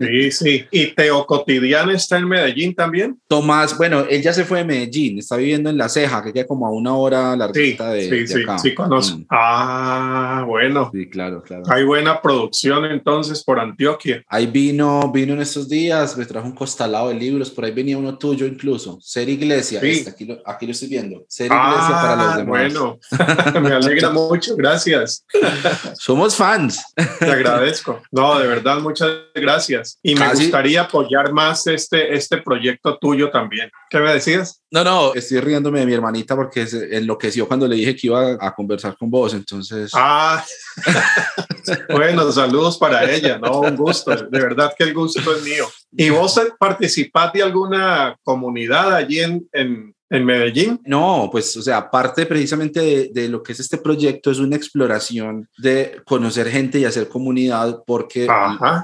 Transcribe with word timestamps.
Sí, 0.00 0.30
sí. 0.30 0.64
¿Y 0.70 0.94
Teo 0.94 1.26
Cotidiano 1.26 1.90
está 1.92 2.18
en 2.18 2.28
Medellín 2.28 2.74
también? 2.74 3.18
Tomás, 3.28 3.76
bueno, 3.78 4.04
él 4.10 4.22
ya 4.22 4.32
se 4.32 4.44
fue 4.44 4.58
de 4.58 4.64
Medellín, 4.64 5.18
está 5.18 5.36
viviendo 5.36 5.70
en 5.70 5.78
La 5.78 5.88
Ceja, 5.88 6.22
que 6.22 6.32
queda 6.32 6.46
como 6.46 6.66
a 6.66 6.70
una 6.70 6.94
hora 6.94 7.34
la 7.36 7.52
Sí, 7.52 7.72
de, 7.72 8.02
sí, 8.02 8.10
de 8.10 8.26
sí, 8.26 8.42
acá. 8.42 8.58
sí, 8.58 8.74
conozco. 8.74 9.18
Mm, 9.18 9.26
Ah, 9.30 10.44
bueno. 10.46 10.90
Sí, 10.92 11.08
claro, 11.08 11.42
claro. 11.42 11.62
Hay 11.68 11.84
buena 11.84 12.20
producción 12.20 12.84
entonces 12.84 13.42
por 13.42 13.58
Antioquia. 13.58 14.22
Ahí 14.28 14.46
vino, 14.46 15.10
vino 15.12 15.32
en 15.32 15.40
estos 15.40 15.68
días, 15.68 16.16
me 16.16 16.26
trajo 16.26 16.46
un 16.46 16.54
costalado 16.54 17.08
de 17.08 17.14
libros, 17.14 17.50
por 17.50 17.64
ahí 17.64 17.70
venía 17.72 17.96
uno 17.98 18.18
tuyo 18.18 18.46
incluso, 18.46 18.98
Ser 19.00 19.28
Iglesia, 19.28 19.80
Sí. 19.80 19.90
este, 19.90 20.10
aquí, 20.10 20.24
lo, 20.26 20.42
aquí 20.44 20.66
lo 20.66 20.72
estoy 20.72 20.88
viendo, 20.88 21.24
Ser 21.28 21.46
Iglesia 21.46 21.88
para 21.88 22.16
los 22.16 22.26
Ah, 22.26 22.36
demás. 22.38 22.46
bueno. 22.46 22.98
Me 23.62 23.72
alegra 23.74 24.10
mucho, 24.10 24.56
gracias. 24.56 25.24
Somos 25.98 26.36
fans. 26.36 26.82
Te 27.18 27.30
agradezco. 27.30 28.02
No, 28.10 28.38
de 28.38 28.46
verdad, 28.46 28.78
muchas 28.80 29.08
gracias. 29.34 29.53
Y 30.02 30.14
me 30.14 30.20
Casi- 30.20 30.44
gustaría 30.44 30.82
apoyar 30.82 31.32
más 31.32 31.66
este, 31.66 32.14
este 32.14 32.38
proyecto 32.38 32.98
tuyo 32.98 33.30
también. 33.30 33.70
¿Qué 33.90 33.98
me 33.98 34.12
decías? 34.12 34.62
No, 34.70 34.82
no, 34.82 35.14
estoy 35.14 35.40
riéndome 35.40 35.80
de 35.80 35.86
mi 35.86 35.94
hermanita 35.94 36.34
porque 36.34 36.66
se 36.66 36.96
enloqueció 36.96 37.46
cuando 37.46 37.68
le 37.68 37.76
dije 37.76 37.94
que 37.94 38.08
iba 38.08 38.36
a 38.40 38.54
conversar 38.54 38.96
con 38.96 39.10
vos, 39.10 39.32
entonces... 39.34 39.92
Ah, 39.94 40.44
bueno, 41.90 42.30
saludos 42.32 42.78
para 42.78 43.10
ella, 43.10 43.38
¿no? 43.38 43.60
Un 43.60 43.76
gusto, 43.76 44.10
de 44.14 44.40
verdad 44.40 44.74
que 44.76 44.84
el 44.84 44.94
gusto 44.94 45.20
es 45.34 45.42
mío. 45.42 45.66
¿Y 45.92 46.10
vos 46.10 46.40
participás 46.58 47.32
de 47.32 47.42
alguna 47.42 48.16
comunidad 48.22 48.94
allí 48.94 49.20
en, 49.20 49.48
en, 49.52 49.94
en 50.14 50.24
Medellín? 50.24 50.80
No, 50.84 51.28
pues, 51.30 51.56
o 51.56 51.62
sea, 51.62 51.90
parte 51.90 52.26
precisamente 52.26 52.80
de, 52.80 53.10
de, 53.12 53.28
lo 53.28 53.42
que 53.42 53.52
es 53.52 53.60
este 53.60 53.78
proyecto 53.78 54.30
es 54.30 54.38
una 54.38 54.56
exploración 54.56 55.48
de 55.58 56.00
conocer 56.04 56.48
gente 56.48 56.78
y 56.78 56.84
hacer 56.84 57.08
comunidad, 57.08 57.82
porque 57.86 58.24
el, 58.24 58.30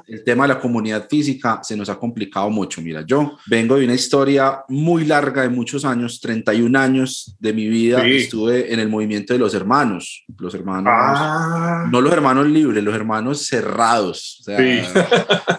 el, 0.06 0.24
tema 0.24 0.44
de 0.44 0.54
la 0.54 0.60
comunidad 0.60 1.08
física 1.08 1.60
se 1.62 1.76
nos 1.76 1.88
ha 1.88 1.98
complicado 1.98 2.50
mucho. 2.50 2.80
Mira, 2.82 3.02
yo 3.06 3.36
vengo 3.46 3.76
de 3.76 3.84
una 3.84 3.94
historia 3.94 4.64
muy 4.68 5.04
larga 5.04 5.42
de 5.42 5.48
muchos 5.48 5.84
años, 5.84 6.20
31 6.20 6.78
años 6.78 7.36
de 7.38 7.52
mi 7.52 7.68
vida, 7.68 8.02
Sí. 8.02 8.16
estuve 8.16 8.72
en 8.72 8.80
el 8.80 8.88
movimiento 8.88 9.32
de 9.32 9.38
los 9.38 9.54
hermanos, 9.54 10.24
los 10.38 10.54
hermanos, 10.54 10.92
Ah, 10.94 11.86
no 11.90 12.00
los 12.00 12.12
hermanos 12.12 12.46
libres, 12.46 12.82
los 12.82 12.94
hermanos 12.94 13.46
cerrados, 13.46 14.38
o 14.40 14.44
sea, 14.44 14.58
Sí. 14.58 14.80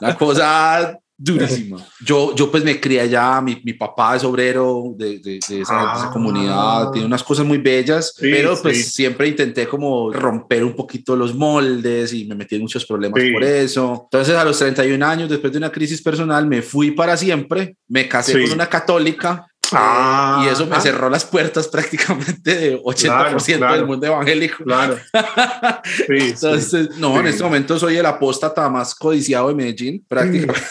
una 0.01 0.15
cosa 0.17 0.97
durísima. 1.23 1.77
Yo, 2.05 2.33
yo 2.35 2.49
pues 2.49 2.63
me 2.63 2.79
crié 2.79 3.01
allá, 3.01 3.39
mi, 3.41 3.61
mi 3.63 3.73
papá 3.73 4.15
es 4.15 4.23
obrero 4.23 4.93
de, 4.97 5.19
de, 5.19 5.21
de 5.21 5.35
esa, 5.37 5.53
de 5.55 5.61
esa 5.61 6.07
Ah. 6.07 6.09
comunidad, 6.11 6.89
tiene 6.91 7.05
unas 7.05 7.23
cosas 7.23 7.45
muy 7.45 7.59
bellas, 7.59 8.13
Sí, 8.17 8.27
pero 8.31 8.59
pues 8.61 8.85
sí. 8.85 8.91
siempre 8.91 9.27
intenté 9.27 9.67
como 9.67 10.11
romper 10.11 10.63
un 10.63 10.73
poquito 10.75 11.15
los 11.15 11.35
moldes 11.35 12.11
y 12.13 12.25
me 12.25 12.33
metí 12.35 12.55
en 12.55 12.61
muchos 12.61 12.85
problemas 12.85 13.21
Sí. 13.21 13.31
por 13.31 13.43
eso. 13.43 14.01
Entonces 14.05 14.35
a 14.35 14.43
los 14.43 14.57
31 14.57 15.03
años, 15.03 15.29
después 15.29 15.51
de 15.53 15.59
una 15.59 15.71
crisis 15.71 16.01
personal, 16.01 16.47
me 16.47 16.61
fui 16.63 16.91
para 16.91 17.15
siempre, 17.15 17.75
me 17.87 18.07
casé 18.07 18.41
con 18.41 18.51
una 18.53 18.67
católica. 18.67 19.45
Ah. 19.73 20.43
y 20.45 20.49
eso 20.49 20.65
me 20.67 20.79
cerró 20.81 21.09
las 21.09 21.25
puertas 21.25 21.67
prácticamente 21.71 22.55
de 22.55 22.79
80% 22.81 23.57
claro. 23.57 23.73
del 23.75 23.85
mundo 23.85 24.05
evangélico. 24.07 24.63
claro. 24.63 24.97
Sí, 25.83 26.03
sí. 26.07 26.27
Entonces, 26.29 26.97
no, 26.97 27.15
en 27.17 27.23
Sí. 27.23 27.29
este 27.29 27.43
momento 27.43 27.77
soy 27.79 27.97
el 27.97 28.05
apóstata 28.05 28.69
más 28.69 28.93
codiciado 28.95 29.47
de 29.49 29.55
Medellín, 29.55 30.05
prácticamente. 30.09 30.61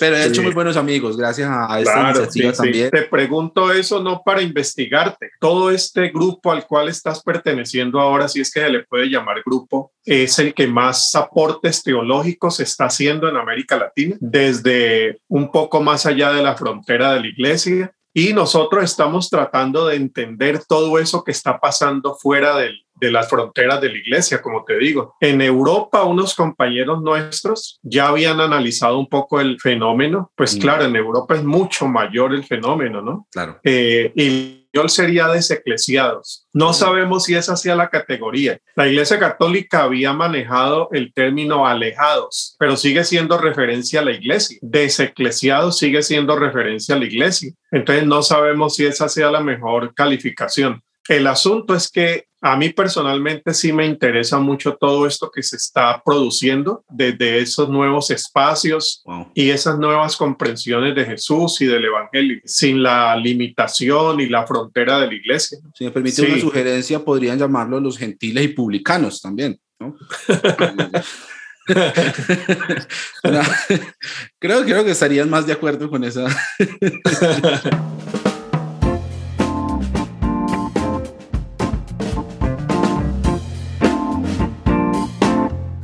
Pero 0.00 0.16
he 0.16 0.24
hecho 0.26 0.34
Sí. 0.36 0.40
muy 0.40 0.52
buenos 0.52 0.76
amigos 0.76 1.16
gracias 1.16 1.48
a 1.50 1.78
esta 1.78 1.92
Claro, 1.92 2.18
iniciativa 2.20 2.50
sí, 2.50 2.56
sí. 2.56 2.62
también. 2.62 2.90
Te 2.90 3.02
pregunto 3.02 3.72
eso 3.72 4.02
no 4.02 4.22
para 4.24 4.42
investigarte. 4.42 5.30
Todo 5.40 5.70
este 5.70 6.08
grupo 6.08 6.52
al 6.52 6.66
cual 6.66 6.88
estás 6.88 7.22
perteneciendo 7.22 8.00
ahora, 8.00 8.28
si 8.28 8.40
es 8.40 8.50
que 8.50 8.60
se 8.60 8.68
le 8.70 8.84
puede 8.84 9.06
llamar 9.08 9.42
grupo, 9.44 9.92
es 10.04 10.38
el 10.38 10.52
que 10.54 10.66
más 10.66 11.14
aportes 11.14 11.82
teológicos 11.82 12.60
está 12.60 12.86
haciendo 12.86 13.28
en 13.28 13.36
América 13.36 13.76
Latina, 13.76 14.16
desde 14.20 15.20
un 15.28 15.50
poco 15.52 15.80
más 15.80 16.06
allá 16.06 16.32
de 16.32 16.42
la 16.42 16.51
frontera 16.56 17.12
de 17.14 17.20
la 17.20 17.26
iglesia. 17.26 17.92
Y 18.14 18.34
nosotros 18.34 18.84
estamos 18.84 19.30
tratando 19.30 19.86
de 19.86 19.96
entender 19.96 20.62
todo 20.68 20.98
eso 20.98 21.24
que 21.24 21.30
está 21.30 21.58
pasando 21.58 22.14
fuera 22.14 22.56
del, 22.58 22.84
de 22.94 23.10
las 23.10 23.28
fronteras 23.28 23.80
de 23.80 23.88
la 23.88 23.98
iglesia, 23.98 24.42
como 24.42 24.64
te 24.64 24.76
digo. 24.78 25.16
En 25.18 25.40
Europa, 25.40 26.02
unos 26.04 26.34
compañeros 26.34 27.02
nuestros 27.02 27.80
ya 27.82 28.08
habían 28.08 28.40
analizado 28.40 28.98
un 28.98 29.08
poco 29.08 29.40
el 29.40 29.58
fenómeno. 29.58 30.30
Pues 30.36 30.54
Mm. 30.56 30.60
claro, 30.60 30.84
en 30.84 30.94
Europa 30.94 31.34
es 31.36 31.42
mucho 31.42 31.88
mayor 31.88 32.34
el 32.34 32.44
fenómeno, 32.44 33.00
¿no? 33.00 33.26
Claro. 33.32 33.58
Eh, 33.64 34.12
y 34.14 34.61
yo 34.72 34.88
sería 34.88 35.28
deseclesiados. 35.28 36.46
No 36.52 36.72
sabemos 36.72 37.24
si 37.24 37.34
esa 37.34 37.56
sea 37.56 37.76
la 37.76 37.90
categoría. 37.90 38.58
La 38.74 38.88
Iglesia 38.88 39.18
Católica 39.18 39.82
había 39.82 40.12
manejado 40.12 40.88
el 40.92 41.12
término 41.12 41.66
alejados, 41.66 42.56
pero 42.58 42.76
sigue 42.76 43.04
siendo 43.04 43.38
referencia 43.38 44.00
a 44.00 44.04
la 44.04 44.12
Iglesia. 44.12 44.58
Deseclesiados 44.62 45.78
sigue 45.78 46.02
siendo 46.02 46.36
referencia 46.36 46.94
a 46.94 46.98
la 46.98 47.06
Iglesia. 47.06 47.52
Entonces 47.70 48.06
no 48.06 48.22
sabemos 48.22 48.76
si 48.76 48.86
esa 48.86 49.08
sea 49.08 49.30
la 49.30 49.40
mejor 49.40 49.94
calificación. 49.94 50.82
El 51.08 51.26
asunto 51.26 51.74
es 51.74 51.90
que 51.90 52.26
a 52.42 52.56
mí 52.56 52.70
personalmente 52.70 53.54
sí 53.54 53.72
me 53.72 53.86
interesa 53.86 54.38
mucho 54.40 54.74
todo 54.74 55.06
esto 55.06 55.30
que 55.30 55.42
se 55.42 55.56
está 55.56 56.02
produciendo 56.04 56.84
desde 56.90 57.38
esos 57.38 57.68
nuevos 57.68 58.10
espacios 58.10 59.00
Wow. 59.04 59.30
y 59.34 59.50
esas 59.50 59.78
nuevas 59.78 60.16
comprensiones 60.16 60.94
de 60.94 61.04
Jesús 61.04 61.60
y 61.60 61.66
del 61.66 61.84
Evangelio, 61.84 62.40
sin 62.44 62.82
la 62.82 63.14
limitación 63.16 64.20
y 64.20 64.26
la 64.28 64.46
frontera 64.46 64.98
de 64.98 65.06
la 65.06 65.14
iglesia. 65.14 65.58
Si 65.74 65.84
me 65.84 65.90
permite 65.90 66.16
Sí. 66.16 66.32
una 66.32 66.40
sugerencia, 66.40 66.98
podrían 67.04 67.38
llamarlo 67.38 67.78
los 67.80 67.96
gentiles 67.96 68.44
y 68.44 68.48
publicanos 68.48 69.20
también. 69.22 69.58
¿no? 69.80 69.94
Creo, 74.40 74.64
creo 74.64 74.84
que 74.84 74.90
estarían 74.90 75.30
más 75.30 75.46
de 75.46 75.52
acuerdo 75.52 75.88
con 75.88 76.02
esa. 76.02 76.26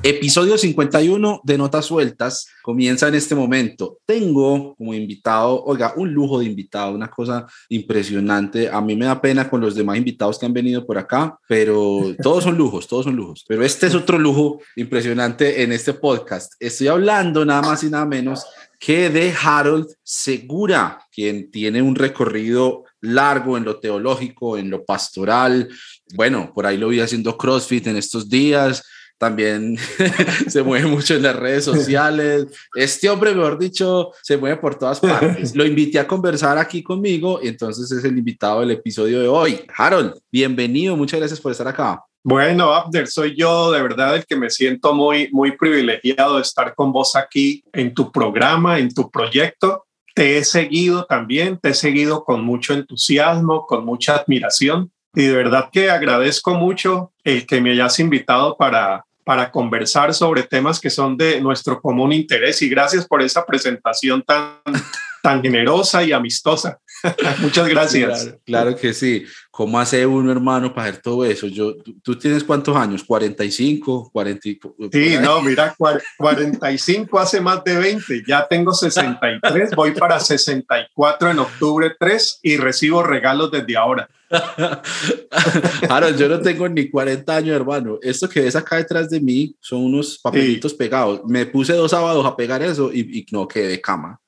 Episodio 0.09 0.57
51 0.57 1.43
de 1.45 1.59
Notas 1.59 1.85
Sueltas 1.85 2.49
comienza 2.63 3.09
en 3.09 3.15
este 3.15 3.35
momento. 3.35 3.99
Tengo 4.07 4.75
como 4.75 4.95
invitado, 4.95 5.63
oiga, 5.65 5.93
un 5.97 6.15
lujo 6.15 6.39
de 6.39 6.47
invitado, 6.47 6.95
una 6.95 7.11
cosa 7.11 7.47
impresionante. 7.69 8.71
A 8.71 8.81
mí 8.81 8.97
me 8.97 9.05
da 9.05 9.21
pena 9.21 9.51
con 9.51 9.61
los 9.61 9.75
demás 9.75 9.99
invitados 9.99 10.39
que 10.39 10.47
han 10.47 10.55
venido 10.55 10.87
por 10.87 10.97
acá, 10.97 11.39
pero 11.47 12.17
todos 12.23 12.45
son 12.45 12.57
lujos, 12.57 12.89
todos 12.89 13.05
son 13.05 13.17
lujos. 13.17 13.45
Pero 13.47 13.63
este 13.63 13.87
es 13.87 13.95
otro 13.95 14.19
lujo 14.19 14.63
impresionante 14.77 15.63
en 15.63 15.73
este 15.73 15.93
podcast. 15.93 16.55
Estoy 16.59 16.89
hablando 16.89 17.45
nada 17.45 17.61
más 17.61 17.85
y 17.85 17.91
nada 17.91 18.07
menos 18.07 18.47
que 18.79 19.11
de 19.11 19.35
Harold 19.39 19.89
Segura, 20.03 21.01
quien 21.13 21.51
tiene 21.51 21.83
un 21.83 21.95
recorrido 21.95 22.85
largo 23.03 23.59
en 23.59 23.65
lo 23.65 23.79
teológico, 23.79 24.57
en 24.57 24.71
lo 24.71 24.87
pastoral. 24.87 25.69
Bueno, 26.15 26.51
por 26.55 26.65
ahí 26.65 26.79
lo 26.79 26.89
vi 26.89 27.01
haciendo 27.01 27.37
CrossFit 27.37 27.89
en 27.89 27.97
estos 27.99 28.31
días 28.31 28.83
también 29.19 29.77
se 30.49 30.63
mueve 30.63 30.87
mucho 30.87 31.15
en 31.15 31.23
las 31.25 31.37
redes 31.37 31.65
sociales. 31.65 32.47
Este 32.75 33.11
hombre, 33.11 33.35
mejor 33.35 33.59
dicho, 33.59 34.13
se 34.23 34.37
mueve 34.37 34.57
por 34.57 34.79
todas 34.79 35.01
partes. 35.01 35.55
Lo 35.55 35.67
invité 35.67 35.99
a 35.99 36.07
conversar 36.07 36.57
aquí 36.57 36.83
conmigo 36.83 37.41
y 37.43 37.49
entonces 37.49 37.91
es 37.91 38.05
el 38.05 38.17
invitado 38.17 38.61
del 38.61 38.71
episodio 38.71 39.21
de 39.21 39.29
hoy. 39.29 39.61
Harold, 39.77 40.15
bienvenido, 40.31 40.97
muchas 40.97 41.19
gracias 41.19 41.41
por 41.41 41.53
estar 41.53 41.69
acá. 41.69 42.03
Bueno, 42.25 42.73
Abder, 42.73 43.07
soy 43.07 43.37
yo 43.37 43.73
de 43.73 43.83
verdad 43.83 44.17
el 44.17 44.27
que 44.27 44.37
me 44.37 44.51
siento 44.51 44.93
muy, 44.93 45.29
muy 45.33 45.57
privilegiado 45.57 46.37
de 46.37 46.43
estar 46.43 46.75
con 46.75 46.93
vos 46.93 47.17
aquí 47.17 47.65
en 47.73 47.95
tu 47.95 48.13
programa, 48.13 48.79
en 48.79 48.93
tu 48.93 49.11
proyecto. 49.11 49.85
Te 50.15 50.39
he 50.39 50.45
seguido 50.45 51.05
también, 51.05 51.59
te 51.59 51.71
he 51.71 51.75
seguido 51.75 52.25
con 52.25 52.45
mucho 52.45 52.75
entusiasmo, 52.75 53.67
con 53.67 53.85
mucha 53.85 54.17
admiración 54.17 54.91
y 55.15 55.25
de 55.25 55.35
verdad 55.35 55.71
que 55.73 55.91
agradezco 55.91 56.55
mucho 56.55 57.13
el 57.25 57.47
que 57.47 57.61
me 57.61 57.73
hayas 57.73 57.99
invitado 57.99 58.57
para, 58.57 59.05
para 59.29 59.51
conversar 59.51 60.15
sobre 60.15 60.45
temas 60.45 60.81
que 60.81 60.89
son 60.89 61.15
de 61.15 61.39
nuestro 61.39 61.83
común 61.83 62.15
interés 62.15 62.63
y 62.63 62.69
gracias 62.71 63.07
por 63.07 63.21
esa 63.21 63.45
presentación 63.45 64.23
tan, 64.23 64.55
tan 65.23 65.43
generosa 65.43 66.03
y 66.03 66.13
amistosa. 66.13 66.81
Muchas 67.41 67.69
gracias. 67.69 68.23
Claro, 68.23 68.41
claro, 68.45 68.77
que 68.77 68.93
sí. 68.93 69.25
¿Cómo 69.51 69.81
hace 69.81 70.07
uno, 70.07 70.31
hermano, 70.31 70.73
para 70.73 70.89
hacer 70.89 71.03
todo 71.03 71.25
eso? 71.25 71.47
Yo, 71.47 71.77
¿tú, 71.77 71.99
tú 72.01 72.17
tienes 72.17 72.45
cuántos 72.45 72.77
años? 72.77 73.05
¿45? 73.07 74.11
40, 74.13 74.43
sí, 74.93 75.17
no, 75.21 75.43
mira, 75.43 75.75
45 76.17 77.19
hace 77.19 77.41
más 77.41 77.65
de 77.65 77.77
20. 77.77 78.23
Ya 78.27 78.47
tengo 78.47 78.73
63, 78.73 79.75
voy 79.75 79.93
para 79.93 80.21
64 80.21 81.31
en 81.31 81.39
octubre 81.41 81.93
3 81.99 82.41
y 82.43 82.57
recibo 82.57 83.03
regalos 83.03 83.51
desde 83.51 83.77
ahora. 83.77 84.09
Harold, 85.89 86.19
yo 86.19 86.29
no 86.29 86.41
tengo 86.41 86.69
ni 86.69 86.91
40 86.91 87.35
años, 87.35 87.57
hermano. 87.57 87.99
Esto 88.03 88.29
que 88.29 88.43
ves 88.43 88.55
acá 88.57 88.77
detrás 88.77 89.09
de 89.11 89.21
mí 89.21 89.57
son 89.61 89.85
unos 89.85 90.19
papelitos 90.19 90.73
sí. 90.73 90.79
pegados. 90.79 91.23
Me 91.27 91.47
puse 91.47 91.73
dos 91.73 91.91
sábados 91.91 92.25
a 92.27 92.37
pegar 92.37 92.63
eso 92.63 92.93
y, 92.93 93.01
y 93.01 93.27
no 93.31 93.49
quedé 93.49 93.69
de 93.69 93.81
cama. 93.81 94.21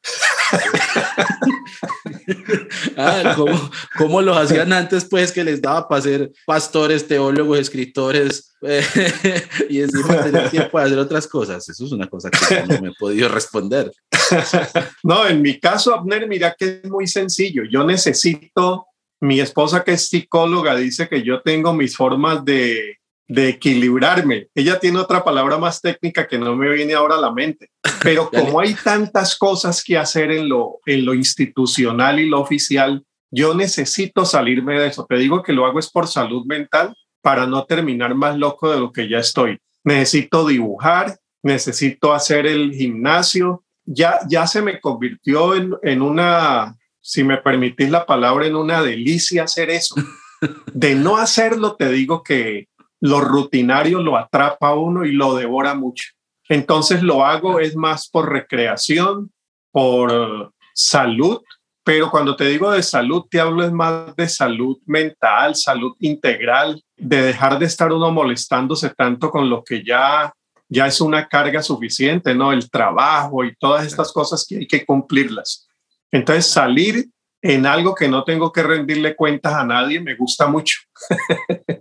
ah, 2.96 3.34
¿cómo, 3.36 3.70
¿cómo, 3.96 4.22
los 4.22 4.36
hacían 4.36 4.72
antes, 4.72 5.04
pues, 5.04 5.32
que 5.32 5.44
les 5.44 5.60
daba 5.60 5.88
para 5.88 6.02
ser 6.02 6.32
pastores, 6.46 7.06
teólogos, 7.06 7.58
escritores 7.58 8.54
y 9.68 9.80
encima 9.80 10.22
tener 10.22 10.50
tiempo 10.50 10.78
de 10.78 10.84
hacer 10.84 10.98
otras 10.98 11.26
cosas? 11.26 11.68
Eso 11.68 11.84
es 11.84 11.92
una 11.92 12.08
cosa 12.08 12.30
que 12.30 12.62
no 12.66 12.80
me 12.80 12.88
he 12.88 12.94
podido 12.98 13.28
responder. 13.28 13.92
no, 15.02 15.26
en 15.26 15.42
mi 15.42 15.58
caso, 15.58 15.94
Abner, 15.94 16.28
mira 16.28 16.54
que 16.58 16.80
es 16.82 16.90
muy 16.90 17.06
sencillo. 17.06 17.62
Yo 17.70 17.84
necesito, 17.84 18.86
mi 19.20 19.40
esposa 19.40 19.84
que 19.84 19.92
es 19.92 20.08
psicóloga 20.08 20.76
dice 20.76 21.08
que 21.08 21.22
yo 21.22 21.42
tengo 21.42 21.72
mis 21.72 21.96
formas 21.96 22.44
de 22.44 22.99
de 23.30 23.48
equilibrarme. 23.48 24.48
Ella 24.56 24.80
tiene 24.80 24.98
otra 24.98 25.22
palabra 25.22 25.56
más 25.56 25.80
técnica 25.80 26.26
que 26.26 26.36
no 26.36 26.56
me 26.56 26.68
viene 26.68 26.94
ahora 26.94 27.14
a 27.14 27.20
la 27.20 27.30
mente, 27.30 27.70
pero 28.02 28.28
como 28.34 28.58
hay 28.58 28.74
tantas 28.74 29.38
cosas 29.38 29.84
que 29.84 29.96
hacer 29.96 30.32
en 30.32 30.48
lo, 30.48 30.80
en 30.84 31.04
lo 31.04 31.14
institucional 31.14 32.18
y 32.18 32.28
lo 32.28 32.40
oficial, 32.40 33.04
yo 33.30 33.54
necesito 33.54 34.24
salirme 34.24 34.80
de 34.80 34.88
eso. 34.88 35.06
Te 35.08 35.14
digo 35.14 35.44
que 35.44 35.52
lo 35.52 35.64
hago 35.64 35.78
es 35.78 35.88
por 35.88 36.08
salud 36.08 36.44
mental 36.44 36.92
para 37.22 37.46
no 37.46 37.64
terminar 37.66 38.16
más 38.16 38.36
loco 38.36 38.68
de 38.68 38.80
lo 38.80 38.90
que 38.90 39.08
ya 39.08 39.18
estoy. 39.18 39.58
Necesito 39.84 40.44
dibujar, 40.44 41.16
necesito 41.44 42.12
hacer 42.12 42.48
el 42.48 42.72
gimnasio. 42.72 43.62
Ya, 43.84 44.18
ya 44.28 44.48
se 44.48 44.60
me 44.60 44.80
convirtió 44.80 45.54
en, 45.54 45.76
en 45.84 46.02
una, 46.02 46.76
si 47.00 47.22
me 47.22 47.36
permitís 47.36 47.90
la 47.90 48.04
palabra, 48.06 48.44
en 48.44 48.56
una 48.56 48.82
delicia 48.82 49.44
hacer 49.44 49.70
eso. 49.70 49.94
De 50.74 50.96
no 50.96 51.16
hacerlo, 51.16 51.76
te 51.76 51.90
digo 51.90 52.24
que, 52.24 52.69
lo 53.00 53.20
rutinario 53.20 54.00
lo 54.00 54.16
atrapa 54.16 54.68
a 54.68 54.74
uno 54.74 55.04
y 55.04 55.12
lo 55.12 55.34
devora 55.34 55.74
mucho. 55.74 56.10
Entonces 56.48 57.02
lo 57.02 57.24
hago 57.24 57.60
es 57.60 57.76
más 57.76 58.08
por 58.08 58.30
recreación, 58.30 59.32
por 59.70 60.52
salud, 60.74 61.40
pero 61.84 62.10
cuando 62.10 62.36
te 62.36 62.44
digo 62.46 62.70
de 62.70 62.82
salud, 62.82 63.24
te 63.30 63.40
hablo 63.40 63.64
es 63.64 63.72
más 63.72 64.14
de 64.16 64.28
salud 64.28 64.78
mental, 64.86 65.54
salud 65.54 65.96
integral, 66.00 66.82
de 66.96 67.22
dejar 67.22 67.58
de 67.58 67.66
estar 67.66 67.92
uno 67.92 68.10
molestándose 68.10 68.90
tanto 68.90 69.30
con 69.30 69.48
lo 69.48 69.64
que 69.64 69.82
ya 69.84 70.32
ya 70.70 70.86
es 70.86 71.00
una 71.00 71.28
carga 71.28 71.62
suficiente, 71.62 72.32
¿no? 72.32 72.52
El 72.52 72.70
trabajo 72.70 73.44
y 73.44 73.54
todas 73.56 73.84
estas 73.84 74.12
cosas 74.12 74.46
que 74.48 74.58
hay 74.58 74.66
que 74.68 74.86
cumplirlas. 74.86 75.68
Entonces, 76.12 76.46
salir 76.46 77.08
en 77.42 77.66
algo 77.66 77.94
que 77.94 78.08
no 78.08 78.24
tengo 78.24 78.52
que 78.52 78.62
rendirle 78.62 79.16
cuentas 79.16 79.54
a 79.54 79.64
nadie, 79.64 80.00
me 80.00 80.14
gusta 80.14 80.46
mucho. 80.46 80.80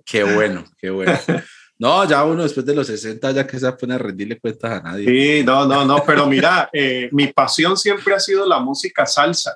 Qué 0.06 0.24
bueno, 0.24 0.64
qué 0.78 0.90
bueno. 0.90 1.14
No, 1.78 2.04
ya 2.04 2.26
uno 2.26 2.44
después 2.44 2.66
de 2.66 2.76
los 2.76 2.88
60 2.88 3.32
ya 3.32 3.48
que 3.48 3.58
se 3.58 3.72
pone 3.72 3.94
a 3.94 3.98
rendirle 3.98 4.38
cuentas 4.38 4.72
a 4.72 4.82
nadie. 4.82 5.06
Sí, 5.06 5.46
no, 5.46 5.66
no, 5.66 5.86
no, 5.86 6.04
pero 6.06 6.26
mira, 6.26 6.70
eh, 6.74 7.08
mi 7.14 7.28
pasión 7.28 7.78
siempre 7.78 8.14
ha 8.14 8.20
sido 8.20 8.46
la 8.46 8.60
música 8.60 9.06
salsa. 9.06 9.56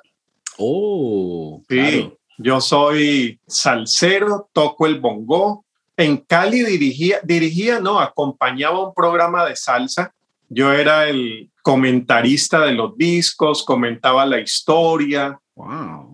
Oh, 0.56 1.62
sí, 1.68 2.10
yo 2.38 2.60
soy 2.62 3.38
salsero, 3.46 4.48
toco 4.54 4.86
el 4.86 5.00
bongo. 5.00 5.66
En 5.96 6.16
Cali 6.16 6.62
dirigía, 6.62 7.20
dirigía, 7.22 7.78
no, 7.78 8.00
acompañaba 8.00 8.86
un 8.88 8.94
programa 8.94 9.44
de 9.44 9.54
salsa. 9.54 10.14
Yo 10.48 10.72
era 10.72 11.08
el 11.08 11.50
comentarista 11.62 12.60
de 12.60 12.72
los 12.72 12.96
discos, 12.96 13.64
comentaba 13.64 14.24
la 14.24 14.40
historia, 14.40 15.38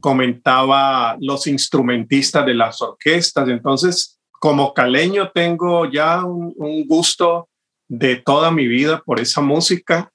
Comentaba 0.01 1.17
los 1.19 1.47
instrumentistas 1.47 2.45
de 2.45 2.55
las 2.55 2.81
orquestas. 2.83 3.49
Entonces, 3.49 4.21
como 4.41 4.75
caleño 4.75 5.31
tengo 5.33 5.91
ya 5.91 6.25
un, 6.25 6.85
gusto 6.87 7.49
de 7.89 8.17
toda 8.17 8.51
mi 8.51 8.67
vida 8.67 9.03
por 9.05 9.21
esa 9.21 9.41
música 9.41 10.11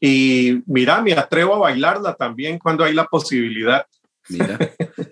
y 0.00 0.62
mira, 0.66 1.02
me 1.02 1.12
atrevo 1.12 1.54
a 1.54 1.58
bailarla 1.58 2.14
también 2.14 2.58
cuando 2.58 2.84
hay 2.84 2.94
la 2.94 3.04
posibilidad. 3.06 3.84
Mira, 4.28 4.58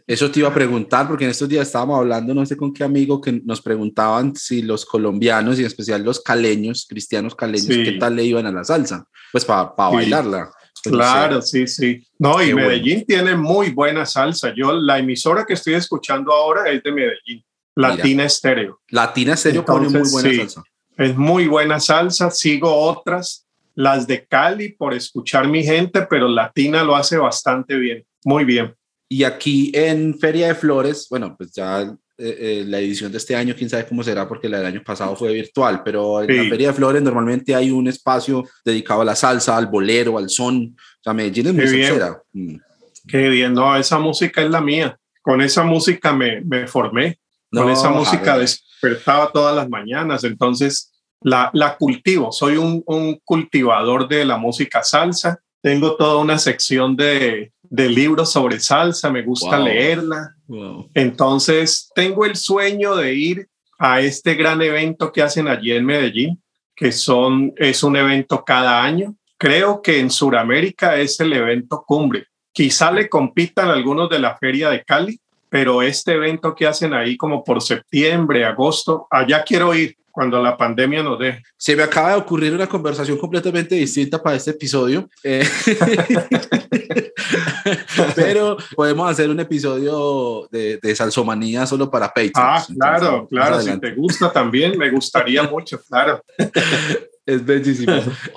eso 0.06 0.30
te 0.30 0.40
iba 0.40 0.48
a 0.48 0.54
preguntar 0.54 1.08
porque 1.08 1.24
en 1.24 1.30
estos 1.30 1.48
días 1.48 1.66
estábamos 1.66 1.98
hablando, 1.98 2.34
no 2.34 2.44
sé 2.46 2.56
con 2.56 2.72
qué 2.72 2.84
amigo, 2.84 3.20
que 3.20 3.40
nos 3.44 3.62
preguntaban 3.62 4.36
si 4.36 4.62
los 4.62 4.84
colombianos 4.84 5.58
y 5.58 5.62
en 5.62 5.66
especial 5.66 6.04
los 6.04 6.20
caleños, 6.20 6.86
cristianos 6.88 7.34
caleños, 7.34 7.68
qué 7.68 7.96
tal 7.98 8.14
le 8.14 8.24
iban 8.24 8.46
a 8.46 8.52
la 8.52 8.62
salsa, 8.62 9.06
pues 9.32 9.44
para 9.44 9.72
bailarla. 9.76 10.50
Claro, 10.82 11.42
sí, 11.42 11.66
sí. 11.66 12.06
No, 12.18 12.42
y 12.42 12.54
Medellín 12.54 13.04
tiene 13.04 13.34
muy 13.36 13.70
buena 13.70 14.06
salsa. 14.06 14.52
Yo, 14.54 14.72
la 14.72 14.98
emisora 14.98 15.44
que 15.44 15.54
estoy 15.54 15.74
escuchando 15.74 16.32
ahora 16.32 16.70
es 16.70 16.82
de 16.82 16.92
Medellín, 16.92 17.44
Latina 17.74 18.24
Estéreo. 18.24 18.80
Latina 18.88 19.34
Estéreo 19.34 19.64
pone 19.64 19.88
muy 19.88 20.08
buena 20.10 20.36
salsa. 20.36 20.62
Es 20.96 21.16
muy 21.16 21.46
buena 21.46 21.80
salsa. 21.80 22.30
Sigo 22.30 22.74
otras, 22.74 23.46
las 23.74 24.06
de 24.06 24.26
Cali, 24.26 24.70
por 24.70 24.94
escuchar 24.94 25.48
mi 25.48 25.62
gente, 25.62 26.02
pero 26.08 26.28
Latina 26.28 26.82
lo 26.82 26.96
hace 26.96 27.18
bastante 27.18 27.76
bien, 27.76 28.04
muy 28.24 28.44
bien. 28.44 28.74
Y 29.08 29.22
aquí 29.24 29.70
en 29.74 30.18
Feria 30.18 30.48
de 30.48 30.54
Flores, 30.54 31.06
bueno, 31.08 31.36
pues 31.36 31.52
ya 31.52 31.94
eh, 32.18 32.36
eh, 32.40 32.64
la 32.66 32.78
edición 32.78 33.12
de 33.12 33.18
este 33.18 33.36
año, 33.36 33.54
quién 33.56 33.68
sabe 33.68 33.86
cómo 33.86 34.02
será, 34.02 34.26
porque 34.26 34.48
la 34.48 34.58
del 34.58 34.66
año 34.66 34.82
pasado 34.82 35.14
fue 35.14 35.34
virtual, 35.34 35.82
pero 35.84 36.22
en 36.22 36.36
la 36.36 36.48
Feria 36.48 36.68
de 36.68 36.74
Flores 36.74 37.02
normalmente 37.02 37.54
hay 37.54 37.70
un 37.70 37.88
espacio 37.88 38.42
dedicado 38.64 39.02
a 39.02 39.04
la 39.04 39.14
salsa, 39.14 39.56
al 39.56 39.66
bolero, 39.66 40.16
al 40.16 40.30
son. 40.30 40.74
O 40.78 41.02
sea, 41.02 41.12
Medellín 41.12 41.48
es 41.48 41.54
muy 41.54 41.68
sincera. 41.68 42.18
Mm. 42.32 42.56
Qué 43.06 43.28
bien, 43.28 43.52
no, 43.52 43.76
esa 43.76 43.98
música 43.98 44.42
es 44.42 44.50
la 44.50 44.60
mía. 44.60 44.96
Con 45.20 45.42
esa 45.42 45.62
música 45.62 46.12
me, 46.12 46.40
me 46.40 46.66
formé. 46.66 47.18
Con 47.50 47.70
esa 47.70 47.90
música 47.90 48.38
despertaba 48.38 49.30
todas 49.32 49.54
las 49.54 49.68
mañanas. 49.68 50.24
Entonces, 50.24 50.92
la, 51.20 51.50
la 51.52 51.76
cultivo. 51.76 52.32
Soy 52.32 52.56
un, 52.56 52.82
un 52.86 53.20
cultivador 53.24 54.08
de 54.08 54.24
la 54.24 54.36
música 54.36 54.82
salsa. 54.82 55.38
Tengo 55.62 55.96
toda 55.96 56.18
una 56.18 56.38
sección 56.38 56.96
de, 56.96 57.52
de 57.62 57.88
libros 57.88 58.32
sobre 58.32 58.60
salsa, 58.60 59.10
me 59.10 59.22
gusta 59.22 59.58
leerla. 59.58 60.34
Entonces, 60.94 61.90
tengo 61.94 62.24
el 62.24 62.36
sueño 62.36 62.96
de 62.96 63.14
ir 63.14 63.48
a 63.78 64.00
este 64.00 64.34
gran 64.34 64.62
evento 64.62 65.12
que 65.12 65.22
hacen 65.22 65.48
allí 65.48 65.72
en 65.72 65.84
Medellín, 65.84 66.42
que 66.74 66.92
son, 66.92 67.52
es 67.56 67.82
un 67.82 67.96
evento 67.96 68.44
cada 68.44 68.82
año. 68.82 69.14
Creo 69.38 69.82
que 69.82 69.98
en 69.98 70.10
Sudamérica 70.10 70.96
es 70.96 71.20
el 71.20 71.32
evento 71.32 71.84
cumbre. 71.86 72.26
Quizá 72.52 72.90
le 72.90 73.08
compitan 73.08 73.68
algunos 73.68 74.08
de 74.08 74.18
la 74.18 74.36
Feria 74.36 74.70
de 74.70 74.82
Cali, 74.82 75.20
pero 75.48 75.82
este 75.82 76.14
evento 76.14 76.54
que 76.54 76.66
hacen 76.66 76.94
ahí 76.94 77.16
como 77.16 77.44
por 77.44 77.62
septiembre, 77.62 78.44
agosto, 78.44 79.06
allá 79.10 79.44
quiero 79.44 79.74
ir 79.74 79.96
cuando 80.16 80.42
la 80.42 80.56
pandemia 80.56 81.02
nos 81.02 81.18
deje. 81.18 81.42
Se 81.58 81.76
me 81.76 81.82
acaba 81.82 82.12
de 82.12 82.16
ocurrir 82.16 82.54
una 82.54 82.66
conversación 82.66 83.18
completamente 83.18 83.74
distinta 83.74 84.22
para 84.22 84.34
este 84.34 84.52
episodio, 84.52 85.10
eh, 85.22 85.44
pero 88.16 88.56
podemos 88.74 89.10
hacer 89.10 89.28
un 89.28 89.40
episodio 89.40 90.48
de, 90.50 90.78
de 90.82 90.96
salsomanía 90.96 91.66
solo 91.66 91.90
para 91.90 92.08
Patreon. 92.08 92.32
Ah, 92.34 92.64
claro, 92.78 93.26
claro, 93.28 93.60
si 93.60 93.78
te 93.78 93.94
gusta 93.94 94.32
también, 94.32 94.78
me 94.78 94.90
gustaría 94.90 95.42
mucho, 95.50 95.78
claro. 95.86 96.22
Es 97.26 97.44
bellísimo. 97.44 97.92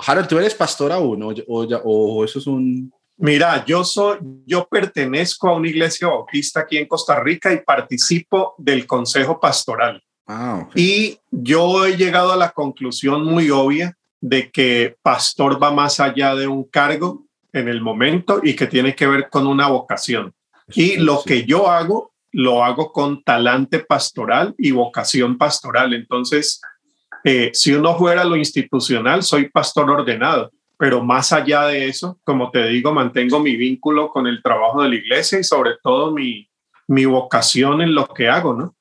Harold, 0.06 0.28
¿tú 0.28 0.38
eres 0.38 0.54
pastor 0.54 0.92
aún 0.92 1.24
o, 1.24 1.34
o, 1.48 1.64
o 1.64 2.26
eso 2.26 2.40
es 2.40 2.48
un, 2.48 2.92
Mira, 3.22 3.64
yo 3.66 3.86
soy, 3.86 4.18
yo 4.46 4.68
pertenezco 4.68 5.48
a 5.48 5.56
una 5.56 5.70
iglesia 5.70 6.10
bautista 6.10 6.60
aquí 6.60 6.78
en 6.78 6.88
Costa 6.88 7.22
Rica 7.22 7.54
y 7.54 7.62
participo 7.62 8.56
del 8.58 8.86
consejo 8.86 9.40
pastoral. 9.40 10.04
Ah, 10.32 10.70
y 10.76 11.18
yo 11.32 11.88
he 11.88 11.98
llegado 11.98 12.32
a 12.32 12.38
la 12.38 12.52
conclusión 12.52 13.26
muy 13.26 13.50
obvia 13.50 13.98
de 14.22 14.52
que 14.52 14.96
pastor 15.02 15.62
va 15.62 15.72
más 15.72 16.00
allá 16.00 16.36
de 16.36 16.46
un 16.46 16.66
cargo 16.66 17.26
en 17.52 17.68
el 17.68 17.82
momento 17.82 18.40
y 18.44 18.56
que 18.56 18.68
tiene 18.68 18.94
que 18.94 19.08
ver 19.08 19.28
con 19.32 19.48
una 19.48 19.70
vocación. 19.70 20.32
Y 20.76 20.98
lo 20.98 21.24
que 21.26 21.46
yo 21.46 21.68
hago, 21.68 22.12
lo 22.32 22.64
hago 22.64 22.92
con 22.92 23.24
talante 23.24 23.80
pastoral 23.80 24.54
y 24.60 24.70
vocación 24.70 25.36
pastoral. 25.36 25.96
Entonces, 25.96 26.62
eh, 27.24 27.50
si 27.56 27.74
uno 27.74 27.98
fuera 27.98 28.24
lo 28.24 28.36
institucional, 28.36 29.24
soy 29.24 29.50
pastor 29.50 29.90
ordenado, 29.90 30.52
pero 30.78 31.04
más 31.04 31.34
allá 31.34 31.66
de 31.66 31.88
eso, 31.88 32.20
como 32.24 32.52
te 32.52 32.68
digo, 32.68 32.94
mantengo 32.94 33.40
mi 33.40 33.56
vínculo 33.56 34.10
con 34.10 34.28
el 34.28 34.44
trabajo 34.44 34.84
de 34.84 34.90
la 34.90 34.96
iglesia 34.96 35.40
y 35.40 35.44
sobre 35.44 35.72
todo 35.82 36.12
mi, 36.12 36.48
mi 36.88 37.06
vocación 37.06 37.82
en 37.82 37.96
lo 37.96 38.08
que 38.08 38.30
hago, 38.30 38.54
¿no? 38.54 38.76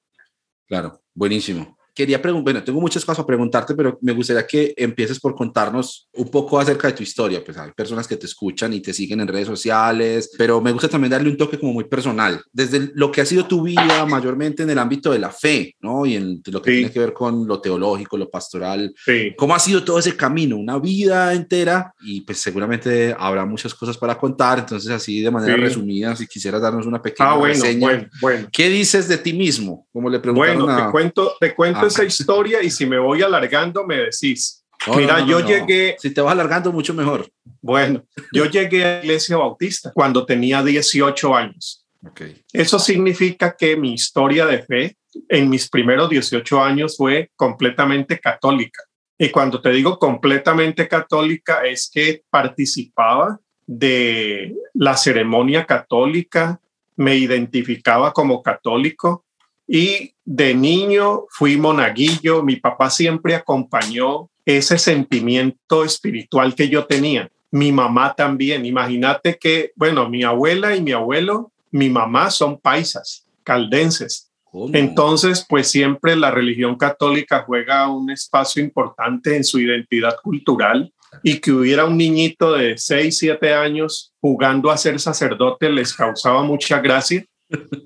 Claro. 0.66 1.00
Buenísimo. 1.18 1.77
Quería 1.98 2.22
preguntar, 2.22 2.44
bueno, 2.44 2.62
tengo 2.62 2.80
muchas 2.80 3.04
cosas 3.04 3.24
a 3.24 3.26
preguntarte, 3.26 3.74
pero 3.74 3.98
me 4.02 4.12
gustaría 4.12 4.46
que 4.46 4.72
empieces 4.76 5.18
por 5.18 5.34
contarnos 5.34 6.08
un 6.12 6.30
poco 6.30 6.60
acerca 6.60 6.86
de 6.86 6.94
tu 6.94 7.02
historia. 7.02 7.42
Pues 7.44 7.58
hay 7.58 7.72
personas 7.72 8.06
que 8.06 8.16
te 8.16 8.26
escuchan 8.26 8.72
y 8.72 8.80
te 8.80 8.92
siguen 8.92 9.18
en 9.18 9.26
redes 9.26 9.48
sociales, 9.48 10.30
pero 10.38 10.60
me 10.60 10.70
gusta 10.70 10.88
también 10.88 11.10
darle 11.10 11.28
un 11.28 11.36
toque 11.36 11.58
como 11.58 11.72
muy 11.72 11.82
personal, 11.82 12.40
desde 12.52 12.92
lo 12.94 13.10
que 13.10 13.20
ha 13.20 13.26
sido 13.26 13.46
tu 13.46 13.64
vida 13.64 14.06
mayormente 14.06 14.62
en 14.62 14.70
el 14.70 14.78
ámbito 14.78 15.10
de 15.10 15.18
la 15.18 15.32
fe, 15.32 15.74
¿no? 15.80 16.06
Y 16.06 16.14
en 16.14 16.40
lo 16.46 16.62
que 16.62 16.70
tiene 16.70 16.92
que 16.92 17.00
ver 17.00 17.12
con 17.12 17.48
lo 17.48 17.60
teológico, 17.60 18.16
lo 18.16 18.30
pastoral. 18.30 18.94
Sí. 19.04 19.34
¿Cómo 19.36 19.56
ha 19.56 19.58
sido 19.58 19.82
todo 19.82 19.98
ese 19.98 20.16
camino? 20.16 20.56
Una 20.56 20.78
vida 20.78 21.34
entera 21.34 21.92
y 22.00 22.20
pues 22.20 22.38
seguramente 22.38 23.12
habrá 23.18 23.44
muchas 23.44 23.74
cosas 23.74 23.98
para 23.98 24.16
contar, 24.16 24.60
entonces 24.60 24.92
así 24.92 25.20
de 25.20 25.32
manera 25.32 25.56
resumida, 25.56 26.14
si 26.14 26.28
quisieras 26.28 26.62
darnos 26.62 26.86
una 26.86 27.02
pequeña 27.02 27.32
ah, 27.32 27.40
reseña. 27.42 28.08
Bueno, 28.20 28.48
¿Qué 28.52 28.68
dices 28.68 29.08
de 29.08 29.18
ti 29.18 29.32
mismo? 29.32 29.88
Como 29.92 30.08
le 30.08 30.20
preguntaron 30.20 30.62
bueno, 30.62 30.84
te 30.84 30.92
cuento, 30.92 31.32
te 31.40 31.56
cuento 31.56 31.87
esa 31.88 32.04
historia 32.04 32.62
y 32.62 32.70
si 32.70 32.86
me 32.86 32.98
voy 32.98 33.22
alargando 33.22 33.86
me 33.86 33.96
decís. 33.96 34.64
Mira, 34.96 35.24
yo 35.26 35.40
llegué. 35.40 35.96
Si 35.98 36.10
te 36.10 36.20
vas 36.20 36.32
alargando, 36.32 36.72
mucho 36.72 36.94
mejor. 36.94 37.28
Bueno, 37.60 38.04
yo 38.32 38.46
llegué 38.46 38.84
a 38.84 38.98
la 38.98 39.04
Iglesia 39.04 39.36
Bautista 39.36 39.90
cuando 39.92 40.24
tenía 40.24 40.62
18 40.62 41.34
años. 41.34 41.84
Okay. 42.10 42.42
Eso 42.52 42.78
significa 42.78 43.56
que 43.58 43.76
mi 43.76 43.94
historia 43.94 44.46
de 44.46 44.62
fe 44.62 44.96
en 45.28 45.48
mis 45.48 45.68
primeros 45.68 46.08
18 46.08 46.62
años 46.62 46.96
fue 46.96 47.30
completamente 47.34 48.20
católica. 48.20 48.82
Y 49.18 49.30
cuando 49.30 49.60
te 49.60 49.70
digo 49.70 49.98
completamente 49.98 50.86
católica 50.86 51.66
es 51.66 51.90
que 51.92 52.22
participaba 52.30 53.40
de 53.66 54.54
la 54.74 54.96
ceremonia 54.96 55.66
católica, 55.66 56.60
me 56.96 57.16
identificaba 57.16 58.12
como 58.12 58.42
católico 58.42 59.24
y 59.68 60.14
de 60.24 60.54
niño 60.54 61.26
fui 61.28 61.58
monaguillo. 61.58 62.42
Mi 62.42 62.56
papá 62.56 62.88
siempre 62.88 63.34
acompañó 63.34 64.30
ese 64.46 64.78
sentimiento 64.78 65.84
espiritual 65.84 66.54
que 66.54 66.68
yo 66.68 66.86
tenía. 66.86 67.30
Mi 67.50 67.70
mamá 67.70 68.14
también. 68.14 68.64
Imagínate 68.64 69.38
que, 69.38 69.72
bueno, 69.76 70.08
mi 70.08 70.24
abuela 70.24 70.74
y 70.74 70.82
mi 70.82 70.92
abuelo, 70.92 71.52
mi 71.70 71.90
mamá 71.90 72.30
son 72.30 72.58
paisas, 72.58 73.26
caldenses. 73.44 74.30
Entonces, 74.72 75.44
pues 75.46 75.70
siempre 75.70 76.16
la 76.16 76.30
religión 76.30 76.76
católica 76.76 77.44
juega 77.46 77.88
un 77.90 78.10
espacio 78.10 78.62
importante 78.62 79.36
en 79.36 79.44
su 79.44 79.60
identidad 79.60 80.16
cultural 80.22 80.90
y 81.22 81.38
que 81.38 81.52
hubiera 81.52 81.84
un 81.84 81.98
niñito 81.98 82.52
de 82.52 82.76
6, 82.78 83.18
7 83.18 83.52
años 83.52 84.12
jugando 84.20 84.70
a 84.70 84.78
ser 84.78 84.98
sacerdote 84.98 85.70
les 85.70 85.92
causaba 85.92 86.42
mucha 86.42 86.80
gracia. 86.80 87.24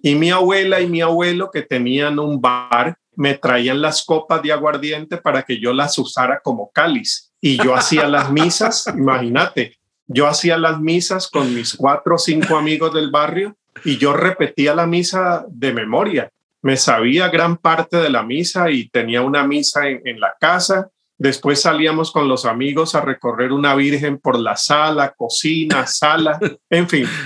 Y 0.03 0.15
mi 0.15 0.31
abuela 0.31 0.81
y 0.81 0.89
mi 0.89 1.01
abuelo 1.01 1.51
que 1.51 1.63
tenían 1.63 2.19
un 2.19 2.41
bar 2.41 2.97
me 3.15 3.35
traían 3.35 3.83
las 3.83 4.05
copas 4.05 4.43
de 4.43 4.53
aguardiente 4.53 5.17
para 5.17 5.43
que 5.43 5.61
yo 5.61 5.73
las 5.73 5.99
usara 5.99 6.41
como 6.41 6.71
cáliz. 6.73 7.33
Y 7.41 7.57
yo 7.63 7.75
hacía 7.75 8.09
las 8.09 8.31
misas, 8.31 8.87
imagínate, 8.97 9.79
yo 10.07 10.27
hacía 10.27 10.57
las 10.59 10.81
misas 10.81 11.29
con 11.29 11.55
mis 11.55 11.75
cuatro 11.75 12.17
o 12.17 12.19
cinco 12.19 12.57
amigos 12.57 12.95
del 12.95 13.11
barrio 13.11 13.57
y 13.85 13.99
yo 13.99 14.13
repetía 14.13 14.75
la 14.75 14.87
misa 14.87 15.45
de 15.49 15.73
memoria. 15.73 16.31
Me 16.63 16.77
sabía 16.77 17.29
gran 17.29 17.57
parte 17.57 17.97
de 17.97 18.11
la 18.11 18.23
misa 18.23 18.71
y 18.71 18.89
tenía 18.89 19.23
una 19.23 19.47
misa 19.47 19.89
en, 19.89 20.01
en 20.05 20.21
la 20.21 20.35
casa 20.39 20.91
Después 21.23 21.61
salíamos 21.61 22.11
con 22.11 22.27
los 22.27 22.45
amigos 22.45 22.97
a 22.97 23.01
recorrer 23.01 23.53
una 23.53 23.77
virgen 23.77 24.19
por 24.19 24.37
la 24.37 24.57
sala, 24.57 25.15
cocina, 25.17 25.87
sala, 25.87 26.41
en 26.69 26.89
fin. 26.89 27.07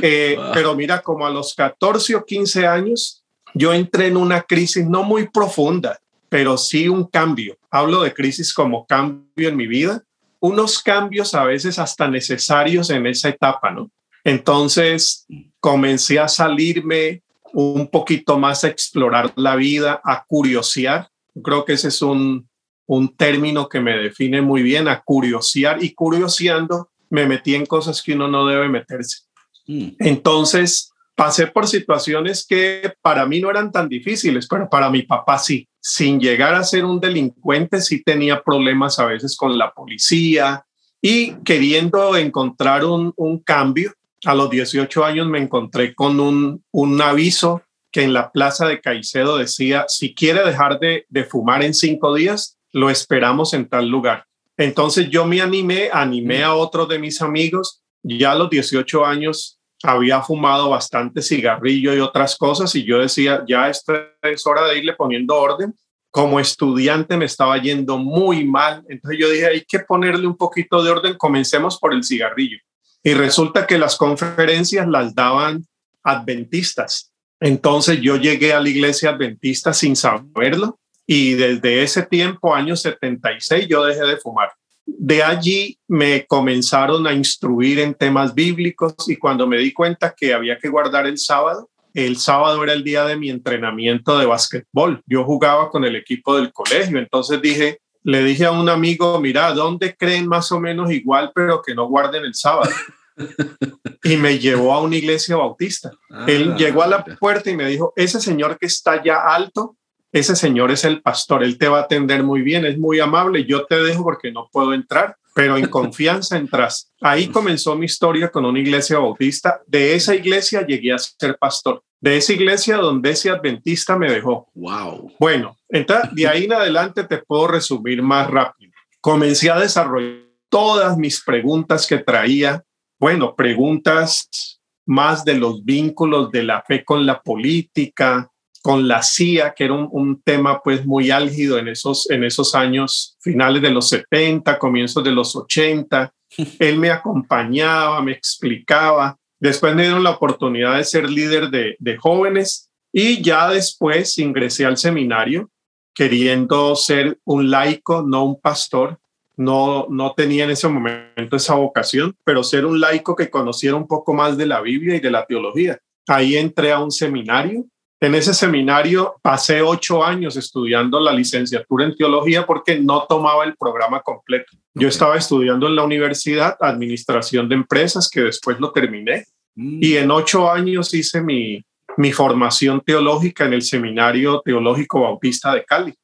Eh, 0.00 0.38
pero 0.54 0.76
mira, 0.76 1.02
como 1.02 1.26
a 1.26 1.30
los 1.30 1.54
14 1.56 2.14
o 2.14 2.24
15 2.24 2.66
años, 2.68 3.24
yo 3.52 3.74
entré 3.74 4.06
en 4.06 4.16
una 4.16 4.42
crisis 4.42 4.86
no 4.86 5.02
muy 5.02 5.28
profunda, 5.28 5.98
pero 6.28 6.56
sí 6.56 6.88
un 6.88 7.08
cambio. 7.08 7.58
Hablo 7.68 8.02
de 8.02 8.14
crisis 8.14 8.54
como 8.54 8.86
cambio 8.86 9.48
en 9.48 9.56
mi 9.56 9.66
vida, 9.66 10.02
unos 10.38 10.80
cambios 10.80 11.34
a 11.34 11.44
veces 11.44 11.80
hasta 11.80 12.08
necesarios 12.08 12.90
en 12.90 13.06
esa 13.06 13.28
etapa, 13.28 13.72
¿no? 13.72 13.90
Entonces 14.22 15.26
comencé 15.58 16.20
a 16.20 16.28
salirme 16.28 17.22
un 17.52 17.88
poquito 17.88 18.38
más 18.38 18.62
a 18.62 18.68
explorar 18.68 19.32
la 19.34 19.56
vida, 19.56 20.00
a 20.04 20.24
curiosear. 20.24 21.08
Creo 21.42 21.64
que 21.64 21.72
ese 21.72 21.88
es 21.88 22.02
un, 22.02 22.48
un 22.86 23.16
término 23.16 23.68
que 23.68 23.80
me 23.80 23.96
define 23.96 24.42
muy 24.42 24.62
bien, 24.62 24.88
a 24.88 25.00
curiosear 25.02 25.82
y 25.82 25.94
curioseando 25.94 26.90
me 27.10 27.26
metí 27.26 27.54
en 27.54 27.66
cosas 27.66 28.02
que 28.02 28.14
uno 28.14 28.26
no 28.26 28.46
debe 28.46 28.68
meterse. 28.68 29.18
Mm. 29.66 29.88
Entonces, 29.98 30.92
pasé 31.14 31.46
por 31.46 31.66
situaciones 31.66 32.46
que 32.46 32.94
para 33.02 33.26
mí 33.26 33.40
no 33.40 33.50
eran 33.50 33.70
tan 33.70 33.88
difíciles, 33.88 34.46
pero 34.48 34.68
para 34.68 34.90
mi 34.90 35.02
papá 35.02 35.38
sí. 35.38 35.68
Sin 35.78 36.20
llegar 36.20 36.54
a 36.54 36.64
ser 36.64 36.84
un 36.84 37.00
delincuente, 37.00 37.80
sí 37.80 38.02
tenía 38.02 38.42
problemas 38.42 38.98
a 38.98 39.06
veces 39.06 39.36
con 39.36 39.58
la 39.58 39.72
policía 39.72 40.64
y 41.00 41.34
queriendo 41.44 42.16
encontrar 42.16 42.84
un, 42.84 43.12
cambio. 43.44 43.92
A 44.24 44.34
los 44.34 44.48
18 44.48 45.04
años 45.04 45.26
me 45.26 45.40
encontré 45.40 45.94
con 45.94 46.20
un, 46.20 46.64
un 46.70 47.02
aviso 47.02 47.62
que 47.90 48.04
en 48.04 48.12
la 48.12 48.30
plaza 48.30 48.66
de 48.66 48.80
Caicedo 48.80 49.36
decía, 49.36 49.84
si 49.88 50.14
quiere 50.14 50.44
dejar 50.44 50.78
de, 50.78 51.04
de 51.08 51.24
fumar 51.24 51.62
en 51.62 51.74
cinco 51.74 52.14
días, 52.14 52.56
lo 52.72 52.90
esperamos 52.90 53.54
en 53.54 53.68
tal 53.68 53.88
lugar. 53.88 54.24
Entonces 54.56 55.08
yo 55.08 55.24
me 55.26 55.40
animé, 55.40 55.90
animé 55.92 56.42
a 56.42 56.54
otros 56.54 56.88
de 56.88 56.98
mis 56.98 57.22
amigos, 57.22 57.82
ya 58.02 58.32
a 58.32 58.34
los 58.34 58.50
18 58.50 59.04
años 59.04 59.58
había 59.82 60.22
fumado 60.22 60.70
bastante 60.70 61.22
cigarrillo 61.22 61.94
y 61.94 62.00
otras 62.00 62.36
cosas 62.36 62.74
y 62.74 62.84
yo 62.84 62.98
decía, 62.98 63.44
ya 63.46 63.68
es 63.68 64.46
hora 64.46 64.66
de 64.66 64.78
irle 64.78 64.94
poniendo 64.94 65.36
orden. 65.36 65.74
Como 66.10 66.38
estudiante 66.38 67.16
me 67.16 67.24
estaba 67.24 67.56
yendo 67.56 67.96
muy 67.96 68.44
mal, 68.44 68.84
entonces 68.88 69.18
yo 69.18 69.30
dije, 69.30 69.46
hay 69.46 69.64
que 69.64 69.80
ponerle 69.80 70.26
un 70.26 70.36
poquito 70.36 70.82
de 70.82 70.90
orden, 70.90 71.16
comencemos 71.16 71.78
por 71.78 71.94
el 71.94 72.04
cigarrillo. 72.04 72.58
Y 73.02 73.14
resulta 73.14 73.66
que 73.66 73.78
las 73.78 73.96
conferencias 73.96 74.86
las 74.86 75.14
daban 75.14 75.66
adventistas. 76.04 77.12
Entonces 77.40 78.00
yo 78.00 78.16
llegué 78.16 78.52
a 78.52 78.60
la 78.60 78.68
iglesia 78.68 79.10
adventista 79.10 79.72
sin 79.72 79.96
saberlo 79.96 80.78
y 81.14 81.34
desde 81.34 81.82
ese 81.82 82.04
tiempo, 82.04 82.54
año 82.54 82.74
76, 82.74 83.68
yo 83.68 83.84
dejé 83.84 84.00
de 84.00 84.16
fumar. 84.16 84.50
De 84.86 85.22
allí 85.22 85.78
me 85.86 86.24
comenzaron 86.24 87.06
a 87.06 87.12
instruir 87.12 87.80
en 87.80 87.92
temas 87.92 88.34
bíblicos 88.34 88.94
y 89.08 89.16
cuando 89.16 89.46
me 89.46 89.58
di 89.58 89.74
cuenta 89.74 90.14
que 90.16 90.32
había 90.32 90.56
que 90.56 90.70
guardar 90.70 91.06
el 91.06 91.18
sábado, 91.18 91.68
el 91.92 92.16
sábado 92.16 92.64
era 92.64 92.72
el 92.72 92.82
día 92.82 93.04
de 93.04 93.18
mi 93.18 93.28
entrenamiento 93.28 94.18
de 94.18 94.24
básquetbol. 94.24 95.02
Yo 95.04 95.22
jugaba 95.24 95.68
con 95.68 95.84
el 95.84 95.96
equipo 95.96 96.34
del 96.34 96.50
colegio, 96.50 96.98
entonces 96.98 97.42
dije, 97.42 97.80
le 98.02 98.24
dije 98.24 98.46
a 98.46 98.52
un 98.52 98.70
amigo, 98.70 99.20
mira, 99.20 99.52
¿dónde 99.52 99.94
creen 99.94 100.26
más 100.26 100.50
o 100.50 100.60
menos 100.60 100.90
igual, 100.90 101.30
pero 101.34 101.60
que 101.60 101.74
no 101.74 101.88
guarden 101.88 102.24
el 102.24 102.34
sábado? 102.34 102.72
y 104.02 104.16
me 104.16 104.38
llevó 104.38 104.72
a 104.72 104.80
una 104.80 104.96
iglesia 104.96 105.36
bautista. 105.36 105.90
Él 106.26 106.52
ah, 106.54 106.56
llegó 106.56 106.82
a 106.82 106.86
la 106.86 107.04
puerta 107.04 107.50
y 107.50 107.56
me 107.56 107.68
dijo, 107.68 107.92
ese 107.96 108.18
señor 108.18 108.58
que 108.58 108.64
está 108.64 108.92
allá 108.92 109.20
alto 109.26 109.76
ese 110.12 110.36
señor 110.36 110.70
es 110.70 110.84
el 110.84 111.00
pastor, 111.00 111.42
él 111.42 111.56
te 111.58 111.68
va 111.68 111.78
a 111.78 111.82
atender 111.82 112.22
muy 112.22 112.42
bien, 112.42 112.66
es 112.66 112.78
muy 112.78 113.00
amable, 113.00 113.44
yo 113.46 113.64
te 113.64 113.82
dejo 113.82 114.04
porque 114.04 114.30
no 114.30 114.48
puedo 114.52 114.74
entrar, 114.74 115.16
pero 115.34 115.56
en 115.56 115.66
confianza 115.70 116.36
entras. 116.36 116.92
Ahí 117.00 117.28
comenzó 117.28 117.74
mi 117.74 117.86
historia 117.86 118.30
con 118.30 118.44
una 118.44 118.58
iglesia 118.58 118.98
bautista. 118.98 119.62
De 119.66 119.94
esa 119.94 120.14
iglesia 120.14 120.66
llegué 120.66 120.92
a 120.92 120.98
ser 120.98 121.38
pastor. 121.38 121.82
De 121.98 122.16
esa 122.16 122.32
iglesia 122.32 122.76
donde 122.76 123.10
ese 123.10 123.30
adventista 123.30 123.96
me 123.96 124.10
dejó. 124.10 124.48
Wow. 124.54 125.12
Bueno, 125.18 125.56
entonces 125.68 126.10
de 126.12 126.26
ahí 126.28 126.44
en 126.44 126.52
adelante 126.52 127.04
te 127.04 127.18
puedo 127.18 127.48
resumir 127.48 128.02
más 128.02 128.28
rápido. 128.28 128.72
Comencé 129.00 129.50
a 129.50 129.58
desarrollar 129.58 130.26
todas 130.48 130.98
mis 130.98 131.22
preguntas 131.22 131.86
que 131.86 131.98
traía. 131.98 132.62
Bueno, 132.98 133.34
preguntas 133.34 134.60
más 134.84 135.24
de 135.24 135.34
los 135.34 135.64
vínculos 135.64 136.30
de 136.30 136.42
la 136.42 136.62
fe 136.62 136.84
con 136.84 137.06
la 137.06 137.22
política, 137.22 138.31
con 138.62 138.86
la 138.86 139.02
CIA, 139.02 139.54
que 139.54 139.64
era 139.64 139.74
un, 139.74 140.22
tema 140.22 140.62
pues 140.62 140.86
muy 140.86 141.10
álgido 141.10 141.58
en 141.58 141.68
esos, 141.68 142.08
en 142.10 142.22
esos 142.22 142.54
años 142.54 143.16
finales 143.20 143.60
de 143.60 143.70
los 143.70 143.88
70, 143.88 144.58
comienzos 144.58 145.02
de 145.02 145.10
los 145.10 145.34
80. 145.34 146.14
Él 146.60 146.78
me 146.78 146.90
acompañaba, 146.90 148.00
me 148.00 148.12
explicaba. 148.12 149.18
Después 149.40 149.74
me 149.74 149.82
dieron 149.82 150.04
la 150.04 150.10
oportunidad 150.10 150.76
de 150.76 150.84
ser 150.84 151.10
líder 151.10 151.50
de, 151.50 151.76
de 151.80 151.96
jóvenes 151.96 152.70
y 152.92 153.20
ya 153.20 153.50
después 153.50 154.16
ingresé 154.18 154.64
al 154.64 154.76
seminario 154.76 155.50
queriendo 155.94 156.74
ser 156.76 157.18
un 157.24 157.50
laico, 157.50 158.02
no 158.02 158.24
un 158.24 158.40
pastor. 158.40 158.98
No, 159.34 159.86
no 159.88 160.12
tenía 160.12 160.44
en 160.44 160.50
ese 160.50 160.68
momento 160.68 161.36
esa 161.36 161.54
vocación, 161.54 162.14
pero 162.22 162.44
ser 162.44 162.66
un 162.66 162.80
laico 162.80 163.16
que 163.16 163.30
conociera 163.30 163.76
un 163.76 163.88
poco 163.88 164.12
más 164.12 164.36
de 164.36 164.46
la 164.46 164.60
Biblia 164.60 164.96
y 164.96 165.00
de 165.00 165.10
la 165.10 165.24
teología. 165.24 165.78
Ahí 166.06 166.36
entré 166.36 166.70
a 166.70 166.80
un 166.80 166.90
seminario 166.90 167.64
en 168.02 168.16
ese 168.16 168.34
seminario 168.34 169.14
pasé 169.22 169.62
ocho 169.62 170.04
años 170.04 170.36
estudiando 170.36 170.98
la 170.98 171.12
licenciatura 171.12 171.84
en 171.84 171.94
teología 171.94 172.44
porque 172.44 172.80
no 172.80 173.06
tomaba 173.08 173.44
el 173.44 173.54
programa 173.56 174.00
completo. 174.00 174.56
Yo 174.74 174.88
estaba 174.88 175.16
estudiando 175.16 175.68
en 175.68 175.76
la 175.76 175.84
universidad 175.84 176.56
administración 176.60 177.48
de 177.48 177.54
empresas, 177.54 178.10
que 178.10 178.22
después 178.22 178.58
lo 178.58 178.72
terminé, 178.72 179.26
mm. 179.54 179.78
y 179.80 179.96
en 179.98 180.10
ocho 180.10 180.50
años 180.50 180.92
hice 180.94 181.22
mi, 181.22 181.64
mi 181.96 182.10
formación 182.10 182.80
teológica 182.80 183.44
en 183.44 183.52
el 183.52 183.62
Seminario 183.62 184.42
Teológico 184.44 185.02
Bautista 185.02 185.54
de 185.54 185.64
Cali. 185.64 185.94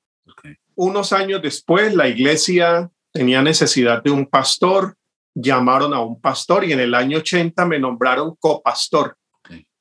Unos 0.77 1.13
años 1.13 1.43
después, 1.43 1.93
la 1.97 2.07
iglesia 2.07 2.89
tenía 3.11 3.43
necesidad 3.43 4.01
de 4.05 4.13
un 4.13 4.27
pastor, 4.27 4.95
llamaron 5.35 5.93
a 5.93 6.01
un 6.01 6.21
pastor 6.21 6.65
y 6.65 6.73
en 6.73 6.79
el 6.79 6.95
año 6.95 7.19
80 7.19 7.67
me 7.67 7.81
nombraron 7.81 8.37
copastor 8.39 9.17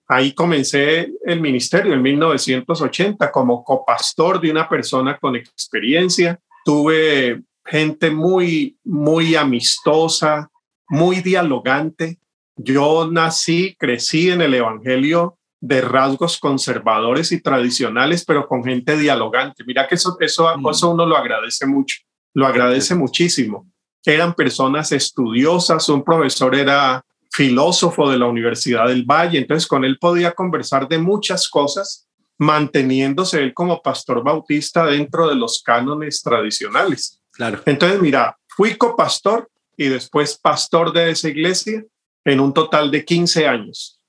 Ahí 0.10 0.34
comencé 0.34 1.12
el 1.26 1.42
ministerio 1.42 1.94
en 1.94 2.02
1980 2.02 3.30
como 3.30 3.64
copastor 3.64 4.40
de 4.40 4.52
una 4.52 4.70
persona 4.70 5.18
con 5.18 5.36
experiencia. 5.36 6.40
Tuve 6.64 7.42
gente 7.66 8.10
muy, 8.10 8.78
muy 8.86 9.36
amistosa, 9.36 10.50
muy 10.88 11.18
dialogante. 11.18 12.20
Yo 12.56 13.10
nací, 13.12 13.76
crecí 13.78 14.30
en 14.30 14.42
el 14.42 14.54
Evangelio 14.54 15.38
de 15.60 15.82
rasgos 15.82 16.40
conservadores 16.40 17.32
y 17.34 17.42
tradicionales, 17.42 18.24
pero 18.24 18.48
con 18.48 18.64
gente 18.64 18.98
dialogante. 18.98 19.64
Mira 19.66 19.88
que 19.88 19.96
eso, 19.96 20.16
eso, 20.22 20.58
mm. 20.58 20.70
eso 20.70 20.92
uno 20.92 21.06
lo 21.06 21.18
agradece 21.18 21.66
mucho. 21.66 21.98
lo 22.34 22.48
agradece 22.48 22.96
muchísimo. 22.96 23.70
Eran 24.06 24.34
personas 24.34 24.94
estudiosas, 24.94 25.90
un 25.90 26.04
profesor 26.04 26.56
era 26.56 27.04
filósofo 27.38 28.10
de 28.10 28.18
la 28.18 28.26
Universidad 28.26 28.88
del 28.88 29.04
Valle, 29.04 29.38
entonces 29.38 29.68
con 29.68 29.86
él 29.86 30.00
podía 30.00 30.32
conversar 30.32 30.88
de 30.88 30.98
muchas 30.98 31.48
cosas, 31.48 32.08
manteniéndose 32.40 33.44
él 33.44 33.54
como 33.54 33.80
pastor 33.80 34.24
bautista 34.24 34.88
dentro 34.88 35.30
de 35.30 35.36
los 35.36 35.62
cánones 35.62 36.24
tradicionales. 36.24 37.22
Claro. 37.32 37.62
Entonces, 37.68 38.02
mira, 38.02 38.36
fui 38.48 38.76
copastor 38.76 39.48
y 39.78 39.88
después 39.88 40.36
pastor 40.40 40.92
de 40.92 41.12
esa 41.12 41.30
iglesia 41.30 41.84
en 42.26 42.40
un 42.40 42.52
total 42.52 42.90
de 42.90 43.06
15 43.06 43.48
años 43.48 44.02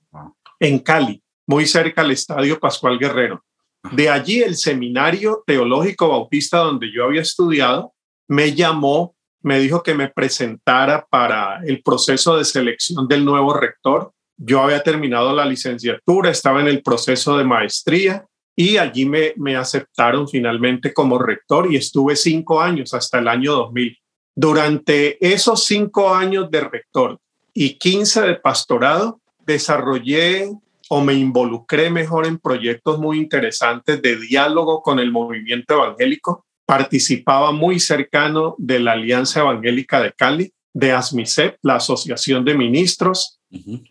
en 0.59 0.79
Cali, 0.79 1.23
muy 1.47 1.67
cerca 1.67 2.01
al 2.01 2.11
Estadio 2.11 2.59
Pascual 2.59 2.99
Guerrero. 2.99 3.45
De 3.93 4.09
allí 4.09 4.43
el 4.43 4.57
seminario 4.57 5.45
teológico 5.47 6.09
bautista 6.09 6.61
donde 6.61 6.91
yo 6.91 7.05
había 7.05 7.21
estudiado 7.21 7.93
me 8.27 8.55
llamó, 8.55 9.15
me 9.43 9.59
dijo 9.61 9.83
que 9.83 9.95
me 9.95 10.09
presentara 10.09 11.07
para 11.09 11.61
el 11.65 11.83
proceso 11.83 12.37
de 12.37 12.45
selección 12.45 13.07
del 13.07 13.25
nuevo 13.25 13.55
rector. 13.55 14.13
Yo 14.37 14.63
había 14.63 14.83
terminado 14.83 15.35
la 15.35 15.45
licenciatura, 15.45 16.31
estaba 16.31 16.61
en 16.61 16.69
el 16.69 16.83
proceso 16.83 17.37
de 17.39 17.45
maestría 17.45 18.27
y 18.57 18.77
allí 18.77 19.07
me, 19.07 19.57
aceptaron 19.57 20.29
finalmente 20.29 20.93
como 20.93 21.17
rector 21.19 21.73
y 21.73 21.77
estuve 21.77 22.17
cinco 22.17 22.61
años 22.61 22.93
hasta 22.93 23.21
el 23.21 23.29
año 23.29 23.53
2000. 23.53 23.97
Durante 24.35 25.25
esos 25.25 25.65
cinco 25.65 26.13
años 26.13 26.51
de 26.51 26.63
rector 26.63 27.21
y 27.55 27.79
15 27.79 28.23
de 28.23 28.35
pastorado, 28.35 29.21
desarrollé 29.47 30.51
o 30.89 31.01
me 31.01 31.15
involucré 31.15 31.89
mejor 31.91 32.27
en 32.27 32.39
proyectos 32.39 32.99
muy 32.99 33.19
interesantes 33.19 34.03
de 34.03 34.17
diálogo 34.17 34.83
con 34.83 34.99
el 34.99 35.13
movimiento 35.13 35.75
evangélico. 35.75 36.45
Participaba 36.69 37.51
muy 37.51 37.81
cercano 37.81 38.55
de 38.59 38.79
la 38.79 38.93
Alianza 38.93 39.41
Evangélica 39.41 40.03
de 40.03 40.13
Cali, 40.13 40.53
de 40.75 40.93
ASMICEP, 40.93 41.57
la 41.63 41.77
Asociación 41.77 42.45
de 42.45 42.55
Ministros. 42.55 43.41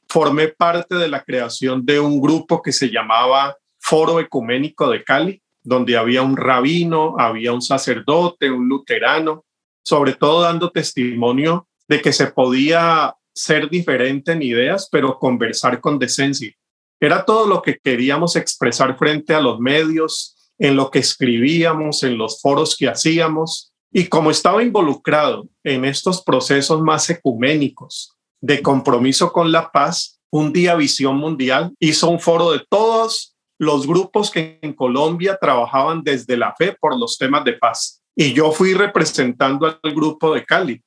Formé 0.08 0.50
parte 0.50 0.94
de 0.94 1.08
la 1.08 1.24
creación 1.24 1.84
de 1.84 2.00
un 2.00 2.22
grupo 2.22 2.62
que 2.62 2.72
se 2.72 2.92
llamaba 2.92 3.58
Foro 3.80 4.20
Ecuménico 4.20 4.92
de 4.92 5.04
Cali, 5.04 5.42
donde 5.64 5.98
había 5.98 6.22
un 6.22 6.38
rabino, 6.38 7.16
había 7.18 7.52
un 7.52 7.64
sacerdote, 7.64 8.52
un 8.52 8.70
luterano, 8.70 9.44
sobre 9.84 10.14
todo 10.14 10.42
dando 10.42 10.70
testimonio 10.70 11.68
de 11.88 12.00
que 12.00 12.14
se 12.14 12.28
podía 12.28 13.16
ser 13.34 13.72
diferente 13.72 14.34
en 14.34 14.44
ideas, 14.44 14.88
pero 14.92 15.18
conversar 15.18 15.82
con 15.82 15.98
decencia. 15.98 16.54
Era 17.00 17.26
todo 17.26 17.48
lo 17.48 17.64
que 17.64 17.80
queríamos 17.84 18.36
expresar 18.36 18.96
frente 19.00 19.34
a 19.34 19.42
los 19.42 19.60
medios, 19.60 20.37
en 20.60 20.76
lo 20.76 20.92
que 20.92 21.00
escribíamos, 21.00 22.04
en 22.04 22.18
los 22.18 22.42
foros 22.42 22.76
que 22.76 22.88
hacíamos. 22.88 23.72
Y 23.92 24.08
como 24.08 24.32
estaba 24.32 24.64
involucrado 24.64 25.48
en 25.64 25.86
estos 25.86 26.22
procesos 26.22 26.82
más 26.82 27.10
ecuménicos 27.10 28.14
de 28.42 28.62
compromiso 28.62 29.32
con 29.32 29.52
la 29.52 29.72
paz, 29.72 30.20
un 30.30 30.52
día 30.52 30.76
Visión 30.76 31.18
Mundial 31.18 31.74
hizo 31.80 32.10
un 32.10 32.20
foro 32.20 32.52
de 32.52 32.62
todos 32.70 33.36
los 33.58 33.88
grupos 33.88 34.30
que 34.30 34.60
en 34.62 34.74
Colombia 34.74 35.38
trabajaban 35.40 36.04
desde 36.04 36.38
la 36.38 36.54
fe 36.56 36.76
por 36.80 36.98
los 36.98 37.18
temas 37.18 37.44
de 37.44 37.54
paz 37.54 38.04
y 38.16 38.34
yo 38.34 38.52
fui 38.52 38.74
representando 38.74 39.68
al 39.68 39.94
grupo 39.94 40.34
de 40.34 40.44
Cali. 40.44 40.82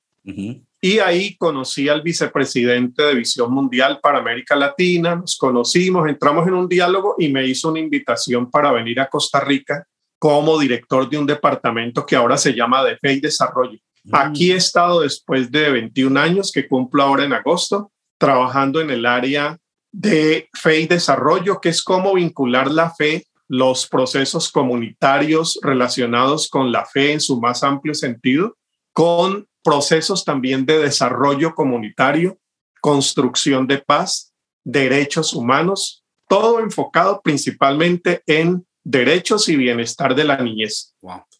Y 0.81 0.99
ahí 0.99 1.37
conocí 1.37 1.89
al 1.89 2.01
vicepresidente 2.01 3.03
de 3.03 3.15
Visión 3.15 3.53
Mundial 3.53 4.01
para 4.03 4.19
América 4.19 4.57
Latina, 4.57 5.15
nos 5.15 5.37
conocimos, 5.37 6.09
entramos 6.09 6.47
en 6.49 6.55
un 6.55 6.69
diálogo 6.69 7.17
y 7.19 7.29
me 7.29 7.47
hizo 7.47 7.71
una 7.71 7.81
invitación 7.81 8.51
para 8.51 8.73
venir 8.73 8.99
a 8.99 9.09
Costa 9.09 9.41
Rica 9.41 9.87
como 10.19 10.59
director 10.59 11.09
de 11.09 11.19
un 11.19 11.27
departamento 11.27 12.07
que 12.07 12.17
ahora 12.17 12.39
se 12.39 12.55
llama 12.55 12.83
de 12.85 12.97
Fe 12.97 13.15
y 13.15 13.21
Desarrollo. 13.21 13.79
Mm. 14.05 14.15
Aquí 14.15 14.53
he 14.53 14.57
estado 14.57 15.01
después 15.01 15.51
de 15.51 15.71
21 15.71 16.19
años, 16.19 16.51
que 16.53 16.67
cumplo 16.67 17.03
ahora 17.03 17.25
en 17.25 17.35
agosto, 17.35 17.93
trabajando 18.19 18.81
en 18.81 18.91
el 18.91 19.05
área 19.05 19.59
de 19.93 20.49
fe 20.55 20.81
y 20.81 20.87
desarrollo, 20.87 21.61
que 21.61 21.71
es 21.71 21.83
cómo 21.83 22.15
vincular 22.15 22.71
la 22.71 22.91
fe 22.91 23.27
los 23.49 23.89
procesos 23.89 24.53
comunitarios 24.53 25.59
relacionados 25.61 26.49
con 26.49 26.71
la 26.71 26.87
fe 26.87 27.13
en 27.13 27.21
su 27.21 27.41
más 27.41 27.65
amplio 27.65 27.95
sentido, 27.95 28.57
con 28.93 29.49
procesos 29.63 30.25
también 30.25 30.67
de 30.67 30.79
desarrollo 30.79 31.55
comunitario, 31.55 32.39
construcción 32.81 33.67
de 33.67 33.79
paz, 33.79 34.33
derechos 34.65 35.33
humanos, 35.35 36.05
todo 36.29 36.61
enfocado 36.61 37.21
principalmente 37.23 38.23
en 38.27 38.65
derechos 38.85 39.49
y 39.49 39.57
bienestar 39.57 40.15
de 40.15 40.25
la 40.25 40.39
niñez. 40.39 40.95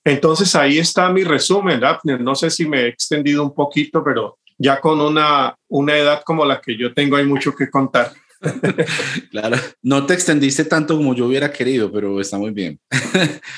Entonces 0.05 0.55
ahí 0.55 0.79
está 0.79 1.11
mi 1.11 1.25
resumen, 1.25 1.83
Abner. 1.85 2.21
No 2.21 2.35
sé 2.35 2.51
si 2.51 2.67
me 2.67 2.83
he 2.83 2.89
extendido 2.89 3.43
un 3.43 3.55
poquito, 3.55 4.03
pero 4.05 4.39
ya 4.59 4.81
con 4.81 5.01
una, 5.01 5.55
una 5.69 5.97
edad 5.97 6.23
como 6.25 6.45
la 6.45 6.61
que 6.61 6.77
yo 6.77 6.93
tengo 6.93 7.17
hay 7.17 7.25
mucho 7.25 7.55
que 7.55 7.71
contar. 7.71 8.13
claro, 9.31 9.57
no 9.83 10.07
te 10.07 10.15
extendiste 10.15 10.65
tanto 10.65 10.97
como 10.97 11.15
yo 11.15 11.27
hubiera 11.27 11.53
querido, 11.53 11.93
pero 11.93 12.21
está 12.21 12.39
muy 12.39 12.51
bien. 12.51 12.81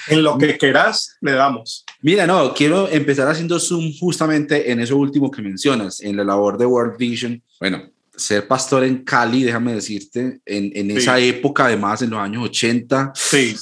en 0.09 0.23
lo 0.23 0.39
que 0.39 0.59
quieras, 0.59 1.17
le 1.21 1.33
damos. 1.33 1.85
Mira, 2.05 2.27
no, 2.27 2.53
quiero 2.53 2.89
empezar 2.89 3.29
haciendo 3.29 3.61
zoom 3.61 3.93
justamente 3.97 4.73
en 4.73 4.81
eso 4.81 4.97
último 4.97 5.31
que 5.31 5.41
mencionas, 5.41 6.01
en 6.01 6.17
la 6.17 6.25
labor 6.25 6.59
de 6.59 6.67
World 6.67 6.99
Vision. 6.99 7.41
Bueno, 7.61 7.92
ser 8.15 8.47
pastor 8.47 8.85
en 8.85 9.05
Cali, 9.05 9.43
déjame 9.43 9.75
decirte, 9.75 10.41
en, 10.45 10.71
en 10.75 10.91
esa 10.91 11.19
época, 11.19 11.67
además, 11.67 12.03
en 12.03 12.11
los 12.11 12.21
años 12.21 12.45
80, 12.45 13.13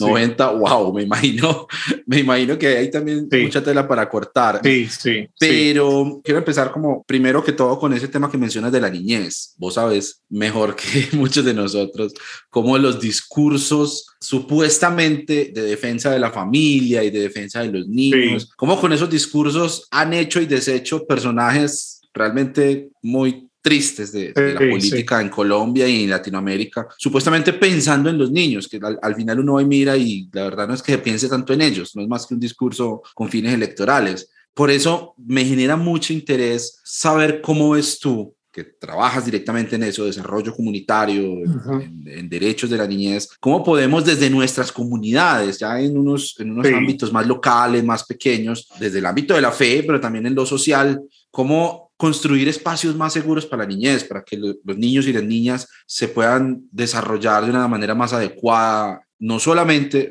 90, 0.00 0.50
wow, 0.52 0.92
me 0.92 1.02
imagino, 1.02 1.66
me 2.06 2.18
imagino 2.18 2.58
que 2.58 2.66
hay 2.68 2.90
también 2.90 3.28
mucha 3.30 3.62
tela 3.62 3.86
para 3.86 4.08
cortar. 4.08 4.60
Sí, 4.62 4.88
sí. 4.88 5.28
Pero 5.38 6.20
quiero 6.24 6.38
empezar 6.38 6.72
como, 6.72 7.04
primero 7.04 7.44
que 7.44 7.52
todo, 7.52 7.78
con 7.78 7.92
ese 7.92 8.08
tema 8.08 8.30
que 8.30 8.38
mencionas 8.38 8.72
de 8.72 8.80
la 8.80 8.90
niñez. 8.90 9.54
Vos 9.56 9.74
sabes 9.74 10.22
mejor 10.28 10.74
que 10.76 11.08
muchos 11.12 11.44
de 11.44 11.54
nosotros 11.54 12.12
cómo 12.48 12.76
los 12.78 13.00
discursos 13.00 14.06
supuestamente 14.20 15.50
de 15.54 15.62
defensa 15.62 16.10
de 16.10 16.18
la 16.18 16.30
familia 16.30 17.02
y 17.04 17.10
de 17.10 17.20
defensa 17.20 17.62
de 17.62 17.72
los 17.72 17.88
niños, 17.88 18.50
cómo 18.56 18.80
con 18.80 18.92
esos 18.92 19.08
discursos 19.08 19.86
han 19.90 20.12
hecho 20.12 20.40
y 20.40 20.46
deshecho 20.46 21.06
personajes 21.06 22.00
realmente 22.12 22.88
muy 23.02 23.49
tristes 23.60 24.12
de, 24.12 24.32
la 24.34 24.58
política 24.58 25.20
en 25.20 25.28
Colombia 25.28 25.86
y 25.86 26.04
en 26.04 26.10
Latinoamérica, 26.10 26.88
supuestamente 26.96 27.52
pensando 27.52 28.08
en 28.08 28.18
los 28.18 28.30
niños, 28.30 28.68
que 28.68 28.80
al, 29.00 29.14
final 29.14 29.40
uno 29.40 29.54
va 29.54 29.62
y 29.62 29.66
mira 29.66 29.96
y 29.96 30.28
la 30.32 30.44
verdad 30.44 30.68
no 30.68 30.74
es 30.74 30.82
que 30.82 30.98
piense 30.98 31.28
tanto 31.28 31.52
en 31.52 31.62
ellos, 31.62 31.94
no 31.94 32.02
es 32.02 32.08
más 32.08 32.26
que 32.26 32.34
un 32.34 32.40
discurso 32.40 33.02
con 33.14 33.28
fines 33.28 33.52
electorales. 33.52 34.30
Por 34.54 34.70
eso 34.70 35.14
me 35.18 35.44
genera 35.44 35.76
mucho 35.76 36.12
interés 36.12 36.80
saber 36.84 37.40
cómo 37.40 37.70
ves 37.70 37.98
tú 37.98 38.34
que 38.52 38.64
trabajas 38.64 39.24
directamente 39.24 39.76
en 39.76 39.84
eso, 39.84 40.04
desarrollo 40.04 40.52
comunitario, 40.54 41.22
en, 41.24 42.28
derechos 42.28 42.68
de 42.68 42.78
la 42.78 42.86
niñez, 42.86 43.28
cómo 43.38 43.62
podemos 43.62 44.04
desde 44.04 44.28
nuestras 44.28 44.72
comunidades, 44.72 45.58
ya 45.58 45.80
en 45.80 45.96
unos, 45.96 46.34
en 46.40 46.50
unos 46.50 46.66
ámbitos 46.66 47.12
más 47.12 47.26
locales, 47.28 47.84
más 47.84 48.04
pequeños, 48.04 48.66
desde 48.80 48.98
el 48.98 49.06
ámbito 49.06 49.34
de 49.34 49.40
la 49.40 49.52
fe, 49.52 49.84
pero 49.86 50.00
también 50.00 50.26
en 50.26 50.34
lo 50.34 50.44
social, 50.44 51.00
cómo 51.30 51.89
construir 52.00 52.48
espacios 52.48 52.96
más 52.96 53.12
seguros 53.12 53.44
para 53.44 53.64
la 53.64 53.68
niñez, 53.68 54.04
para 54.04 54.22
que 54.22 54.38
los 54.38 54.78
niños 54.78 55.06
y 55.06 55.12
las 55.12 55.22
niñas 55.22 55.68
se 55.84 56.08
puedan 56.08 56.62
desarrollar 56.72 57.44
de 57.44 57.50
una 57.50 57.68
manera 57.68 57.94
más 57.94 58.14
adecuada. 58.14 59.02
No 59.18 59.38
solamente, 59.38 60.10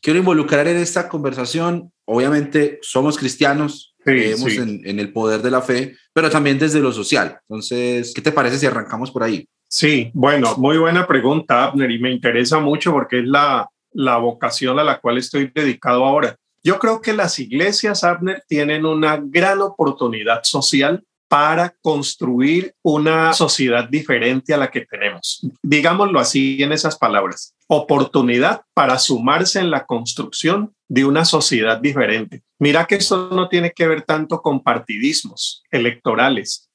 quiero 0.00 0.18
involucrar 0.18 0.66
en 0.66 0.78
esta 0.78 1.10
conversación, 1.10 1.92
obviamente 2.06 2.78
somos 2.80 3.18
cristianos, 3.18 3.94
creemos 4.02 4.50
En, 4.54 4.80
en, 4.86 4.98
el 4.98 5.12
poder 5.12 5.42
de 5.42 5.50
la 5.50 5.60
fe, 5.60 5.94
pero 6.14 6.30
también 6.30 6.58
desde 6.58 6.80
lo 6.80 6.90
social. 6.90 7.38
Entonces, 7.46 8.14
¿qué 8.14 8.22
te 8.22 8.32
parece 8.32 8.58
si 8.58 8.64
arrancamos 8.64 9.10
por 9.10 9.22
ahí? 9.22 9.46
Sí, 9.68 10.10
bueno, 10.14 10.56
muy 10.56 10.78
buena 10.78 11.06
pregunta, 11.06 11.64
Abner, 11.64 11.90
y 11.90 11.98
me 11.98 12.10
interesa 12.10 12.60
mucho 12.60 12.92
porque 12.92 13.18
es 13.18 13.26
la, 13.26 13.68
la 13.92 14.16
vocación 14.16 14.78
a 14.78 14.84
la 14.84 15.00
cual 15.00 15.18
estoy 15.18 15.52
dedicado 15.54 16.02
ahora. 16.02 16.34
Yo 16.64 16.78
creo 16.78 17.02
que 17.02 17.12
las 17.12 17.38
iglesias, 17.38 18.04
Abner, 18.04 18.42
tienen 18.48 18.86
una 18.86 19.20
gran 19.22 19.60
oportunidad 19.60 20.40
social 20.42 21.04
para 21.28 21.74
construir 21.82 22.74
una 22.82 23.32
sociedad 23.32 23.88
diferente 23.88 24.54
a 24.54 24.56
la 24.56 24.70
que 24.70 24.86
tenemos. 24.86 25.46
Digámoslo 25.62 26.20
así 26.20 26.62
en 26.62 26.72
esas 26.72 26.96
palabras. 26.96 27.54
Oportunidad 27.66 28.62
para 28.74 28.98
sumarse 28.98 29.58
en 29.60 29.70
la 29.70 29.86
construcción 29.86 30.72
de 30.88 31.04
una 31.04 31.24
sociedad 31.24 31.78
diferente. 31.78 32.42
Mira 32.58 32.86
que 32.86 32.96
esto 32.96 33.28
no 33.30 33.48
tiene 33.48 33.72
que 33.72 33.88
ver 33.88 34.02
tanto 34.02 34.40
con 34.40 34.62
partidismos 34.62 35.64
electorales, 35.70 36.68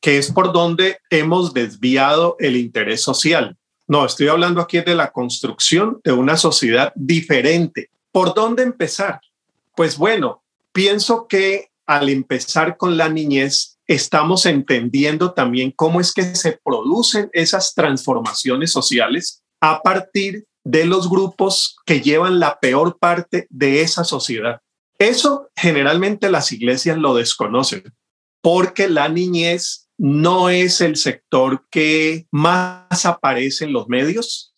que 0.00 0.18
es 0.18 0.30
por 0.30 0.52
donde 0.52 0.98
hemos 1.10 1.54
desviado 1.54 2.36
el 2.38 2.56
interés 2.56 3.02
social. 3.02 3.56
No, 3.88 4.04
estoy 4.04 4.28
hablando 4.28 4.60
aquí 4.60 4.80
de 4.80 4.94
la 4.94 5.10
construcción 5.10 6.00
de 6.04 6.12
una 6.12 6.36
sociedad 6.36 6.92
diferente. 6.94 7.90
¿Por 8.12 8.34
dónde 8.34 8.62
empezar? 8.62 9.20
Pues 9.74 9.96
bueno, 9.96 10.42
pienso 10.72 11.26
que 11.26 11.70
al 11.86 12.08
empezar 12.08 12.76
con 12.76 12.96
la 12.96 13.08
niñez 13.08 13.75
estamos 13.86 14.46
entendiendo 14.46 15.32
también 15.32 15.70
cómo 15.70 16.00
es 16.00 16.12
que 16.12 16.22
se 16.34 16.58
producen 16.64 17.30
esas 17.32 17.74
transformaciones 17.74 18.72
sociales 18.72 19.42
a 19.60 19.82
partir 19.82 20.46
de 20.64 20.84
los 20.84 21.08
grupos 21.08 21.76
que 21.86 22.00
llevan 22.00 22.40
la 22.40 22.58
peor 22.58 22.98
parte 22.98 23.46
de 23.50 23.82
esa 23.82 24.04
sociedad. 24.04 24.60
Eso 24.98 25.50
generalmente 25.54 26.30
las 26.30 26.50
iglesias 26.52 26.98
lo 26.98 27.14
desconocen 27.14 27.84
porque 28.42 28.88
la 28.88 29.08
niñez 29.08 29.88
no 29.98 30.50
es 30.50 30.80
el 30.80 30.96
sector 30.96 31.66
que 31.70 32.26
más 32.30 33.06
aparece 33.06 33.64
en 33.64 33.72
los 33.72 33.88
medios. 33.88 34.54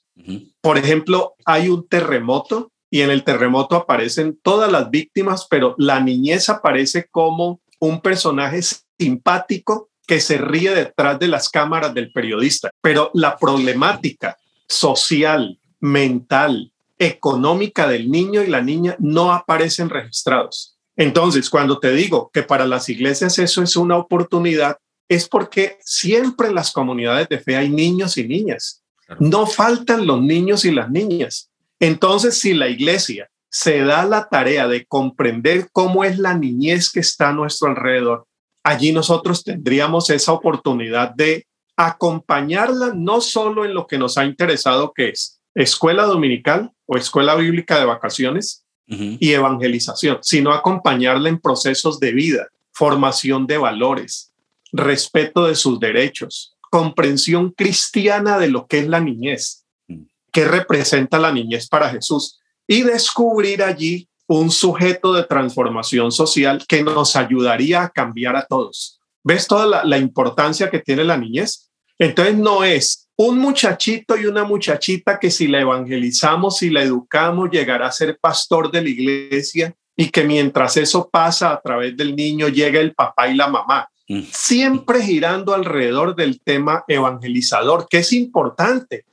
Por 0.61 0.79
ejemplo, 0.79 1.35
hay 1.45 1.69
un 1.69 1.89
terremoto 1.89 2.73
y 2.91 3.03
en 3.03 3.11
el 3.11 3.25
terremoto 3.25 3.77
aparecen 3.77 4.39
todas 4.43 4.71
las 4.71 4.91
víctimas, 4.91 5.47
pero 5.49 5.75
la 5.79 6.01
niñez 6.01 6.49
aparece 6.49 7.07
como 7.11 7.61
un 7.79 8.01
personaje 8.01 8.61
simpático 8.99 9.91
que 10.07 10.21
se 10.21 10.39
ríe 10.39 10.75
detrás 10.75 11.19
de 11.19 11.29
las 11.29 11.49
cámaras 11.49 11.95
del 11.95 12.11
periodista. 12.13 12.71
Pero 12.81 13.11
la 13.15 13.37
problemática 13.37 14.39
social, 14.67 15.59
mental, 15.81 16.73
económica 16.99 17.89
del 17.89 18.11
niño 18.11 18.43
y 18.43 18.49
la 18.49 18.63
niña 18.63 18.97
no 18.99 19.33
aparecen 19.33 19.89
registrados. 19.89 20.77
Entonces, 20.97 21.49
cuando 21.49 21.79
te 21.79 21.93
digo 21.93 22.31
que 22.33 22.43
para 22.43 22.67
las 22.67 22.89
iglesias 22.89 23.39
eso 23.39 23.63
es 23.63 23.77
una 23.77 23.97
oportunidad, 23.97 24.79
es 25.09 25.29
porque 25.29 25.79
siempre 25.81 26.49
en 26.49 26.55
las 26.55 26.73
comunidades 26.73 27.29
de 27.29 27.39
fe 27.39 27.57
hay 27.57 27.69
niños 27.69 28.19
y 28.19 28.27
niñas. 28.27 28.83
No 29.21 29.47
faltan 29.47 30.07
los 30.07 30.21
niños 30.21 30.65
y 30.65 30.73
las 30.73 30.91
niñas. 30.91 31.51
Entonces, 31.81 32.39
si 32.39 32.53
la 32.53 32.69
iglesia 32.69 33.31
se 33.49 33.79
da 33.81 34.05
la 34.05 34.29
tarea 34.29 34.67
de 34.69 34.85
comprender 34.87 35.69
cómo 35.73 36.05
es 36.05 36.19
la 36.19 36.35
niñez 36.35 36.91
que 36.91 37.01
está 37.01 37.31
a 37.31 37.33
nuestro 37.33 37.69
alrededor, 37.69 38.27
allí 38.63 38.93
nosotros 38.93 39.45
tendríamos 39.45 40.11
esa 40.11 40.33
oportunidad 40.33 41.15
de 41.15 41.47
acompañarla 41.77 42.93
no 42.95 43.21
solo 43.21 43.65
en 43.65 43.75
lo 43.75 43.87
que 43.87 43.99
nos 43.99 44.19
ha 44.19 44.25
interesado, 44.25 44.93
que 44.93 45.11
es 45.11 45.41
escuela 45.55 46.05
dominical 46.05 46.73
o 46.87 46.97
escuela 46.97 47.35
bíblica 47.35 47.79
de 47.79 47.85
vacaciones 47.85 48.65
y 48.87 49.33
evangelización, 49.33 50.19
sino 50.23 50.53
acompañarla 50.53 51.29
en 51.29 51.39
procesos 51.39 52.01
de 52.01 52.13
vida, 52.13 52.49
formación 52.73 53.47
de 53.47 53.59
valores, 53.59 54.33
respeto 54.73 55.47
de 55.47 55.55
sus 55.55 55.79
derechos, 55.79 56.57
comprensión 56.71 57.51
cristiana 57.51 58.39
de 58.39 58.49
lo 58.49 58.67
que 58.67 58.79
es 58.79 58.89
la 58.89 59.01
niñez, 59.01 59.67
mm. 59.89 60.03
qué 60.33 60.47
representa 60.47 61.19
la 61.19 61.33
niñez 61.33 61.69
para 61.69 61.91
Jesús 61.91 62.39
y 62.67 62.83
descubrir 62.83 63.63
allí 63.63 64.08
un 64.29 64.51
sujeto 64.51 65.13
de 65.15 65.25
transformación 65.25 66.13
social 66.13 66.65
que 66.69 66.83
nos 66.83 67.17
ayudaría 67.17 67.83
a 67.83 67.89
cambiar 67.89 68.37
a 68.37 68.47
todos. 68.47 69.01
¿Ves 69.25 69.49
toda 69.49 69.67
la, 69.67 69.85
la 69.85 69.99
importancia 69.99 70.71
que 70.71 70.79
tiene 70.79 71.03
la 71.03 71.17
niñez? 71.17 71.71
Entonces 71.99 72.37
no 72.37 72.63
es 72.63 73.09
un 73.17 73.39
muchachito 73.39 74.17
y 74.17 74.27
una 74.27 74.45
muchachita 74.45 75.19
que 75.19 75.31
si 75.31 75.49
la 75.49 75.61
evangelizamos 75.61 76.63
y 76.63 76.71
la 76.71 76.83
educamos 76.83 77.51
llegará 77.51 77.89
a 77.89 77.93
ser 77.93 78.17
pastor 78.21 78.71
de 78.71 78.83
la 78.83 78.89
iglesia 78.89 79.75
y 79.97 80.11
que 80.11 80.23
mientras 80.23 80.77
eso 80.77 81.11
pasa 81.11 81.51
a 81.51 81.61
través 81.61 81.97
del 81.97 82.15
niño 82.15 82.47
llega 82.47 82.79
el 82.79 82.95
papá 82.95 83.29
y 83.29 83.35
la 83.35 83.49
mamá. 83.49 83.89
Mm. 84.07 84.23
Siempre 84.31 85.03
girando 85.03 85.53
alrededor 85.53 86.15
del 86.15 86.41
tema 86.41 86.85
evangelizador, 86.87 87.89
que 87.91 87.99
es 87.99 88.13
importante, 88.13 89.05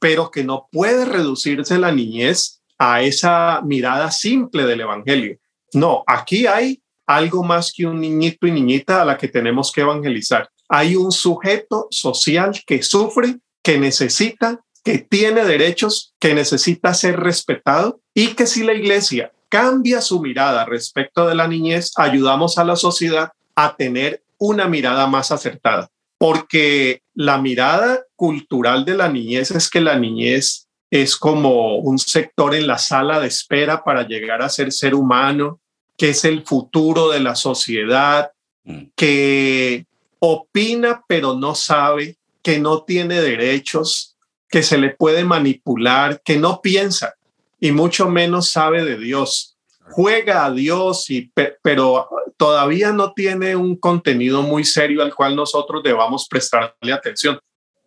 pero 0.00 0.30
que 0.30 0.42
no 0.42 0.68
puede 0.72 1.04
reducirse 1.04 1.78
la 1.78 1.92
niñez 1.92 2.55
a 2.78 3.02
esa 3.02 3.60
mirada 3.62 4.10
simple 4.10 4.64
del 4.64 4.82
evangelio. 4.82 5.38
No, 5.72 6.04
aquí 6.06 6.46
hay 6.46 6.82
algo 7.06 7.42
más 7.42 7.72
que 7.74 7.86
un 7.86 8.00
niñito 8.00 8.46
y 8.46 8.50
niñita 8.50 9.02
a 9.02 9.04
la 9.04 9.16
que 9.16 9.28
tenemos 9.28 9.70
que 9.72 9.82
evangelizar 9.82 10.48
hay 10.68 10.96
un 10.96 11.12
sujeto 11.12 11.88
social 11.90 12.52
que 12.66 12.82
sufre, 12.82 13.38
que 13.62 13.78
necesita, 13.78 14.60
que 14.84 14.98
tiene 14.98 15.44
derechos, 15.44 16.14
que 16.20 16.34
necesita 16.34 16.94
ser 16.94 17.18
respetado 17.20 18.00
y 18.14 18.28
que 18.34 18.46
si 18.46 18.62
la 18.62 18.72
iglesia 18.72 19.32
cambia 19.48 20.00
su 20.00 20.20
mirada 20.20 20.64
respecto 20.64 21.26
de 21.26 21.34
la 21.34 21.48
niñez, 21.48 21.92
ayudamos 21.96 22.58
a 22.58 22.64
la 22.64 22.76
sociedad 22.76 23.30
a 23.54 23.76
tener 23.76 24.22
una 24.38 24.68
mirada 24.68 25.06
más 25.06 25.32
acertada. 25.32 25.88
Porque 26.18 27.02
la 27.14 27.38
mirada 27.38 28.04
cultural 28.16 28.84
de 28.84 28.96
la 28.96 29.08
niñez 29.08 29.50
es 29.50 29.68
que 29.68 29.80
la 29.80 29.98
niñez 29.98 30.65
es 30.90 31.16
como 31.16 31.76
un 31.76 31.98
sector 31.98 32.54
en 32.54 32.66
la 32.66 32.78
sala 32.78 33.20
de 33.20 33.28
espera 33.28 33.82
para 33.82 34.06
llegar 34.06 34.42
a 34.42 34.48
ser 34.48 34.72
ser 34.72 34.94
humano, 34.94 35.60
que 35.96 36.10
es 36.10 36.24
el 36.24 36.44
futuro 36.44 37.10
de 37.10 37.20
la 37.20 37.34
sociedad, 37.34 38.30
mm. 38.64 38.82
que 38.94 39.86
opina 40.18 41.02
pero 41.08 41.34
no 41.34 41.54
sabe, 41.54 42.16
que 42.42 42.58
no 42.58 42.82
tiene 42.84 43.20
derechos, 43.20 44.16
que 44.48 44.62
se 44.62 44.78
le 44.78 44.90
puede 44.90 45.24
manipular, 45.24 46.20
que 46.22 46.38
no 46.38 46.60
piensa 46.60 47.14
y 47.58 47.72
mucho 47.72 48.08
menos 48.08 48.50
sabe 48.50 48.84
de 48.84 48.96
Dios. 48.98 49.56
Juega 49.90 50.44
a 50.44 50.50
Dios, 50.50 51.10
y, 51.10 51.32
pero 51.62 52.08
todavía 52.36 52.92
no 52.92 53.12
tiene 53.12 53.56
un 53.56 53.76
contenido 53.76 54.42
muy 54.42 54.64
serio 54.64 55.02
al 55.02 55.14
cual 55.14 55.36
nosotros 55.36 55.82
debamos 55.82 56.26
prestarle 56.28 56.92
atención. 56.92 57.38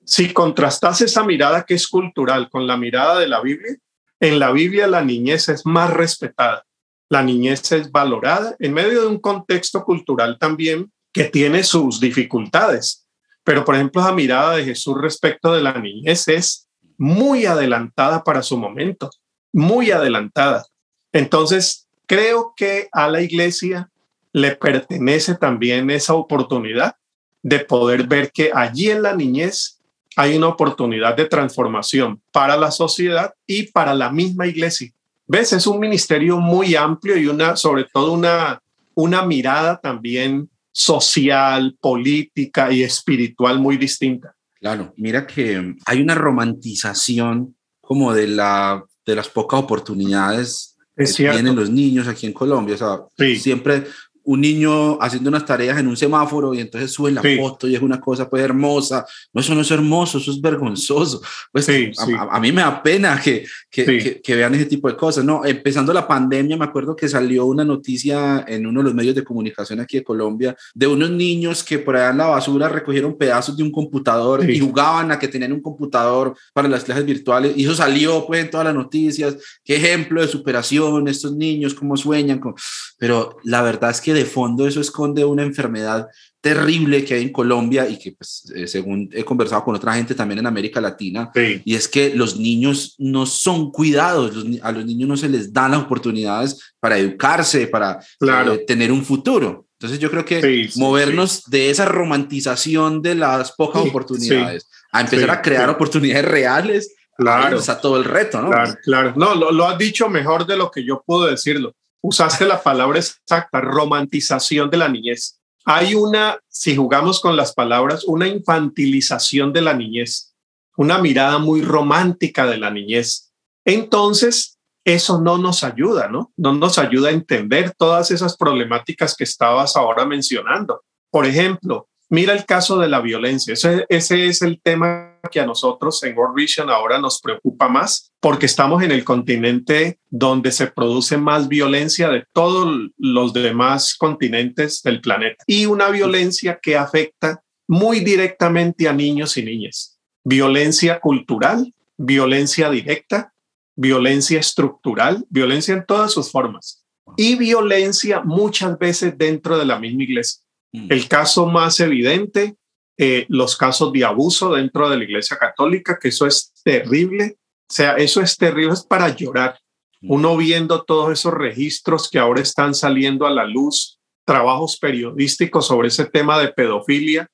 Si 0.09 0.33
contrastas 0.33 1.01
esa 1.01 1.23
mirada 1.23 1.63
que 1.63 1.75
es 1.75 1.87
cultural 1.87 2.49
con 2.49 2.65
la 2.65 2.75
mirada 2.77 3.19
de 3.19 3.27
la 3.27 3.41
Biblia, 3.41 3.77
en 4.19 4.39
la 4.39 4.51
Biblia 4.51 4.87
la 4.87 5.03
niñez 5.03 5.49
es 5.49 5.67
más 5.67 5.93
respetada, 5.93 6.65
la 7.09 7.21
niñez 7.21 7.71
es 7.73 7.91
valorada 7.91 8.55
en 8.57 8.73
medio 8.73 9.01
de 9.01 9.07
un 9.07 9.19
contexto 9.19 9.83
cultural 9.83 10.39
también 10.39 10.91
que 11.13 11.25
tiene 11.25 11.63
sus 11.63 11.99
dificultades. 11.99 13.05
Pero, 13.43 13.63
por 13.63 13.75
ejemplo, 13.75 14.01
la 14.01 14.11
mirada 14.11 14.55
de 14.55 14.65
Jesús 14.65 14.99
respecto 14.99 15.53
de 15.53 15.61
la 15.61 15.73
niñez 15.77 16.27
es 16.27 16.67
muy 16.97 17.45
adelantada 17.45 18.23
para 18.23 18.41
su 18.41 18.57
momento, 18.57 19.11
muy 19.53 19.91
adelantada. 19.91 20.65
Entonces, 21.13 21.87
creo 22.07 22.55
que 22.57 22.89
a 22.91 23.07
la 23.09 23.21
iglesia 23.21 23.91
le 24.33 24.55
pertenece 24.55 25.35
también 25.35 25.91
esa 25.91 26.15
oportunidad 26.15 26.95
de 27.43 27.59
poder 27.59 28.07
ver 28.07 28.31
que 28.31 28.49
allí 28.51 28.89
en 28.89 29.03
la 29.03 29.15
niñez 29.15 29.78
hay 30.19 30.35
una 30.35 30.49
oportunidad 30.49 31.15
de 31.15 31.27
transformación 31.27 32.21
para 32.33 32.57
la 32.57 32.71
sociedad 32.71 33.33
y 33.47 33.71
para 33.71 33.93
la 33.93 34.11
misma 34.11 34.47
iglesia. 34.47 34.91
¿Ves? 35.25 35.53
Es 35.53 35.65
un 35.65 35.79
ministerio 35.79 36.39
muy 36.39 36.75
amplio 36.75 37.15
y 37.15 37.27
una, 37.27 37.55
sobre 37.55 37.85
todo 37.85 38.11
una, 38.11 38.61
una 38.95 39.25
mirada 39.25 39.79
también 39.79 40.49
social, 40.73 41.77
política 41.79 42.69
y 42.69 42.83
espiritual 42.83 43.59
muy 43.59 43.77
distinta. 43.77 44.35
Claro, 44.59 44.93
mira 44.97 45.25
que 45.25 45.75
hay 45.85 46.01
una 46.01 46.15
romantización 46.15 47.55
como 47.79 48.13
de, 48.13 48.27
la, 48.27 48.83
de 49.05 49.15
las 49.15 49.29
pocas 49.29 49.61
oportunidades 49.61 50.75
que 50.97 51.05
tienen 51.05 51.55
los 51.55 51.69
niños 51.69 52.09
aquí 52.09 52.27
en 52.27 52.33
Colombia. 52.33 52.75
O 52.75 52.77
sea, 52.77 53.37
siempre 53.37 53.85
un 54.23 54.41
niño 54.41 55.01
haciendo 55.01 55.29
unas 55.29 55.45
tareas 55.45 55.79
en 55.79 55.87
un 55.87 55.97
semáforo 55.97 56.53
y 56.53 56.59
entonces 56.59 56.91
suben 56.91 57.15
la 57.15 57.23
foto 57.37 57.67
y 57.67 57.75
es 57.75 57.81
una 57.81 57.99
cosa 57.99 58.29
pues 58.29 58.43
hermosa. 58.43 59.05
No, 59.33 59.41
eso 59.41 59.55
no 59.55 59.61
es 59.61 59.71
hermoso, 59.71 60.17
eso 60.17 60.31
es 60.31 60.41
vergonzoso. 60.41 61.21
Pues 61.51 61.67
a, 61.97 62.39
mí 62.39 62.51
me 62.51 62.61
da 62.61 62.81
pena 62.81 63.19
que, 63.21 63.45
que, 63.69 64.21
que, 64.23 64.35
vean 64.35 64.55
ese 64.55 64.65
tipo 64.65 64.87
de 64.87 64.95
cosas. 64.95 65.23
No, 65.23 65.45
empezando 65.45 65.93
la 65.93 66.07
pandemia, 66.07 66.57
me 66.57 66.65
acuerdo 66.65 66.95
que 66.95 67.07
salió 67.07 67.45
una 67.45 67.63
noticia 67.63 68.45
en 68.47 68.65
uno 68.65 68.81
de 68.81 68.85
los 68.85 68.93
medios 68.93 69.15
de 69.15 69.23
comunicación 69.23 69.79
aquí 69.79 69.97
de 69.97 70.03
Colombia 70.03 70.55
de 70.73 70.87
unos 70.87 71.09
niños 71.09 71.63
que 71.63 71.79
por 71.79 71.95
allá 71.95 72.11
en 72.11 72.17
la 72.17 72.27
basura 72.27 72.69
recogieron 72.69 73.17
pedazos 73.17 73.55
de 73.57 73.63
un 73.63 73.71
computador 73.71 74.49
y 74.49 74.59
jugaban 74.59 75.11
a 75.11 75.19
que 75.19 75.27
tenían 75.27 75.53
un 75.53 75.61
computador 75.61 76.35
para 76.53 76.67
las 76.67 76.83
clases 76.83 77.05
virtuales 77.05 77.53
y 77.55 77.63
eso 77.63 77.75
salió 77.75 78.25
pues 78.25 78.41
en 78.41 78.49
todas 78.49 78.65
las 78.65 78.75
noticias. 78.75 79.35
Qué 79.63 79.75
ejemplo 79.75 80.21
de 80.21 80.27
superación, 80.27 81.07
estos 81.07 81.35
niños, 81.35 81.73
cómo 81.73 81.97
sueñan. 81.97 82.39
Con... 82.39 82.55
Pero 82.97 83.37
la 83.43 83.61
verdad 83.61 83.91
es 83.91 84.01
que 84.01 84.08
de 84.13 84.25
fondo 84.25 84.67
eso 84.67 84.81
esconde 84.81 85.25
una 85.25 85.43
enfermedad 85.43 86.07
terrible 86.41 87.03
que 87.03 87.15
hay 87.15 87.23
en 87.23 87.31
Colombia 87.31 87.87
y 87.89 87.99
que, 87.99 88.13
pues, 88.13 88.51
eh, 88.55 88.67
según 88.67 89.09
he 89.11 89.23
conversado 89.23 89.63
con 89.63 89.75
otra 89.75 89.93
gente 89.93 90.15
también 90.15 90.39
en 90.39 90.47
América 90.47 90.79
Latina, 90.79 91.31
y 91.35 91.75
es 91.75 91.87
que 91.87 92.13
los 92.15 92.37
niños 92.37 92.95
no 92.97 93.25
son 93.25 93.71
cuidados, 93.71 94.45
a 94.61 94.71
los 94.71 94.85
niños 94.85 95.09
no 95.09 95.17
se 95.17 95.27
les 95.27 95.51
dan 95.51 95.71
las 95.71 95.81
oportunidades 95.81 96.73
para 96.79 96.97
educarse, 96.97 97.67
para 97.67 97.99
eh, 98.21 98.63
tener 98.65 98.91
un 98.91 99.03
futuro. 99.03 99.65
Entonces 99.73 99.99
yo 99.99 100.09
creo 100.09 100.25
que 100.25 100.69
movernos 100.75 101.43
de 101.45 101.69
esa 101.69 101.85
romantización 101.85 103.01
de 103.01 103.15
las 103.15 103.53
pocas 103.53 103.81
oportunidades 103.83 104.67
a 104.91 105.01
empezar 105.01 105.31
a 105.31 105.41
crear 105.41 105.69
oportunidades 105.69 106.25
reales, 106.25 106.95
claro. 107.17 107.57
está 107.57 107.79
todo 107.79 107.97
el 107.97 108.03
reto, 108.03 108.41
¿no? 108.41 108.49
Claro, 108.49 108.77
claro. 108.83 109.13
No, 109.15 109.35
lo, 109.35 109.51
lo 109.51 109.67
has 109.67 109.77
dicho 109.77 110.09
mejor 110.09 110.45
de 110.45 110.57
lo 110.57 110.69
que 110.69 110.85
yo 110.85 111.01
puedo 111.05 111.27
decirlo 111.27 111.73
usaste 112.01 112.45
la 112.45 112.61
palabra 112.61 112.99
exacta, 112.99 113.61
romantización 113.61 114.69
de 114.69 114.77
la 114.77 114.89
niñez. 114.89 115.39
Hay 115.65 115.95
una, 115.95 116.39
si 116.47 116.75
jugamos 116.75 117.19
con 117.19 117.35
las 117.35 117.53
palabras, 117.53 118.03
una 118.05 118.27
infantilización 118.27 119.53
de 119.53 119.61
la 119.61 119.73
niñez, 119.73 120.33
una 120.77 120.97
mirada 120.97 121.37
muy 121.37 121.61
romántica 121.61 122.45
de 122.45 122.57
la 122.57 122.71
niñez. 122.71 123.31
Entonces, 123.65 124.57
eso 124.85 125.21
no 125.21 125.37
nos 125.37 125.63
ayuda, 125.63 126.07
¿no? 126.07 126.31
No 126.37 126.53
nos 126.53 126.79
ayuda 126.79 127.09
a 127.09 127.13
entender 127.13 127.73
todas 127.77 128.11
esas 128.11 128.37
problemáticas 128.37 129.15
que 129.15 129.25
estabas 129.25 129.75
ahora 129.75 130.05
mencionando. 130.05 130.83
Por 131.11 131.25
ejemplo, 131.25 131.89
mira 132.09 132.33
el 132.33 132.45
caso 132.45 132.79
de 132.79 132.87
la 132.87 133.01
violencia. 133.01 133.53
Ese, 133.53 133.85
ese 133.89 134.27
es 134.27 134.41
el 134.41 134.61
tema 134.61 135.08
que 135.31 135.39
a 135.39 135.45
nosotros 135.45 136.01
en 136.03 136.17
World 136.17 136.35
Vision 136.35 136.69
ahora 136.69 136.99
nos 136.99 137.19
preocupa 137.21 137.67
más 137.67 138.11
porque 138.19 138.45
estamos 138.45 138.83
en 138.83 138.91
el 138.91 139.03
continente 139.03 139.99
donde 140.09 140.51
se 140.51 140.67
produce 140.67 141.17
más 141.17 141.47
violencia 141.47 142.09
de 142.09 142.25
todos 142.33 142.91
los 142.97 143.33
demás 143.33 143.95
continentes 143.95 144.81
del 144.81 145.01
planeta 145.01 145.43
y 145.47 145.65
una 145.65 145.89
violencia 145.89 146.59
que 146.61 146.77
afecta 146.77 147.43
muy 147.67 147.99
directamente 147.99 148.87
a 148.87 148.93
niños 148.93 149.37
y 149.37 149.43
niñas. 149.43 149.99
Violencia 150.23 150.99
cultural, 150.99 151.73
violencia 151.97 152.69
directa, 152.69 153.33
violencia 153.75 154.39
estructural, 154.39 155.25
violencia 155.29 155.73
en 155.73 155.85
todas 155.85 156.11
sus 156.11 156.31
formas 156.31 156.83
y 157.17 157.35
violencia 157.35 158.21
muchas 158.21 158.77
veces 158.77 159.17
dentro 159.17 159.57
de 159.57 159.65
la 159.65 159.79
misma 159.79 160.03
iglesia. 160.03 160.41
Mm. 160.71 160.91
El 160.91 161.07
caso 161.07 161.45
más 161.45 161.79
evidente, 161.79 162.55
eh, 163.01 163.25
los 163.29 163.55
casos 163.55 163.93
de 163.93 164.03
abuso 164.03 164.51
dentro 164.53 164.89
de 164.89 164.97
la 164.97 165.05
iglesia 165.05 165.37
católica, 165.37 165.97
que 165.97 166.09
eso 166.09 166.27
es 166.27 166.51
terrible. 166.65 167.37
O 167.39 167.73
sea, 167.73 167.93
eso 167.93 168.19
es 168.19 168.35
terrible, 168.35 168.73
es 168.73 168.83
para 168.83 169.15
llorar. 169.15 169.57
Mm. 170.01 170.11
Uno 170.11 170.35
viendo 170.35 170.83
todos 170.83 171.13
esos 171.13 171.33
registros 171.33 172.09
que 172.09 172.19
ahora 172.19 172.41
están 172.41 172.75
saliendo 172.75 173.25
a 173.25 173.31
la 173.31 173.45
luz, 173.45 174.01
trabajos 174.25 174.77
periodísticos 174.77 175.67
sobre 175.67 175.87
ese 175.87 176.07
tema 176.07 176.37
de 176.39 176.49
pedofilia 176.49 177.29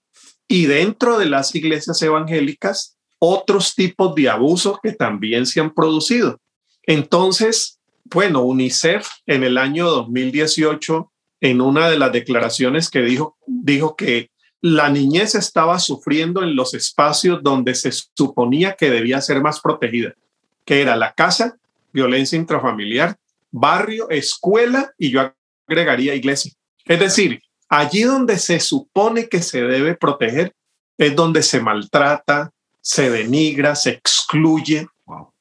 y 0.47 0.67
dentro 0.67 1.17
de 1.17 1.25
las 1.25 1.55
iglesias 1.55 1.99
evangélicas, 2.03 2.99
otros 3.17 3.73
tipos 3.73 4.13
de 4.13 4.29
abusos 4.29 4.77
que 4.83 4.91
también 4.91 5.47
se 5.47 5.61
han 5.61 5.73
producido. 5.73 6.39
Entonces, 6.83 7.79
bueno, 8.03 8.43
UNICEF 8.43 9.07
en 9.25 9.43
el 9.43 9.57
año 9.57 9.89
2018 9.89 11.11
en 11.41 11.59
una 11.59 11.89
de 11.89 11.97
las 11.97 12.11
declaraciones 12.11 12.91
que 12.91 13.01
dijo, 13.01 13.35
dijo 13.47 13.95
que 13.95 14.29
la 14.65 14.89
niñez 14.89 15.35
estaba 15.35 15.77
sufriendo 15.77 16.41
en 16.41 16.55
los 16.55 16.73
espacios 16.73 17.43
donde 17.43 17.75
se 17.75 17.91
suponía 17.91 18.75
que 18.75 18.89
debía 18.89 19.21
ser 19.21 19.39
más 19.39 19.59
protegida, 19.59 20.15
que 20.65 20.81
era 20.81 20.95
la 20.95 21.13
casa, 21.13 21.59
violencia 21.93 22.35
intrafamiliar, 22.35 23.15
barrio, 23.51 24.09
escuela 24.09 24.91
y 24.97 25.11
yo 25.11 25.31
agregaría 25.67 26.15
iglesia. 26.15 26.51
Es 26.83 26.99
decir, 26.99 27.43
allí 27.69 28.01
donde 28.01 28.39
se 28.39 28.59
supone 28.59 29.29
que 29.29 29.43
se 29.43 29.61
debe 29.61 29.93
proteger 29.93 30.51
es 30.97 31.15
donde 31.15 31.43
se 31.43 31.59
maltrata, 31.59 32.51
se 32.81 33.11
denigra, 33.11 33.75
se 33.75 33.91
excluye. 33.91 34.87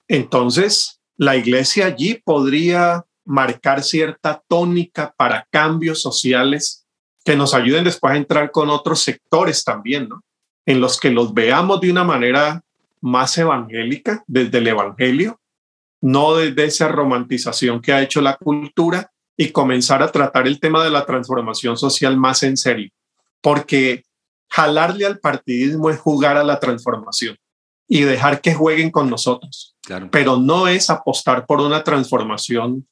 Entonces, 0.06 1.00
la 1.16 1.34
iglesia 1.34 1.86
allí 1.86 2.20
podría 2.22 3.06
marcar 3.24 3.84
cierta 3.84 4.42
tónica 4.46 5.14
para 5.16 5.48
cambios 5.50 6.02
sociales 6.02 6.83
que 7.24 7.36
nos 7.36 7.54
ayuden 7.54 7.84
después 7.84 8.12
a 8.12 8.16
entrar 8.16 8.50
con 8.50 8.70
otros 8.70 9.02
sectores 9.02 9.64
también, 9.64 10.08
¿no? 10.08 10.22
En 10.66 10.80
los 10.80 11.00
que 11.00 11.10
los 11.10 11.32
veamos 11.32 11.80
de 11.80 11.90
una 11.90 12.04
manera 12.04 12.62
más 13.00 13.36
evangélica, 13.36 14.24
desde 14.26 14.58
el 14.58 14.68
Evangelio, 14.68 15.40
no 16.00 16.36
desde 16.36 16.64
esa 16.64 16.88
romantización 16.88 17.80
que 17.80 17.92
ha 17.92 18.02
hecho 18.02 18.20
la 18.20 18.36
cultura 18.36 19.10
y 19.36 19.50
comenzar 19.50 20.02
a 20.02 20.12
tratar 20.12 20.46
el 20.46 20.60
tema 20.60 20.84
de 20.84 20.90
la 20.90 21.04
transformación 21.04 21.76
social 21.76 22.16
más 22.16 22.42
en 22.42 22.56
serio, 22.56 22.90
porque 23.40 24.04
jalarle 24.48 25.06
al 25.06 25.18
partidismo 25.18 25.90
es 25.90 25.98
jugar 25.98 26.36
a 26.36 26.44
la 26.44 26.60
transformación 26.60 27.36
y 27.88 28.02
dejar 28.02 28.40
que 28.40 28.54
jueguen 28.54 28.90
con 28.90 29.10
nosotros, 29.10 29.76
claro. 29.82 30.08
pero 30.10 30.36
no 30.36 30.68
es 30.68 30.88
apostar 30.90 31.46
por 31.46 31.60
una 31.60 31.84
transformación 31.84 32.86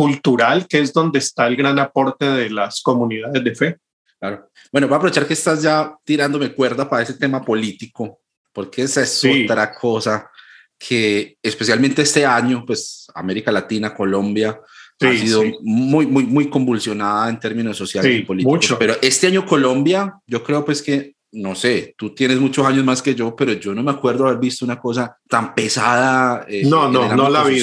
cultural, 0.00 0.66
que 0.66 0.78
es 0.78 0.94
donde 0.94 1.18
está 1.18 1.46
el 1.46 1.56
gran 1.56 1.78
aporte 1.78 2.24
de 2.24 2.48
las 2.48 2.80
comunidades 2.80 3.44
de 3.44 3.54
fe. 3.54 3.76
Claro. 4.18 4.48
Bueno, 4.72 4.86
voy 4.86 4.94
a 4.94 4.96
aprovechar 4.96 5.26
que 5.26 5.34
estás 5.34 5.62
ya 5.62 5.94
tirándome 6.04 6.54
cuerda 6.54 6.88
para 6.88 7.02
ese 7.02 7.14
tema 7.14 7.44
político, 7.44 8.20
porque 8.50 8.80
esa 8.82 9.02
es 9.02 9.22
otra 9.22 9.74
cosa 9.74 10.30
que 10.78 11.36
especialmente 11.42 12.00
este 12.00 12.24
año, 12.24 12.64
pues 12.64 13.08
América 13.14 13.52
Latina, 13.52 13.94
Colombia, 13.94 14.58
ha 15.00 15.12
sido 15.12 15.42
muy, 15.60 16.06
muy, 16.06 16.24
muy 16.24 16.48
convulsionada 16.48 17.28
en 17.28 17.38
términos 17.38 17.76
sociales 17.76 18.20
y 18.20 18.22
políticos. 18.22 18.54
Mucho. 18.54 18.78
Pero 18.78 18.94
este 19.02 19.26
año 19.26 19.44
Colombia, 19.44 20.14
yo 20.26 20.42
creo 20.42 20.64
pues 20.64 20.80
que 20.80 21.14
no 21.32 21.54
sé, 21.54 21.94
tú 21.96 22.14
tienes 22.14 22.40
muchos 22.40 22.66
años 22.66 22.84
más 22.84 23.02
que 23.02 23.14
yo, 23.14 23.36
pero 23.36 23.52
yo 23.52 23.74
no 23.74 23.82
me 23.82 23.92
acuerdo 23.92 24.26
haber 24.26 24.40
visto 24.40 24.64
una 24.64 24.80
cosa 24.80 25.16
tan 25.28 25.54
pesada. 25.54 26.44
Eh, 26.48 26.64
no, 26.66 26.90
no, 26.90 27.14
no 27.14 27.30
la 27.30 27.44
vi. 27.44 27.62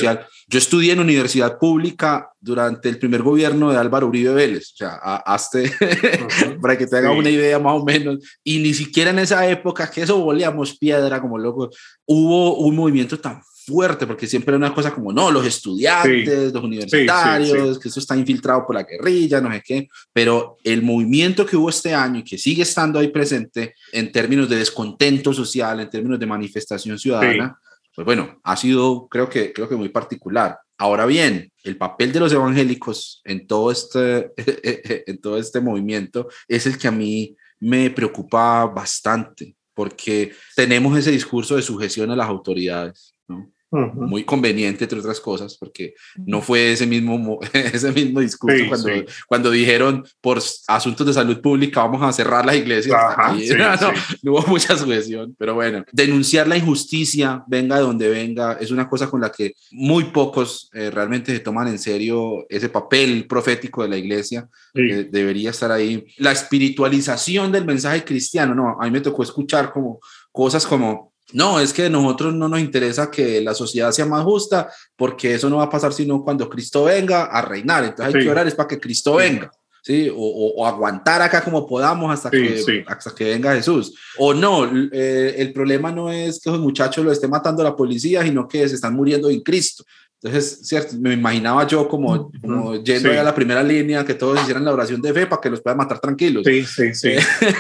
Yo 0.50 0.58
estudié 0.58 0.94
en 0.94 1.02
universidad 1.02 1.58
pública 1.60 2.30
durante 2.40 2.88
el 2.88 2.98
primer 2.98 3.22
gobierno 3.22 3.72
de 3.72 3.78
Álvaro 3.78 4.08
Uribe 4.08 4.34
Vélez, 4.34 4.72
o 4.74 4.78
sea, 4.78 4.96
hasta 5.26 5.60
para 6.62 6.78
que 6.78 6.88
te 6.88 6.98
haga 6.98 7.12
una 7.12 7.30
idea 7.30 7.60
más 7.60 7.82
o 7.82 7.84
menos, 7.84 8.20
y 8.46 8.60
ni 8.60 8.74
siquiera 8.74 9.10
en 9.10 9.20
esa 9.20 9.46
época, 9.50 9.92
que 9.92 10.04
eso 10.04 10.18
volíamos 10.20 10.78
piedra 10.78 11.22
como 11.22 11.38
locos, 11.38 11.78
hubo 12.06 12.60
un 12.60 12.76
movimiento 12.78 13.20
tan 13.20 13.42
fuerte, 13.68 14.08
porque 14.08 14.28
siempre 14.28 14.52
era 14.52 14.58
una 14.58 14.74
cosa 14.74 14.94
como, 14.94 15.12
no, 15.12 15.30
los 15.30 15.46
estudiantes, 15.46 16.54
los 16.54 16.64
universitarios, 16.64 17.78
que 17.78 17.90
eso 17.90 18.00
está 18.00 18.16
infiltrado 18.16 18.66
por 18.66 18.76
la 18.76 18.84
guerrilla, 18.84 19.42
no 19.42 19.52
sé 19.52 19.62
qué, 19.62 19.88
pero 20.14 20.58
el 20.64 20.82
movimiento 20.82 21.46
que 21.46 21.58
hubo 21.58 21.70
este 21.70 21.94
año 21.94 22.20
y 22.20 22.24
que 22.24 22.38
sigue 22.38 22.64
estando 22.64 22.98
ahí 22.98 23.10
presente 23.10 23.76
en 23.92 24.10
términos 24.10 24.48
de 24.48 24.56
descontento 24.56 25.34
social, 25.34 25.82
en 25.82 25.90
términos 25.90 26.18
de 26.18 26.26
manifestación 26.26 26.98
ciudadana, 26.98 27.60
pues 27.94 28.06
bueno, 28.06 28.40
ha 28.42 28.56
sido, 28.56 29.08
creo 29.10 29.28
que, 29.28 29.52
creo 29.52 29.68
que 29.68 29.76
muy 29.76 29.90
particular. 29.90 30.58
Ahora 30.78 31.06
bien, 31.06 31.52
el 31.64 31.76
papel 31.76 32.14
de 32.14 32.22
los 32.22 32.32
evangélicos 32.32 33.22
en 33.26 33.48
todo 33.48 33.70
este, 33.70 34.32
en 35.08 35.20
todo 35.20 35.38
este 35.38 35.60
movimiento 35.60 36.30
es 36.48 36.66
el 36.68 36.78
que 36.78 36.88
a 36.88 36.92
mí 36.92 37.36
me 37.60 37.90
preocupa 37.90 38.66
bastante, 38.66 39.58
porque 39.74 40.32
tenemos 40.56 40.98
ese 40.98 41.12
discurso 41.12 41.58
de 41.58 41.62
sujeción 41.64 42.12
a 42.12 42.16
las 42.16 42.30
autoridades. 42.30 43.14
¿no? 43.28 43.52
Muy 43.72 44.24
conveniente, 44.24 44.86
entre 44.86 45.00
otras 45.00 45.20
cosas, 45.20 45.58
porque 45.58 45.94
no 46.16 46.42
fue 46.42 46.72
ese 46.72 46.88
mismo, 46.88 47.40
ese 47.54 47.92
mismo 47.92 48.22
discurso 48.22 48.64
cuando, 48.68 48.90
cuando 49.28 49.52
dijeron 49.52 50.06
por 50.22 50.42
asuntos 50.68 51.06
de 51.06 51.14
salud 51.14 51.42
pública 51.42 51.82
vamos 51.82 52.02
a 52.02 52.14
cerrar 52.14 52.46
las 52.46 52.56
iglesias. 52.56 52.98
no, 54.24 54.32
hubo 54.32 54.48
mucha 54.48 54.78
sujeción, 54.78 55.36
pero 55.38 55.56
bueno, 55.56 55.84
denunciar 55.92 56.48
la 56.48 56.58
injusticia, 56.58 57.44
venga 57.48 57.78
de 57.78 57.82
donde 57.82 58.10
venga, 58.10 58.54
es 58.60 58.72
una 58.72 58.88
cosa 58.88 59.10
con 59.10 59.22
la 59.22 59.32
que 59.32 59.54
muy 59.72 60.06
pocos 60.06 60.70
eh, 60.74 60.90
realmente 60.90 61.34
se 61.34 61.40
toman 61.40 61.68
en 61.68 61.80
serio 61.80 62.46
ese 62.50 62.70
papel 62.70 63.28
profético 63.28 63.84
de 63.84 63.90
la 63.90 63.98
iglesia, 63.98 64.48
que 64.74 65.06
debería 65.06 65.50
estar 65.50 65.72
ahí. 65.72 66.06
La 66.18 66.32
espiritualización 66.32 67.52
del 67.52 67.66
mensaje 67.66 68.04
cristiano, 68.04 68.56
no, 68.56 68.78
a 68.80 68.86
mí 68.86 68.92
me 68.92 69.02
tocó 69.02 69.24
escuchar 69.24 69.72
como 69.72 70.00
cosas 70.32 70.66
como 70.66 71.17
no, 71.34 71.60
es 71.60 71.74
que 71.74 71.86
a 71.86 71.90
nosotros 71.90 72.34
no 72.34 72.48
nos 72.48 72.60
interesa 72.60 73.12
que 73.12 73.42
la 73.42 73.54
sociedad 73.54 73.92
sea 73.92 74.06
más 74.06 74.24
justa, 74.24 74.72
porque 74.96 75.36
eso 75.36 75.50
no 75.50 75.58
va 75.58 75.64
a 75.64 75.70
pasar 75.70 75.92
sino 75.92 76.24
cuando 76.24 76.50
Cristo 76.50 76.86
venga 76.86 77.26
a 77.26 77.42
reinar. 77.42 77.84
Entonces 77.84 78.16
hay 78.16 78.22
que 78.24 78.30
orar 78.30 78.48
es 78.48 78.56
para 78.56 78.68
que 78.68 78.80
Cristo 78.80 79.16
venga. 79.16 79.52
¿sí? 79.82 80.12
O, 80.14 80.66
aguantar 80.66 81.22
acá 81.22 81.44
como 81.44 81.66
podamos 81.68 82.14
hasta, 82.14 82.30
que, 82.30 82.84
hasta 82.88 83.16
que 83.16 83.26
venga 83.26 83.56
Jesús. 83.56 83.94
O 84.18 84.34
no, 84.34 84.70
eh, 84.92 85.36
el 85.38 85.54
problema 85.54 85.92
no 85.92 86.12
es 86.12 86.40
que 86.40 86.50
los 86.50 86.60
muchachos 86.60 87.04
lo 87.06 87.12
esté 87.12 87.28
matando 87.28 87.64
la 87.64 87.76
policía, 87.76 88.24
sino 88.24 88.48
que 88.48 88.68
se 88.68 88.76
están 88.76 88.94
muriendo 88.94 89.30
en 89.30 89.42
Cristo. 89.42 89.84
Entonces, 90.22 90.62
cierto, 90.64 90.96
me 90.98 91.14
imaginaba 91.14 91.68
yo 91.68 91.88
como, 91.88 92.32
como 92.42 92.76
yendo 92.84 93.12
a 93.12 93.24
la 93.24 93.36
primera 93.36 93.62
línea, 93.62 94.04
que 94.04 94.16
todos 94.16 94.42
hicieran 94.42 94.66
la 94.66 94.74
oración 94.74 95.00
de 95.00 95.14
fe 95.14 95.28
para 95.28 95.40
que 95.40 95.50
los 95.52 95.62
puedan 95.62 95.78
matar 95.78 96.00
tranquilos. 96.00 96.44
Sí, 96.44 96.66
sí, 96.66 96.94
sí. 96.96 97.12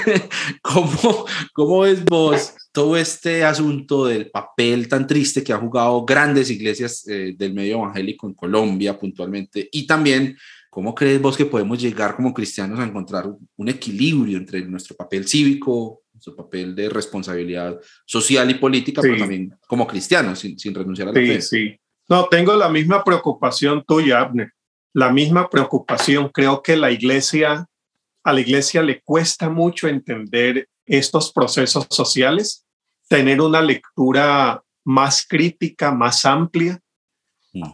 ¿Cómo, 0.64 1.28
¿Cómo 1.54 1.82
ves 1.82 2.04
vos 2.06 2.56
todo 2.72 2.98
este 2.98 3.44
asunto 3.44 4.08
del 4.08 4.32
papel 4.32 4.88
tan 4.88 5.06
triste 5.06 5.44
que 5.44 5.54
han 5.54 5.62
jugado 5.62 6.04
grandes 6.04 6.50
iglesias 6.50 7.08
eh, 7.08 7.36
del 7.38 7.54
medio 7.54 7.76
evangélico 7.76 8.26
en 8.26 8.34
Colombia 8.34 8.98
puntualmente? 8.98 9.70
Y 9.72 9.86
también, 9.86 10.36
¿cómo 10.72 10.96
crees 10.96 11.22
vos 11.22 11.38
que 11.38 11.46
podemos 11.46 11.80
llegar 11.80 12.16
como 12.16 12.34
cristianos 12.34 12.80
a 12.80 12.86
encontrar 12.86 13.32
un 13.56 13.70
equilibrio 13.70 14.36
entre 14.36 14.66
nuestro 14.66 14.96
papel 14.96 15.28
cívico, 15.28 16.02
nuestro 16.12 16.36
papel 16.36 16.74
de 16.74 16.90
responsabilidad 16.90 17.80
social 18.04 18.50
y 18.50 18.56
política, 18.56 19.00
pero 19.04 19.16
también 19.16 19.54
como 19.68 19.86
cristianos, 19.86 20.40
sin, 20.40 20.58
sin 20.58 20.74
renunciar 20.74 21.10
a 21.10 21.12
la 21.12 21.20
fe? 21.20 21.40
Sí, 21.40 21.70
sí. 21.70 21.80
No, 22.08 22.28
tengo 22.30 22.56
la 22.56 22.70
misma 22.70 23.04
preocupación 23.04 23.84
tuya, 23.86 24.22
Abner. 24.22 24.54
La 24.94 25.12
misma 25.12 25.50
preocupación. 25.50 26.30
Creo 26.30 26.62
que 26.62 26.78
la 26.78 26.92
iglesia, 26.92 27.68
a 28.24 28.34
la 28.34 28.42
iglesia 28.42 28.82
le 28.82 29.02
cuesta 29.02 29.50
mucho 29.50 29.88
entender 29.88 30.70
estos 30.86 31.32
procesos 31.34 31.86
sociales, 31.90 32.66
tener 33.10 33.42
una 33.42 33.62
lectura 33.62 34.64
más 34.86 35.26
crítica, 35.28 35.92
más 35.92 36.26
amplia. 36.26 36.80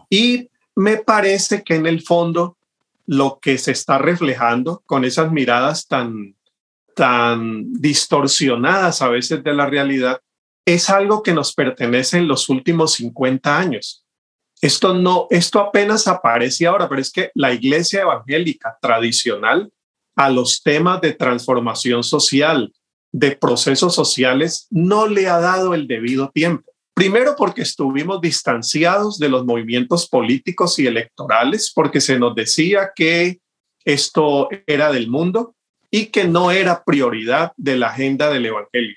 Y 0.09 0.49
me 0.75 0.97
parece 0.97 1.63
que 1.63 1.75
en 1.75 1.85
el 1.85 2.01
fondo 2.01 2.57
lo 3.05 3.39
que 3.39 3.57
se 3.57 3.71
está 3.71 3.97
reflejando 3.97 4.81
con 4.85 5.05
esas 5.05 5.31
miradas 5.31 5.87
tan, 5.87 6.35
tan 6.95 7.73
distorsionadas 7.73 9.01
a 9.01 9.09
veces 9.09 9.43
de 9.43 9.53
la 9.53 9.65
realidad 9.65 10.21
es 10.65 10.89
algo 10.89 11.21
que 11.21 11.33
nos 11.33 11.53
pertenece 11.53 12.17
en 12.17 12.27
los 12.27 12.49
últimos 12.49 12.93
50 12.93 13.57
años. 13.57 14.02
Esto 14.63 14.93
no, 14.93 15.27
esto 15.29 15.59
apenas 15.59 16.07
aparece 16.07 16.65
ahora, 16.65 16.87
pero 16.87 17.01
es 17.01 17.11
que 17.11 17.31
la 17.33 17.51
iglesia 17.51 18.03
evangélica 18.03 18.77
tradicional 18.81 19.69
a 20.15 20.29
los 20.29 20.63
temas 20.63 21.01
de 21.01 21.11
transformación 21.11 22.01
social, 22.01 22.71
de 23.11 23.35
procesos 23.35 23.93
sociales 23.93 24.67
no 24.69 25.05
le 25.05 25.27
ha 25.27 25.41
dado 25.41 25.73
el 25.73 25.85
debido 25.85 26.29
tiempo. 26.29 26.71
Primero 26.93 27.35
porque 27.37 27.61
estuvimos 27.61 28.21
distanciados 28.21 29.19
de 29.19 29.27
los 29.27 29.43
movimientos 29.43 30.07
políticos 30.07 30.79
y 30.79 30.87
electorales, 30.87 31.69
porque 31.75 31.99
se 31.99 32.17
nos 32.17 32.33
decía 32.33 32.93
que 32.95 33.39
esto 33.83 34.47
era 34.65 34.93
del 34.93 35.09
mundo 35.09 35.57
y 35.91 36.05
que 36.05 36.23
no 36.23 36.51
era 36.51 36.85
prioridad 36.85 37.51
de 37.57 37.75
la 37.75 37.89
agenda 37.89 38.29
del 38.29 38.45
Evangelio. 38.45 38.95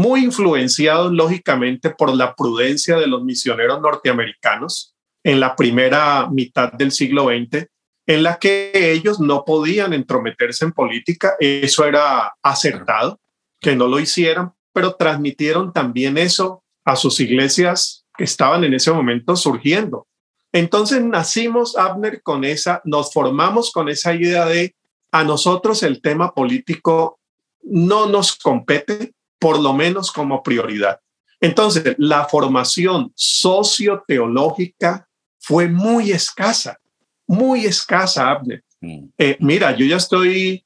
Muy 0.00 0.24
influenciados, 0.24 1.12
lógicamente, 1.12 1.90
por 1.90 2.16
la 2.16 2.34
prudencia 2.34 2.96
de 2.96 3.06
los 3.06 3.22
misioneros 3.22 3.82
norteamericanos 3.82 4.94
en 5.22 5.40
la 5.40 5.54
primera 5.54 6.26
mitad 6.30 6.72
del 6.72 6.90
siglo 6.90 7.26
XX, 7.26 7.66
en 8.06 8.22
la 8.22 8.38
que 8.38 8.70
ellos 8.92 9.20
no 9.20 9.44
podían 9.44 9.92
entrometerse 9.92 10.64
en 10.64 10.72
política. 10.72 11.34
Eso 11.38 11.84
era 11.84 12.34
acertado, 12.42 13.20
que 13.60 13.76
no 13.76 13.88
lo 13.88 14.00
hicieran, 14.00 14.54
pero 14.72 14.94
transmitieron 14.94 15.70
también 15.70 16.16
eso 16.16 16.64
a 16.82 16.96
sus 16.96 17.20
iglesias 17.20 18.06
que 18.16 18.24
estaban 18.24 18.64
en 18.64 18.72
ese 18.72 18.90
momento 18.92 19.36
surgiendo. 19.36 20.06
Entonces 20.50 21.04
nacimos, 21.04 21.76
Abner, 21.76 22.22
con 22.22 22.44
esa, 22.44 22.80
nos 22.84 23.12
formamos 23.12 23.70
con 23.70 23.90
esa 23.90 24.14
idea 24.14 24.46
de 24.46 24.74
a 25.12 25.24
nosotros 25.24 25.82
el 25.82 26.00
tema 26.00 26.32
político 26.32 27.20
no 27.62 28.06
nos 28.06 28.34
compete, 28.34 29.12
por 29.40 29.58
lo 29.58 29.72
menos 29.72 30.12
como 30.12 30.42
prioridad. 30.42 31.00
Entonces, 31.40 31.96
la 31.98 32.26
formación 32.26 33.12
socioteológica 33.16 35.08
fue 35.40 35.66
muy 35.68 36.12
escasa, 36.12 36.78
muy 37.26 37.64
escasa, 37.64 38.30
Abner. 38.30 38.62
Mm. 38.80 39.06
Eh, 39.18 39.36
mira, 39.40 39.74
yo 39.74 39.86
ya 39.86 39.96
estoy 39.96 40.64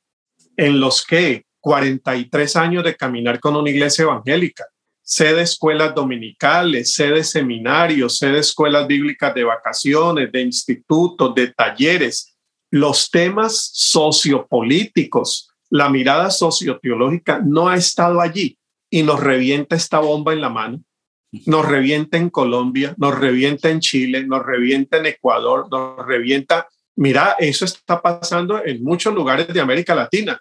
en 0.56 0.80
los 0.80 1.06
que 1.06 1.46
43 1.60 2.56
años 2.56 2.84
de 2.84 2.94
caminar 2.96 3.40
con 3.40 3.56
una 3.56 3.70
iglesia 3.70 4.02
evangélica 4.02 4.66
sé 5.04 5.34
de 5.34 5.42
escuelas 5.42 5.94
dominicales, 5.94 6.94
sé 6.94 7.10
de 7.10 7.22
seminarios, 7.22 8.16
sé 8.18 8.28
de 8.28 8.38
escuelas 8.40 8.86
bíblicas 8.86 9.34
de 9.34 9.44
vacaciones, 9.44 10.32
de 10.32 10.40
institutos, 10.40 11.34
de 11.34 11.48
talleres. 11.48 12.34
Los 12.70 13.10
temas 13.10 13.70
sociopolíticos, 13.74 15.50
la 15.68 15.90
mirada 15.90 16.30
socioteológica 16.30 17.38
no 17.44 17.68
ha 17.68 17.76
estado 17.76 18.20
allí 18.20 18.58
y 18.94 19.02
nos 19.02 19.18
revienta 19.18 19.74
esta 19.74 19.98
bomba 19.98 20.32
en 20.32 20.40
la 20.40 20.50
mano. 20.50 20.80
Nos 21.46 21.66
revienta 21.66 22.16
en 22.16 22.30
Colombia, 22.30 22.94
nos 22.96 23.18
revienta 23.18 23.68
en 23.68 23.80
Chile, 23.80 24.24
nos 24.24 24.46
revienta 24.46 24.98
en 24.98 25.06
Ecuador, 25.06 25.66
nos 25.68 26.06
revienta. 26.06 26.68
Mira, 26.94 27.34
eso 27.40 27.64
está 27.64 28.00
pasando 28.00 28.64
en 28.64 28.84
muchos 28.84 29.12
lugares 29.12 29.48
de 29.48 29.60
América 29.60 29.96
Latina. 29.96 30.40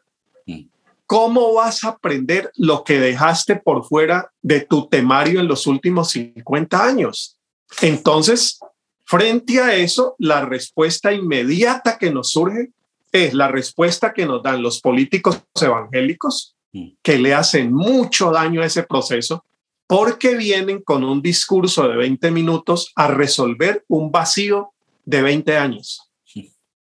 ¿Cómo 1.07 1.55
vas 1.55 1.83
a 1.83 1.89
aprender 1.89 2.51
lo 2.55 2.83
que 2.83 2.99
dejaste 2.99 3.55
por 3.55 3.85
fuera 3.85 4.31
de 4.43 4.61
tu 4.61 4.87
temario 4.87 5.39
en 5.39 5.47
los 5.47 5.65
últimos 5.65 6.11
50 6.11 6.85
años? 6.85 7.39
Entonces, 7.81 8.59
frente 9.03 9.61
a 9.61 9.73
eso, 9.73 10.15
la 10.19 10.45
respuesta 10.45 11.11
inmediata 11.11 11.97
que 11.97 12.11
nos 12.11 12.29
surge 12.29 12.69
es 13.11 13.33
la 13.33 13.47
respuesta 13.47 14.13
que 14.13 14.27
nos 14.27 14.43
dan 14.43 14.61
los 14.61 14.79
políticos 14.79 15.41
evangélicos, 15.59 16.52
mm. 16.52 16.52
Que 17.01 17.17
le 17.17 17.33
hacen 17.33 17.73
mucho 17.73 18.31
daño 18.31 18.61
a 18.61 18.65
ese 18.65 18.83
proceso, 18.83 19.45
porque 19.87 20.35
vienen 20.35 20.81
con 20.81 21.03
un 21.03 21.21
discurso 21.21 21.87
de 21.87 21.95
20 21.95 22.31
minutos 22.31 22.91
a 22.95 23.07
resolver 23.07 23.85
un 23.87 24.11
vacío 24.11 24.71
de 25.05 25.21
20 25.21 25.57
años. 25.57 26.09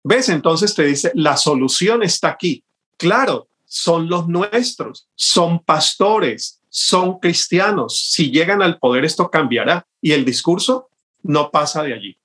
¿Ves? 0.05 0.29
Entonces 0.29 0.75
te 0.75 0.85
dice, 0.85 1.13
la 1.15 1.37
solución 1.37 2.03
está 2.03 2.29
aquí. 2.29 2.65
Claro, 2.97 3.49
son 3.65 4.09
los 4.09 4.29
nuestros, 4.29 5.09
son 5.15 5.61
pastores, 5.61 6.61
son 6.69 7.19
cristianos. 7.19 8.11
Si 8.11 8.31
llegan 8.31 8.63
al 8.63 8.79
poder 8.79 9.05
esto 9.05 9.31
cambiará 9.31 9.87
y 10.01 10.13
el 10.13 10.25
discurso 10.25 10.89
no 11.23 11.51
pasa 11.51 11.83
de 11.83 11.95
allí. 11.95 12.17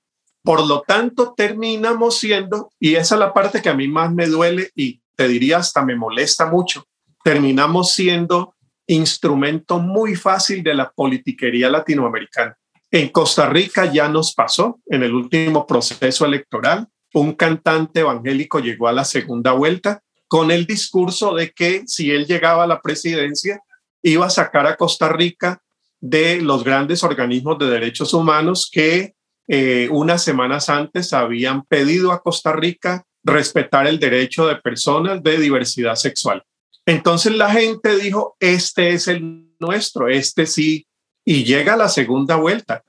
Por 0.42 0.66
lo 0.66 0.80
tanto, 0.80 1.34
terminamos 1.36 2.18
siendo, 2.18 2.70
y 2.80 2.94
esa 2.94 3.16
es 3.16 3.18
la 3.18 3.34
parte 3.34 3.60
que 3.60 3.68
a 3.68 3.74
mí 3.74 3.88
más 3.88 4.12
me 4.12 4.26
duele 4.26 4.70
y 4.74 5.00
te 5.14 5.28
diría 5.28 5.58
hasta 5.58 5.84
me 5.84 5.96
molesta 5.96 6.46
mucho, 6.46 6.86
terminamos 7.28 7.92
siendo 7.92 8.54
instrumento 8.86 9.80
muy 9.80 10.16
fácil 10.16 10.62
de 10.62 10.72
la 10.72 10.90
politiquería 10.90 11.68
latinoamericana. 11.68 12.56
En 12.90 13.10
Costa 13.10 13.50
Rica 13.50 13.84
ya 13.92 14.08
nos 14.08 14.32
pasó 14.32 14.80
en 14.86 15.02
el 15.02 15.12
último 15.12 15.66
proceso 15.66 16.24
electoral. 16.24 16.88
Un 17.12 17.34
cantante 17.34 18.00
evangélico 18.00 18.60
llegó 18.60 18.88
a 18.88 18.94
la 18.94 19.04
segunda 19.04 19.52
vuelta 19.52 20.00
con 20.26 20.50
el 20.50 20.64
discurso 20.64 21.34
de 21.34 21.50
que 21.50 21.82
si 21.86 22.10
él 22.10 22.24
llegaba 22.24 22.64
a 22.64 22.66
la 22.66 22.80
presidencia, 22.80 23.60
iba 24.02 24.24
a 24.24 24.30
sacar 24.30 24.66
a 24.66 24.76
Costa 24.76 25.10
Rica 25.10 25.60
de 26.00 26.40
los 26.40 26.64
grandes 26.64 27.04
organismos 27.04 27.58
de 27.58 27.68
derechos 27.68 28.14
humanos 28.14 28.70
que 28.72 29.16
eh, 29.48 29.86
unas 29.90 30.24
semanas 30.24 30.70
antes 30.70 31.12
habían 31.12 31.62
pedido 31.66 32.10
a 32.10 32.22
Costa 32.22 32.54
Rica 32.54 33.04
respetar 33.22 33.86
el 33.86 33.98
derecho 33.98 34.46
de 34.46 34.56
personas 34.56 35.22
de 35.22 35.36
diversidad 35.36 35.96
sexual. 35.96 36.42
Entonces 36.88 37.34
la 37.34 37.50
gente 37.50 37.98
dijo, 37.98 38.34
este 38.40 38.94
es 38.94 39.08
el 39.08 39.54
nuestro, 39.60 40.08
este 40.08 40.46
sí, 40.46 40.86
y 41.22 41.44
llega 41.44 41.76
la 41.76 41.90
segunda 41.90 42.36
vuelta. 42.36 42.82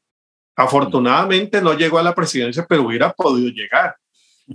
Afortunadamente 0.56 1.62
no 1.62 1.74
llegó 1.74 2.00
a 2.00 2.04
la 2.04 2.16
presidencia, 2.16 2.66
pero 2.66 2.84
hubiera 2.84 3.12
podido 3.12 3.50
llegar. 3.50 3.98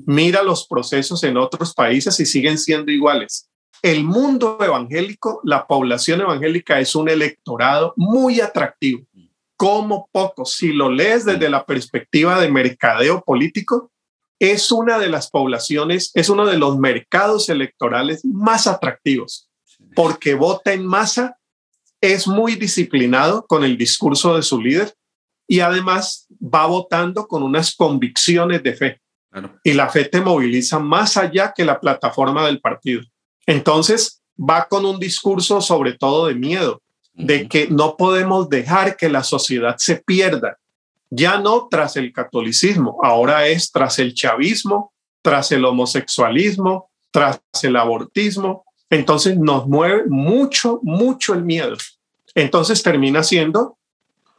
Mira 0.07 0.43
los 0.43 0.67
procesos 0.67 1.23
en 1.25 1.37
otros 1.37 1.75
países 1.75 2.19
y 2.21 2.25
siguen 2.25 2.57
siendo 2.57 2.91
iguales. 2.91 3.51
El 3.83 4.03
mundo 4.03 4.57
evangélico, 4.63 5.43
la 5.45 5.67
población 5.67 6.23
evangélica 6.23 6.81
es 6.81 6.95
un 6.95 7.11
electorado 7.11 7.93
muy 7.99 8.41
atractivo, 8.41 9.07
como 9.59 10.09
poco. 10.11 10.47
Si 10.47 10.73
lo 10.73 10.89
lees 10.89 11.27
desde 11.27 11.51
la 11.51 11.67
perspectiva 11.67 12.41
de 12.41 12.51
mercadeo 12.51 13.23
político, 13.23 13.93
es 14.53 14.71
una 14.73 14.99
de 14.99 15.09
las 15.09 15.31
poblaciones, 15.31 16.11
es 16.15 16.29
uno 16.29 16.47
de 16.47 16.59
los 16.59 16.79
mercados 16.79 17.49
electorales 17.49 18.25
más 18.25 18.67
atractivos, 18.67 19.49
porque 19.95 20.35
vota 20.35 20.73
en 20.73 20.85
masa, 20.85 21.39
es 22.01 22.27
muy 22.27 22.57
disciplinado 22.57 23.47
con 23.47 23.65
el 23.65 23.79
discurso 23.79 24.37
de 24.37 24.43
su 24.43 24.61
líder 24.61 24.95
y 25.47 25.61
además 25.61 26.27
va 26.41 26.67
votando 26.67 27.27
con 27.27 27.43
unas 27.43 27.75
convicciones 27.75 28.63
de 28.63 28.75
fe. 28.75 29.01
Y 29.65 29.73
la 29.73 29.89
fe 29.89 30.05
te 30.05 30.21
moviliza 30.21 30.79
más 30.79 31.17
allá 31.17 31.53
que 31.55 31.65
la 31.65 31.81
plataforma 31.81 32.47
del 32.47 32.61
partido. 32.61 33.03
Entonces, 33.47 34.23
va 34.39 34.67
con 34.69 34.85
un 34.85 34.99
discurso 34.99 35.61
sobre 35.61 35.95
todo 35.95 36.27
de 36.27 36.35
miedo, 36.35 36.81
de 37.13 37.49
que 37.49 37.69
no 37.69 37.97
podemos 37.97 38.49
dejar 38.49 38.97
que 38.97 39.09
la 39.09 39.23
sociedad 39.23 39.77
se 39.79 39.97
pierda. 39.97 40.59
Ya 41.11 41.39
no 41.39 41.69
tras 41.71 41.97
el 41.97 42.13
catolicismo, 42.13 42.99
ahora 43.03 43.47
es 43.47 43.71
tras 43.71 43.99
el 43.99 44.15
chavismo, 44.15 44.93
tras 45.23 45.53
el 45.53 45.65
homosexualismo, 45.65 46.91
tras 47.11 47.41
el 47.63 47.77
abortismo. 47.77 48.65
Entonces 48.91 49.39
nos 49.39 49.67
mueve 49.67 50.05
mucho, 50.09 50.81
mucho 50.83 51.35
el 51.35 51.45
miedo. 51.45 51.77
Entonces 52.35 52.83
termina 52.83 53.23
siendo 53.23 53.79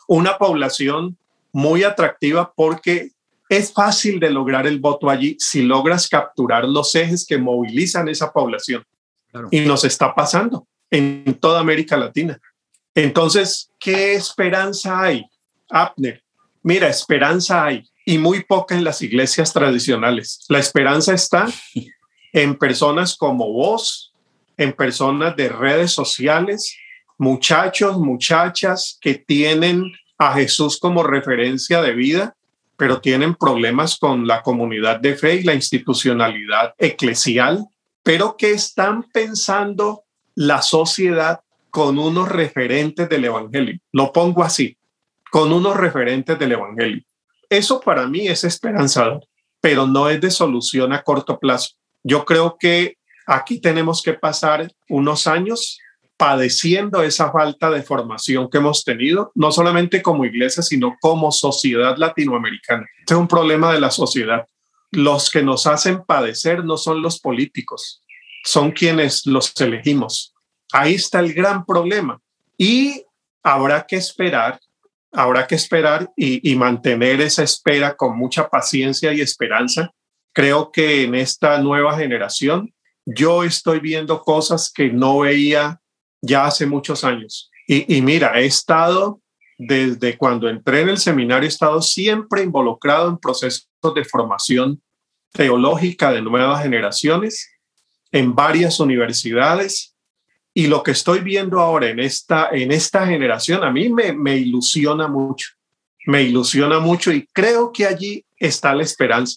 una 0.08 0.38
población 0.38 1.18
muy 1.52 1.84
atractiva 1.84 2.54
porque 2.56 3.12
es 3.48 3.72
fácil 3.72 4.20
de 4.20 4.30
lograr 4.30 4.68
el 4.68 4.80
voto 4.80 5.10
allí 5.10 5.38
si 5.40 5.64
logras 5.64 6.10
capturar 6.10 6.66
los 6.66 6.94
ejes 6.96 7.26
que 7.26 7.38
movilizan 7.38 8.10
esa 8.10 8.32
población. 8.32 8.84
Y 9.52 9.62
nos 9.62 9.84
está 9.84 10.16
pasando 10.16 10.68
en 10.90 11.38
toda 11.40 11.60
América 11.60 11.98
Latina. 11.98 12.40
Entonces, 12.94 13.70
¿qué 13.80 14.14
esperanza 14.14 15.02
hay? 15.02 15.26
Abner, 15.70 16.24
mira, 16.66 16.90
esperanza 16.90 17.64
hay 17.64 17.90
y 18.06 18.18
muy 18.18 18.44
poca 18.44 18.76
en 18.76 18.84
las 18.84 19.02
iglesias 19.02 19.54
tradicionales. 19.54 20.46
La 20.50 20.60
esperanza 20.60 21.14
está 21.14 21.48
en 22.34 22.56
personas 22.58 23.16
como 23.16 23.52
vos, 23.54 24.14
en 24.58 24.74
personas 24.74 25.36
de 25.36 25.50
redes 25.50 25.92
sociales, 25.92 26.76
muchachos, 27.18 27.98
muchachas 27.98 28.98
que 29.00 29.16
tienen 29.16 29.94
a 30.18 30.34
Jesús 30.34 30.80
como 30.80 31.04
referencia 31.04 31.82
de 31.82 31.94
vida 31.94 32.36
pero 32.78 33.00
tienen 33.00 33.36
problemas 33.36 33.98
con 33.98 34.28
la 34.28 34.42
comunidad 34.42 35.00
de 35.00 35.16
fe 35.16 35.36
y 35.36 35.44
la 35.44 35.54
institucionalidad 35.54 36.74
eclesial, 36.78 37.66
pero 38.04 38.36
que 38.38 38.52
están 38.52 39.04
pensando 39.14 40.04
la 40.36 40.62
sociedad 40.62 41.40
con 41.70 41.98
unos 41.98 42.30
referentes 42.30 43.08
del 43.10 43.26
Evangelio. 43.26 43.80
Lo 43.92 44.12
pongo 44.12 44.44
así, 44.44 44.78
con 45.36 45.52
unos 45.52 45.76
referentes 45.76 46.40
del 46.40 46.54
Evangelio. 46.54 47.04
Eso 47.50 47.82
para 47.82 48.08
mí 48.08 48.26
es 48.26 48.46
esperanzador, 48.46 49.22
pero 49.60 49.86
no 49.86 50.08
es 50.08 50.22
de 50.22 50.32
solución 50.32 50.94
a 50.94 51.04
corto 51.04 51.38
plazo. 51.38 51.72
Yo 52.04 52.24
creo 52.24 52.56
que 52.58 52.96
aquí 53.28 53.60
tenemos 53.60 54.02
que 54.02 54.14
pasar 54.14 54.72
unos 54.88 55.28
años 55.28 55.78
padeciendo 56.16 57.04
esa 57.04 57.34
falta 57.34 57.70
de 57.70 57.84
formación 57.84 58.50
que 58.50 58.60
hemos 58.60 58.86
tenido, 58.86 59.34
no 59.36 59.52
solamente 59.52 60.02
como 60.02 60.24
iglesia, 60.24 60.64
sino 60.64 60.96
como 61.02 61.34
sociedad 61.34 61.98
latinoamericana. 61.98 62.86
Este 63.00 63.14
es 63.14 63.20
un 63.20 63.28
problema 63.28 63.74
de 63.74 63.82
la 63.82 63.92
sociedad. 63.92 64.48
Los 64.92 65.30
que 65.30 65.44
nos 65.44 65.68
hacen 65.68 66.06
padecer 66.06 66.64
no 66.64 66.78
son 66.78 67.02
los 67.02 67.20
políticos, 67.20 68.02
son 68.46 68.72
quienes 68.72 69.26
los 69.26 69.54
elegimos. 69.60 70.34
Ahí 70.72 70.94
está 70.94 71.20
el 71.20 71.34
gran 71.34 71.66
problema. 71.66 72.22
Y 72.58 73.04
habrá 73.44 73.86
que 73.86 73.98
esperar, 73.98 74.62
habrá 75.16 75.48
que 75.48 75.56
esperar 75.56 76.12
y, 76.16 76.56
mantener 76.56 77.22
esa 77.22 77.44
espera 77.44 77.96
con 77.96 78.18
mucha 78.18 78.50
paciencia 78.50 79.14
y 79.14 79.22
esperanza. 79.22 79.92
Creo 80.34 80.72
que 80.72 81.04
en 81.04 81.16
esta 81.16 81.58
nueva 81.60 81.98
generación 81.98 82.74
yo 83.06 83.44
estoy 83.44 83.80
viendo 83.80 84.22
cosas 84.22 84.72
que 84.74 84.90
no 84.90 85.20
veía 85.20 85.80
ya 86.22 86.46
hace 86.46 86.66
muchos 86.66 87.04
años. 87.04 87.50
Y, 87.68 87.96
y, 87.96 88.02
mira, 88.02 88.40
he 88.40 88.46
estado 88.46 89.22
desde 89.58 90.18
cuando 90.18 90.50
entré 90.50 90.82
en 90.82 90.90
el 90.90 90.98
seminario, 90.98 91.46
he 91.46 91.50
estado 91.50 91.82
siempre 91.82 92.44
involucrado 92.44 93.10
en 93.10 93.18
procesos 93.18 93.70
de 93.96 94.04
formación 94.04 94.82
teológica 95.32 96.12
de 96.12 96.22
nuevas 96.22 96.62
generaciones 96.62 97.50
en 98.12 98.36
varias 98.36 98.80
universidades 98.80 99.95
y 100.58 100.68
lo 100.68 100.82
que 100.82 100.92
estoy 100.92 101.20
viendo 101.20 101.60
ahora 101.60 101.90
en 101.90 102.00
esta, 102.00 102.48
en 102.50 102.72
esta 102.72 103.06
generación 103.06 103.62
a 103.66 103.72
mí 103.72 103.90
me, 103.90 104.14
me 104.14 104.38
ilusiona 104.38 105.06
mucho, 105.10 105.50
me 106.08 106.24
ilusiona 106.24 106.80
mucho 106.80 107.12
y 107.12 107.28
creo 107.28 107.74
que 107.74 107.86
allí 107.86 108.26
está 108.38 108.74
la 108.74 108.84
esperanza. 108.84 109.36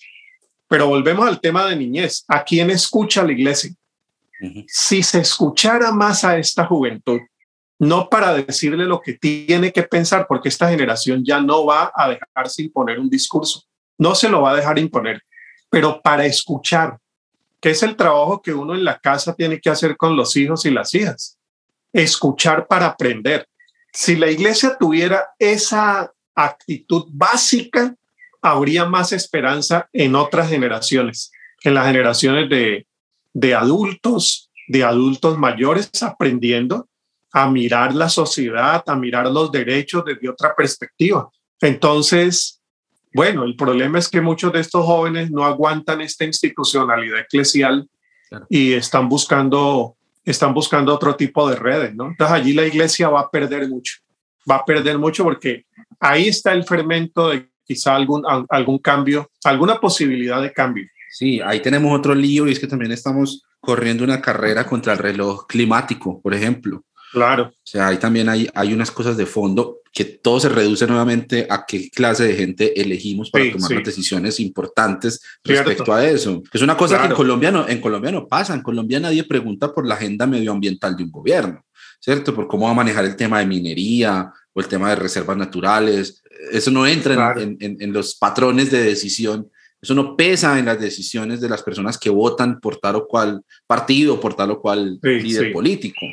Pero 0.68 0.86
volvemos 0.86 1.26
al 1.26 1.40
tema 1.40 1.66
de 1.66 1.74
niñez. 1.74 2.24
¿A 2.28 2.44
quién 2.44 2.70
escucha 2.70 3.24
la 3.24 3.32
iglesia? 3.32 3.72
Si 4.68 5.02
se 5.02 5.20
escuchara 5.20 5.90
más 5.90 6.22
a 6.22 6.38
esta 6.38 6.64
juventud, 6.66 7.18
no 7.80 8.08
para 8.08 8.34
decirle 8.34 8.84
lo 8.84 9.00
que 9.00 9.14
tiene 9.14 9.72
que 9.72 9.82
pensar, 9.82 10.24
porque 10.28 10.48
esta 10.48 10.70
generación 10.70 11.24
ya 11.24 11.40
no 11.40 11.66
va 11.66 11.90
a 11.96 12.10
dejarse 12.10 12.62
imponer 12.62 13.00
un 13.00 13.10
discurso, 13.10 13.64
no 13.98 14.14
se 14.14 14.28
lo 14.28 14.42
va 14.42 14.52
a 14.52 14.56
dejar 14.56 14.78
imponer, 14.78 15.20
pero 15.68 16.00
para 16.00 16.26
escuchar, 16.26 16.96
que 17.60 17.70
es 17.70 17.82
el 17.82 17.96
trabajo 17.96 18.40
que 18.40 18.54
uno 18.54 18.74
en 18.74 18.84
la 18.84 18.98
casa 18.98 19.34
tiene 19.34 19.60
que 19.60 19.70
hacer 19.70 19.96
con 19.96 20.16
los 20.16 20.36
hijos 20.36 20.64
y 20.64 20.70
las 20.70 20.94
hijas. 20.94 21.38
Escuchar 21.92 22.66
para 22.66 22.86
aprender. 22.86 23.48
Si 23.92 24.16
la 24.16 24.30
iglesia 24.30 24.76
tuviera 24.78 25.30
esa 25.38 26.12
actitud 26.34 27.06
básica, 27.10 27.94
habría 28.40 28.84
más 28.84 29.12
esperanza 29.12 29.88
en 29.92 30.14
otras 30.14 30.48
generaciones, 30.48 31.32
en 31.64 31.74
las 31.74 31.86
generaciones 31.86 32.48
de, 32.48 32.86
de 33.32 33.54
adultos, 33.54 34.50
de 34.68 34.84
adultos 34.84 35.36
mayores, 35.38 35.90
aprendiendo 36.02 36.88
a 37.32 37.50
mirar 37.50 37.94
la 37.94 38.08
sociedad, 38.08 38.82
a 38.86 38.94
mirar 38.94 39.26
los 39.26 39.50
derechos 39.50 40.04
desde 40.04 40.28
otra 40.28 40.54
perspectiva. 40.54 41.28
Entonces, 41.60 42.57
bueno, 43.12 43.44
el 43.44 43.56
problema 43.56 43.98
es 43.98 44.08
que 44.08 44.20
muchos 44.20 44.52
de 44.52 44.60
estos 44.60 44.84
jóvenes 44.84 45.30
no 45.30 45.44
aguantan 45.44 46.00
esta 46.00 46.24
institucionalidad 46.24 47.20
eclesial 47.20 47.88
y 48.48 48.72
están 48.72 49.08
buscando, 49.08 49.96
están 50.24 50.54
buscando 50.54 50.94
otro 50.94 51.16
tipo 51.16 51.48
de 51.48 51.56
redes, 51.56 51.94
¿no? 51.94 52.08
Entonces 52.08 52.34
allí 52.34 52.52
la 52.52 52.66
iglesia 52.66 53.08
va 53.08 53.20
a 53.20 53.30
perder 53.30 53.68
mucho, 53.68 53.94
va 54.50 54.56
a 54.56 54.64
perder 54.64 54.98
mucho 54.98 55.24
porque 55.24 55.64
ahí 56.00 56.28
está 56.28 56.52
el 56.52 56.64
fermento 56.64 57.28
de 57.28 57.48
quizá 57.64 57.94
algún, 57.94 58.22
algún 58.48 58.78
cambio, 58.78 59.30
alguna 59.44 59.78
posibilidad 59.78 60.40
de 60.40 60.52
cambio. 60.52 60.86
Sí, 61.10 61.40
ahí 61.40 61.60
tenemos 61.60 61.96
otro 61.98 62.14
lío 62.14 62.46
y 62.46 62.52
es 62.52 62.58
que 62.58 62.66
también 62.66 62.92
estamos 62.92 63.42
corriendo 63.60 64.04
una 64.04 64.20
carrera 64.20 64.64
contra 64.64 64.92
el 64.92 64.98
reloj 64.98 65.46
climático, 65.46 66.20
por 66.20 66.34
ejemplo. 66.34 66.84
Claro. 67.12 67.44
O 67.44 67.52
sea, 67.64 67.88
ahí 67.88 67.96
también 67.96 68.28
hay, 68.28 68.48
hay 68.54 68.72
unas 68.72 68.90
cosas 68.90 69.16
de 69.16 69.26
fondo 69.26 69.78
que 69.92 70.04
todo 70.04 70.38
se 70.38 70.48
reduce 70.48 70.86
nuevamente 70.86 71.46
a 71.48 71.64
qué 71.66 71.90
clase 71.90 72.24
de 72.24 72.34
gente 72.34 72.80
elegimos 72.80 73.30
para 73.30 73.50
tomar 73.50 73.70
las 73.72 73.84
decisiones 73.84 74.38
importantes 74.38 75.20
respecto 75.42 75.92
a 75.92 76.06
eso. 76.06 76.42
Es 76.52 76.62
una 76.62 76.76
cosa 76.76 77.00
que 77.00 77.06
en 77.06 77.14
Colombia, 77.14 77.50
no, 77.50 77.66
en 77.68 77.80
Colombia 77.80 78.12
no 78.12 78.28
pasa. 78.28 78.54
En 78.54 78.62
Colombia 78.62 79.00
nadie 79.00 79.24
pregunta 79.24 79.72
por 79.72 79.86
la 79.86 79.94
agenda 79.94 80.26
medioambiental 80.26 80.96
de 80.96 81.04
un 81.04 81.10
gobierno, 81.10 81.64
¿cierto? 82.00 82.34
Por 82.34 82.46
cómo 82.46 82.66
va 82.66 82.72
a 82.72 82.74
manejar 82.74 83.04
el 83.04 83.16
tema 83.16 83.40
de 83.40 83.46
minería 83.46 84.30
o 84.52 84.60
el 84.60 84.68
tema 84.68 84.90
de 84.90 84.96
reservas 84.96 85.36
naturales. 85.36 86.22
Eso 86.52 86.70
no 86.70 86.86
entra 86.86 87.34
en, 87.36 87.56
en, 87.60 87.76
en 87.80 87.92
los 87.92 88.14
patrones 88.16 88.70
de 88.70 88.82
decisión 88.82 89.50
eso 89.80 89.94
no 89.94 90.16
pesa 90.16 90.58
en 90.58 90.66
las 90.66 90.80
decisiones 90.80 91.40
de 91.40 91.48
las 91.48 91.62
personas 91.62 91.98
que 91.98 92.10
votan 92.10 92.60
por 92.60 92.78
tal 92.78 92.96
o 92.96 93.06
cual 93.06 93.42
partido, 93.66 94.20
por 94.20 94.34
tal 94.34 94.50
o 94.50 94.60
cual 94.60 94.98
líder 95.02 95.52
político. 95.52 96.06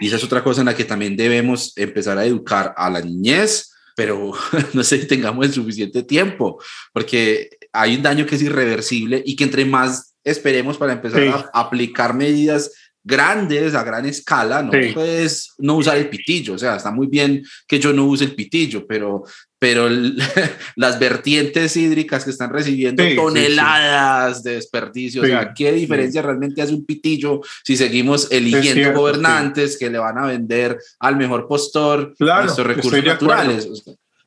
Y 0.00 0.08
esa 0.08 0.16
es 0.16 0.24
otra 0.24 0.42
cosa 0.42 0.62
en 0.62 0.66
la 0.66 0.76
que 0.76 0.84
también 0.84 1.16
debemos 1.16 1.72
empezar 1.76 2.18
a 2.18 2.24
educar 2.24 2.74
a 2.76 2.90
la 2.90 3.00
niñez, 3.00 3.72
pero 3.94 4.32
no 4.72 4.82
sé 4.82 5.00
si 5.00 5.06
tengamos 5.06 5.46
el 5.46 5.52
suficiente 5.52 6.02
tiempo, 6.02 6.60
porque 6.92 7.50
hay 7.72 7.96
un 7.96 8.02
daño 8.02 8.26
que 8.26 8.34
es 8.34 8.42
irreversible 8.42 9.22
y 9.24 9.36
que 9.36 9.44
entre 9.44 9.64
más 9.64 10.14
esperemos 10.24 10.76
para 10.76 10.92
empezar 10.92 11.50
a 11.52 11.60
aplicar 11.60 12.14
medidas 12.14 12.72
grandes 13.04 13.74
a 13.74 13.82
gran 13.82 14.06
escala, 14.06 14.62
no 14.62 14.72
puedes 14.94 15.54
no 15.58 15.76
usar 15.76 15.98
el 15.98 16.08
pitillo, 16.08 16.54
o 16.54 16.58
sea, 16.58 16.76
está 16.76 16.92
muy 16.92 17.08
bien 17.08 17.42
que 17.66 17.80
yo 17.80 17.92
no 17.92 18.06
use 18.06 18.24
el 18.24 18.34
pitillo, 18.34 18.86
pero 18.86 19.24
pero 19.62 19.88
las 20.74 20.98
vertientes 20.98 21.76
hídricas 21.76 22.24
que 22.24 22.30
están 22.30 22.50
recibiendo 22.50 23.00
toneladas 23.14 24.42
de 24.42 24.54
desperdicio, 24.56 25.22
o 25.22 25.24
sea, 25.24 25.54
¿qué 25.54 25.70
diferencia 25.70 26.20
realmente 26.20 26.62
hace 26.62 26.74
un 26.74 26.84
pitillo 26.84 27.42
si 27.62 27.76
seguimos 27.76 28.26
eligiendo 28.32 28.92
gobernantes 28.92 29.78
que 29.78 29.88
le 29.88 29.98
van 29.98 30.18
a 30.18 30.26
vender 30.26 30.78
al 30.98 31.14
mejor 31.14 31.46
postor 31.46 32.12
nuestros 32.18 32.66
recursos 32.66 33.04
naturales? 33.04 33.68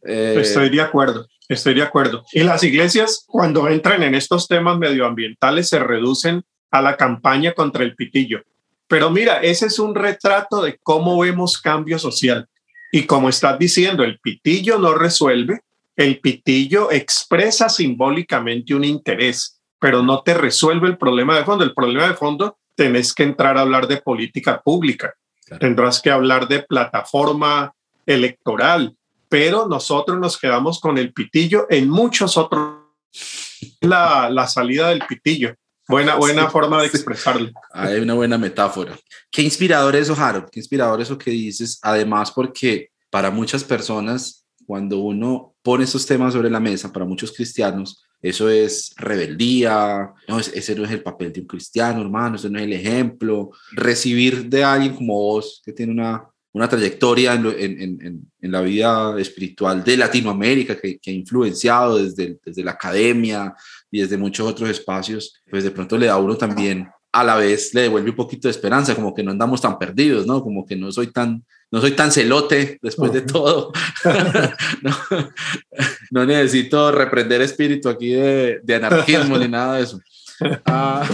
Eh, 0.06 0.38
estoy 0.40 0.70
de 0.70 0.80
acuerdo, 0.80 1.28
estoy 1.50 1.74
de 1.74 1.84
acuerdo. 1.84 2.24
Y 2.32 2.44
las 2.44 2.64
iglesias, 2.64 3.26
cuando 3.28 3.68
entran 3.68 4.04
en 4.04 4.16
estos 4.16 4.48
temas 4.48 4.78
medioambientales, 4.78 5.68
se 5.68 5.80
reducen 5.80 6.46
a 6.72 6.82
la 6.82 6.96
campaña 6.96 7.52
contra 7.52 7.84
el 7.84 7.94
pitillo. 7.94 8.40
Pero 8.88 9.10
mira, 9.10 9.42
ese 9.42 9.66
es 9.66 9.80
un 9.80 9.96
retrato 9.96 10.62
de 10.62 10.80
cómo 10.82 11.20
vemos 11.20 11.60
cambio 11.60 12.00
social 12.00 12.48
y 12.92 13.06
como 13.06 13.30
estás 13.30 13.60
diciendo, 13.60 14.04
el 14.04 14.20
pitillo 14.20 14.78
no 14.78 14.94
resuelve, 14.94 15.62
el 15.96 16.20
pitillo 16.20 16.92
expresa 16.92 17.70
simbólicamente 17.70 18.76
un 18.76 18.84
interés, 18.84 19.62
pero 19.80 20.04
no 20.04 20.22
te 20.22 20.34
resuelve 20.34 20.88
el 20.88 20.98
problema 20.98 21.38
de 21.38 21.46
fondo. 21.46 21.64
El 21.64 21.74
problema 21.74 22.08
de 22.08 22.16
fondo 22.16 22.58
tenés 22.76 23.14
que 23.14 23.24
entrar 23.24 23.58
a 23.58 23.62
hablar 23.62 23.88
de 23.88 23.98
política 23.98 24.62
pública, 24.62 25.14
tendrás 25.60 26.02
que 26.02 26.12
hablar 26.12 26.48
de 26.48 26.64
plataforma 26.64 27.74
electoral, 28.06 28.96
pero 29.30 29.68
nosotros 29.68 30.20
nos 30.20 30.38
quedamos 30.38 30.80
con 30.80 30.98
el 30.98 31.14
pitillo 31.14 31.68
en 31.70 31.90
muchos 31.90 32.38
otros. 32.38 32.82
La, 33.80 34.30
la 34.30 34.48
salida 34.48 34.90
del 34.90 35.04
pitillo. 35.08 35.56
Buena, 35.88 36.16
buena 36.16 36.50
forma 36.50 36.82
de 36.82 36.88
expresarlo. 36.88 37.52
Hay 37.72 38.00
una 38.00 38.16
buena 38.16 38.38
metáfora. 38.38 38.98
Qué 39.32 39.42
inspirador 39.42 39.96
eso, 39.96 40.16
Harold. 40.18 40.50
Qué 40.52 40.60
inspirador 40.60 41.02
eso 41.02 41.18
que 41.18 41.32
dices. 41.32 41.80
Además, 41.82 42.32
porque 42.32 42.90
para 43.12 43.30
muchas 43.30 43.64
personas, 43.64 44.46
cuando 44.66 45.00
uno 45.00 45.54
pone 45.62 45.84
estos 45.84 46.06
temas 46.06 46.34
sobre 46.34 46.50
la 46.50 46.60
mesa, 46.60 46.92
para 46.92 47.06
muchos 47.06 47.32
cristianos, 47.32 48.04
eso 48.22 48.50
es 48.50 48.94
rebeldía, 48.98 50.12
no, 50.28 50.40
ese 50.40 50.76
no 50.76 50.84
es 50.84 50.92
el 50.92 51.04
papel 51.04 51.32
de 51.32 51.42
un 51.42 51.48
cristiano, 51.48 52.02
hermano, 52.02 52.38
ese 52.38 52.50
no 52.50 52.58
es 52.58 52.66
el 52.66 52.74
ejemplo. 52.74 53.52
Recibir 53.72 54.50
de 54.50 54.64
alguien 54.64 54.96
como 54.96 55.14
vos, 55.14 55.62
que 55.64 55.72
tiene 55.72 55.92
una, 55.92 56.28
una 56.56 56.70
trayectoria 56.70 57.34
en, 57.34 57.46
en, 57.46 58.22
en, 58.42 58.52
la 58.52 58.62
vida 58.62 59.20
espiritual 59.20 59.84
de 59.84 59.98
Latinoamérica, 59.98 60.80
que, 60.80 61.00
que, 61.00 61.12
ha 61.12 61.14
influenciado 61.14 61.98
desde, 61.98 62.40
desde 62.46 62.64
la 62.64 62.72
academia, 62.72 63.54
y 63.96 64.02
desde 64.02 64.18
muchos 64.18 64.46
otros 64.46 64.70
espacios, 64.70 65.42
pues 65.50 65.64
de 65.64 65.72
pronto 65.72 65.98
le 65.98 66.08
da 66.08 66.14
a 66.14 66.18
uno 66.18 66.36
también 66.36 66.90
a 67.14 67.24
la 67.24 67.38
vez 67.38 67.74
le 67.74 67.84
devuelve 67.84 68.10
un 68.10 68.16
poquito 68.16 68.50
de 68.50 68.52
esperanza, 68.52 68.94
como 68.94 69.14
que 69.14 69.24
no 69.24 69.32
andamos 69.32 69.62
tan 69.62 69.80
perdidos, 69.80 70.28
¿no? 70.28 70.44
Como 70.44 70.66
que 70.66 70.76
no 70.76 70.92
soy 70.92 71.08
tan, 71.08 71.46
no 71.72 71.80
soy 71.80 71.92
tan 71.92 72.12
celote 72.12 72.78
después 72.82 73.14
de 73.14 73.22
todo. 73.22 73.72
no, 76.12 76.26
necesito 76.26 76.92
reprender 76.92 77.42
espíritu 77.42 77.88
aquí 77.88 78.10
de, 78.10 78.60
de 78.62 78.76
anarquismo 78.76 79.38
ni 79.38 79.48
nada 79.48 79.78
de 79.78 79.84
eso. 79.84 80.02
Ah. 80.66 81.08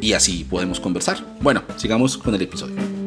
y 0.01 0.13
así 0.13 0.45
podemos 0.49 0.79
conversar. 0.79 1.23
Bueno, 1.41 1.63
sigamos 1.75 2.17
con 2.17 2.33
el 2.35 2.41
episodio. 2.41 3.04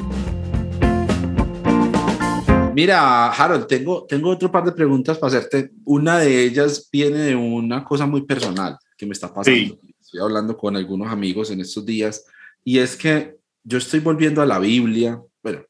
Mira, 2.78 3.32
Harold, 3.32 3.66
tengo, 3.66 4.06
tengo 4.06 4.30
otro 4.30 4.52
par 4.52 4.64
de 4.64 4.70
preguntas 4.70 5.18
para 5.18 5.36
hacerte. 5.36 5.72
Una 5.84 6.20
de 6.20 6.44
ellas 6.44 6.88
viene 6.92 7.18
de 7.18 7.34
una 7.34 7.82
cosa 7.82 8.06
muy 8.06 8.22
personal 8.22 8.78
que 8.96 9.04
me 9.04 9.14
está 9.14 9.34
pasando. 9.34 9.76
Estoy 10.00 10.20
hablando 10.20 10.56
con 10.56 10.76
algunos 10.76 11.10
amigos 11.10 11.50
en 11.50 11.60
estos 11.60 11.84
días 11.84 12.24
y 12.62 12.78
es 12.78 12.94
que 12.94 13.34
yo 13.64 13.78
estoy 13.78 13.98
volviendo 13.98 14.42
a 14.42 14.46
la 14.46 14.60
Biblia. 14.60 15.20
Bueno, 15.42 15.64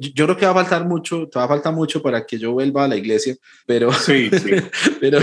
yo, 0.00 0.24
creo 0.24 0.36
que 0.38 0.46
va 0.46 0.52
a 0.52 0.64
faltar 0.64 0.88
mucho, 0.88 1.28
te 1.28 1.38
va 1.38 1.44
a 1.44 1.48
faltar 1.48 1.74
mucho 1.74 2.00
para 2.00 2.24
que 2.24 2.38
yo 2.38 2.52
vuelva 2.52 2.84
a 2.84 2.88
la 2.88 2.96
iglesia, 2.96 3.36
pero, 3.66 3.92
sí, 3.92 4.30
pero, 5.02 5.18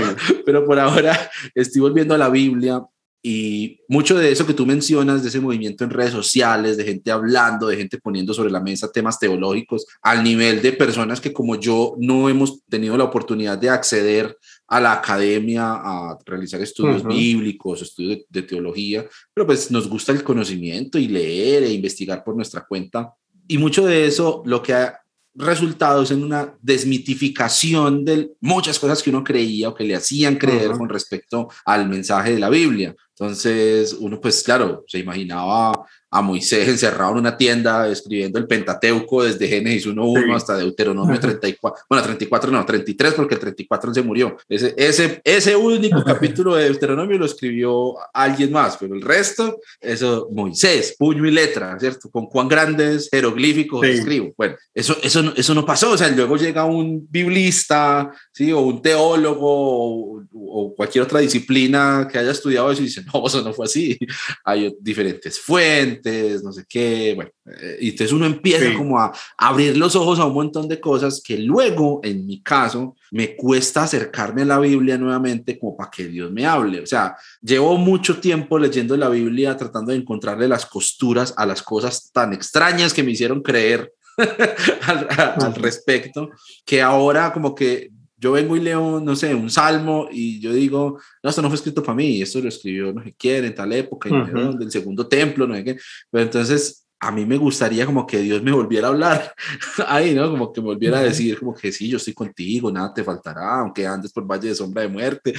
pero 0.46 0.64
por 0.64 0.78
ahora 0.78 1.32
estoy 1.56 1.82
volviendo 1.82 2.14
a 2.14 2.20
la 2.20 2.30
Biblia 2.30 2.84
y 3.22 3.82
mucho 3.90 4.18
de 4.18 4.32
eso 4.32 4.46
que 4.46 4.54
tú 4.54 4.66
mencionas, 4.66 5.22
de 5.22 5.30
ese 5.30 5.42
movimiento 5.42 5.84
en 5.84 5.90
redes 5.90 6.14
sociales, 6.14 6.78
de 6.78 6.86
gente 6.86 7.12
hablando, 7.12 7.68
de 7.68 7.76
gente 7.76 7.98
poniendo 7.98 8.34
sobre 8.34 8.52
la 8.52 8.62
mesa 8.62 8.92
temas 8.92 9.20
teológicos, 9.20 9.86
al 10.02 10.24
nivel 10.24 10.62
de 10.62 10.72
personas 10.72 11.20
que 11.20 11.34
como 11.34 11.56
yo 11.56 11.96
no 11.98 12.30
hemos 12.30 12.64
tenido 12.66 12.96
la 12.96 13.04
oportunidad 13.04 13.58
de 13.58 13.70
acceder 13.70 14.38
a 14.68 14.80
la 14.80 14.94
academia 14.94 15.74
a 15.74 16.18
realizar 16.26 16.62
estudios 16.62 17.04
bíblicos, 17.06 17.82
estudios 17.82 18.20
de, 18.20 18.26
de, 18.30 18.44
teología, 18.44 19.06
pero 19.34 19.46
pues 19.46 19.70
nos 19.70 19.90
gusta 19.90 20.14
el 20.14 20.24
conocimiento 20.24 20.98
y 20.98 21.08
leer 21.08 21.64
e 21.64 21.74
investigar 21.74 22.24
por 22.24 22.36
nuestra 22.36 22.66
cuenta. 22.66 23.14
Y 23.48 23.58
mucho 23.58 23.86
de 23.86 24.06
eso 24.06 24.44
lo 24.46 24.62
que 24.62 24.74
ha 24.74 25.00
resultados 25.36 26.12
en 26.12 26.24
una 26.24 26.54
desmitificación 26.62 28.04
de 28.04 28.32
muchas 28.42 28.80
cosas 28.80 29.02
que 29.02 29.10
uno 29.10 29.24
creía 29.24 29.70
o 29.70 29.76
que 29.76 29.84
le 29.84 29.96
hacían 29.96 30.36
creer 30.36 30.72
con 30.72 30.90
respecto 30.90 31.50
al 31.66 31.88
mensaje 31.88 32.34
de 32.34 32.40
la 32.40 32.50
Biblia. 32.50 32.96
Entonces, 33.20 33.94
uno 33.94 34.20
pues 34.22 34.42
claro, 34.44 34.84
se 34.88 35.00
imaginaba 35.00 35.74
a 36.12 36.22
Moisés 36.22 36.68
encerrado 36.68 37.14
en 37.14 37.20
una 37.20 37.38
tienda 37.38 37.88
escribiendo 37.88 38.40
el 38.40 38.48
Pentateuco 38.48 39.24
desde 39.24 39.48
Génesis 39.48 39.88
1.1 39.88 40.36
hasta 40.36 40.58
Deuteronomio 40.58 41.20
34, 41.20 41.86
bueno, 41.88 42.04
34 42.04 42.52
no, 42.52 42.66
33 42.66 43.14
porque 43.14 43.36
el 43.36 43.40
34 43.40 43.94
se 43.94 44.02
murió. 44.02 44.38
Ese, 44.48 44.74
ese, 44.76 45.22
ese 45.24 45.56
único 45.56 46.04
capítulo 46.04 46.56
de 46.56 46.64
Deuteronomio 46.66 47.18
lo 47.18 47.26
escribió 47.26 47.96
alguien 48.14 48.52
más, 48.52 48.78
pero 48.78 48.96
el 48.96 49.02
resto, 49.02 49.60
eso 49.80 50.30
Moisés, 50.32 50.96
puño 50.98 51.26
y 51.28 51.32
letra, 51.32 51.78
¿cierto? 51.80 52.10
Con 52.10 52.26
cuán 52.26 52.48
grandes 52.48 53.10
jeroglíficos 53.12 53.86
escribo. 53.86 54.34
Bueno, 54.36 54.56
eso, 54.74 54.98
eso, 55.04 55.34
eso 55.36 55.54
no 55.54 55.66
pasó, 55.66 55.92
o 55.92 55.98
sea, 55.98 56.10
luego 56.10 56.38
llega 56.38 56.66
un 56.66 57.08
biblista, 57.10 58.12
¿sí? 58.32 58.52
O 58.52 58.62
un 58.62 58.82
teólogo 58.82 59.48
o, 59.48 60.24
o 60.34 60.74
cualquier 60.76 61.04
otra 61.04 61.20
disciplina 61.20 62.08
que 62.12 62.18
haya 62.18 62.32
estudiado 62.32 62.72
eso 62.72 62.82
y 62.82 62.86
dice, 62.86 63.04
no, 63.14 63.28
eso 63.28 63.44
no 63.44 63.54
fue 63.54 63.66
así. 63.66 63.98
Hay 64.44 64.76
diferentes 64.80 65.40
fuentes 65.40 65.99
no 66.44 66.52
sé 66.52 66.66
qué, 66.68 67.14
bueno, 67.16 67.32
eh, 67.46 67.78
y 67.82 67.90
entonces 67.90 68.14
uno 68.14 68.26
empieza 68.26 68.74
como 68.76 69.00
a 69.00 69.12
abrir 69.38 69.78
los 69.78 69.96
ojos 69.96 70.20
a 70.20 70.26
un 70.26 70.34
montón 70.34 70.68
de 70.68 70.80
cosas 70.80 71.22
que 71.24 71.38
luego, 71.38 72.00
en 72.04 72.26
mi 72.26 72.42
caso, 72.42 72.96
me 73.12 73.36
cuesta 73.36 73.84
acercarme 73.84 74.44
a 74.44 74.46
la 74.46 74.60
Biblia 74.60 74.98
nuevamente 74.98 75.58
como 75.58 75.76
para 75.76 75.90
que 75.90 76.08
Dios 76.08 76.32
me 76.32 76.46
hable. 76.46 76.82
O 76.82 76.86
sea, 76.86 77.16
llevo 77.42 77.78
mucho 77.78 78.20
tiempo 78.20 78.60
leyendo 78.60 78.96
la 78.98 79.10
Biblia 79.10 79.58
tratando 79.58 79.92
de 79.92 79.98
encontrarle 79.98 80.48
las 80.48 80.66
costuras 80.66 81.34
a 81.38 81.46
las 81.46 81.62
cosas 81.62 82.12
tan 82.12 82.34
extrañas 82.34 82.94
que 82.94 83.04
me 83.04 83.12
hicieron 83.12 83.42
creer 83.42 83.94
al, 84.84 85.08
al, 85.10 85.56
respecto, 85.56 86.30
que 86.66 86.82
ahora 86.82 87.32
como 87.32 87.56
que 87.56 87.92
yo 88.20 88.34
vengo 88.34 88.58
y 88.58 88.60
leo, 88.60 89.00
no 89.00 89.16
sé, 89.16 89.34
un 89.34 89.50
salmo 89.50 90.10
y 90.12 90.42
yo 90.42 90.52
digo, 90.52 91.00
no, 91.24 91.30
esto 91.30 91.42
no 91.42 91.48
fue 91.48 91.56
escrito 91.56 91.82
para 91.82 91.96
mí, 91.96 92.22
esto 92.22 92.42
lo 92.42 92.50
escribió 92.50 92.92
no 92.92 93.02
sé 93.02 93.16
quién 93.18 93.46
en 93.46 93.56
tal 93.56 93.72
época, 93.72 94.10
del 94.10 94.70
segundo 94.70 95.08
templo, 95.08 95.48
no 95.48 95.56
sé 95.56 95.64
qué. 95.64 95.78
Pero 96.12 96.24
entonces 96.26 96.86
a 97.00 97.14
mí 97.14 97.26
me 97.26 97.38
gustaría 97.38 97.86
como 97.86 98.06
que 98.06 98.20
Dios 98.20 98.44
me 98.44 98.52
volviera 98.52 98.88
a 98.88 98.92
hablar 98.92 99.34
ahí, 99.88 100.14
¿no? 100.14 100.30
Como 100.30 100.52
que 100.52 100.60
me 100.60 100.68
volviera 100.68 101.00
a 101.00 101.04
decir 101.04 101.40
como 101.40 101.56
que 101.56 101.72
sí, 101.72 101.88
yo 101.88 101.96
estoy 101.96 102.14
contigo, 102.14 102.70
nada 102.70 102.94
te 102.94 103.06
faltará, 103.06 103.62
aunque 103.62 103.88
andes 103.88 104.12
por 104.12 104.30
valle 104.30 104.50
de 104.50 104.56
sombra 104.56 104.82
de 104.82 104.90
muerte. 104.90 105.34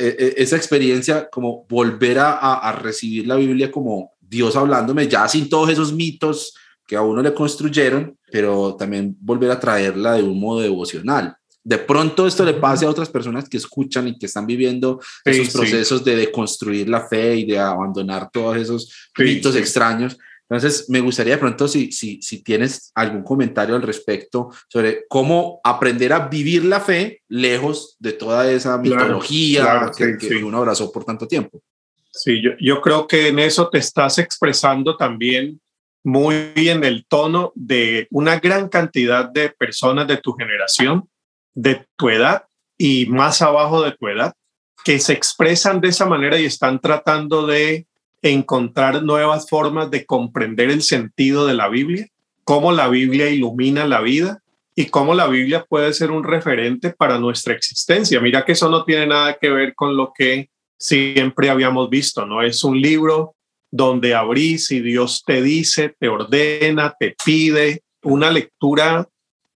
E, 0.00 0.16
e, 0.18 0.34
esa 0.38 0.56
experiencia 0.56 1.28
como 1.28 1.66
volver 1.68 2.18
a, 2.20 2.54
a 2.54 2.72
recibir 2.72 3.26
la 3.26 3.36
Biblia 3.36 3.70
como 3.70 4.12
Dios 4.18 4.56
hablándome, 4.56 5.08
ya 5.08 5.28
sin 5.28 5.50
todos 5.50 5.68
esos 5.68 5.92
mitos 5.92 6.54
que 6.86 6.96
a 6.96 7.02
uno 7.02 7.20
le 7.20 7.34
construyeron, 7.34 8.16
pero 8.32 8.74
también 8.76 9.14
volver 9.20 9.50
a 9.50 9.60
traerla 9.60 10.14
de 10.14 10.22
un 10.22 10.40
modo 10.40 10.60
devocional 10.60 11.37
de 11.68 11.76
pronto 11.76 12.26
esto 12.26 12.46
le 12.46 12.54
pase 12.54 12.86
a 12.86 12.88
otras 12.88 13.10
personas 13.10 13.46
que 13.46 13.58
escuchan 13.58 14.08
y 14.08 14.18
que 14.18 14.24
están 14.24 14.46
viviendo 14.46 15.02
esos 15.22 15.50
procesos 15.50 16.02
de 16.02 16.16
deconstruir 16.16 16.88
la 16.88 17.06
fe 17.06 17.36
y 17.36 17.44
de 17.44 17.58
abandonar 17.58 18.30
todos 18.32 18.56
esos 18.56 19.10
mitos 19.18 19.54
extraños. 19.54 20.16
Entonces, 20.48 20.88
me 20.88 21.00
gustaría 21.00 21.34
de 21.34 21.40
pronto 21.40 21.68
si, 21.68 21.92
si, 21.92 22.22
si 22.22 22.42
tienes 22.42 22.90
algún 22.94 23.22
comentario 23.22 23.76
al 23.76 23.82
respecto 23.82 24.48
sobre 24.66 25.04
cómo 25.10 25.60
aprender 25.62 26.14
a 26.14 26.26
vivir 26.26 26.64
la 26.64 26.80
fe 26.80 27.20
lejos 27.28 27.96
de 27.98 28.14
toda 28.14 28.50
esa 28.50 28.78
mitología 28.78 29.92
que, 29.94 30.16
que 30.16 30.42
uno 30.42 30.56
abrazó 30.56 30.90
por 30.90 31.04
tanto 31.04 31.28
tiempo. 31.28 31.62
Sí, 32.10 32.40
yo, 32.42 32.52
yo 32.58 32.80
creo 32.80 33.06
que 33.06 33.28
en 33.28 33.40
eso 33.40 33.68
te 33.68 33.76
estás 33.76 34.16
expresando 34.16 34.96
también 34.96 35.60
muy 36.02 36.54
en 36.56 36.82
el 36.82 37.04
tono 37.04 37.52
de 37.54 38.08
una 38.10 38.40
gran 38.40 38.70
cantidad 38.70 39.28
de 39.28 39.50
personas 39.50 40.08
de 40.08 40.16
tu 40.16 40.32
generación 40.32 41.06
de 41.54 41.86
tu 41.96 42.08
edad 42.10 42.44
y 42.76 43.06
más 43.06 43.42
abajo 43.42 43.82
de 43.82 43.92
tu 43.92 44.08
edad 44.08 44.32
que 44.84 44.98
se 45.00 45.12
expresan 45.12 45.80
de 45.80 45.88
esa 45.88 46.06
manera 46.06 46.38
y 46.38 46.44
están 46.44 46.80
tratando 46.80 47.46
de 47.46 47.86
encontrar 48.22 49.02
nuevas 49.02 49.48
formas 49.48 49.90
de 49.90 50.06
comprender 50.06 50.70
el 50.70 50.82
sentido 50.82 51.46
de 51.46 51.54
la 51.54 51.68
Biblia, 51.68 52.06
cómo 52.44 52.72
la 52.72 52.88
Biblia 52.88 53.28
ilumina 53.28 53.86
la 53.86 54.00
vida 54.00 54.40
y 54.74 54.86
cómo 54.86 55.14
la 55.14 55.26
Biblia 55.26 55.66
puede 55.68 55.92
ser 55.92 56.10
un 56.10 56.24
referente 56.24 56.90
para 56.90 57.18
nuestra 57.18 57.54
existencia. 57.54 58.20
Mira 58.20 58.44
que 58.44 58.52
eso 58.52 58.68
no 58.70 58.84
tiene 58.84 59.06
nada 59.06 59.36
que 59.40 59.50
ver 59.50 59.74
con 59.74 59.96
lo 59.96 60.12
que 60.16 60.50
siempre 60.78 61.50
habíamos 61.50 61.90
visto, 61.90 62.24
¿no? 62.24 62.42
Es 62.42 62.62
un 62.64 62.80
libro 62.80 63.34
donde 63.70 64.14
abrís 64.14 64.70
y 64.70 64.80
Dios 64.80 65.22
te 65.26 65.42
dice, 65.42 65.94
te 65.98 66.08
ordena, 66.08 66.94
te 66.98 67.16
pide, 67.24 67.82
una 68.02 68.30
lectura 68.30 69.06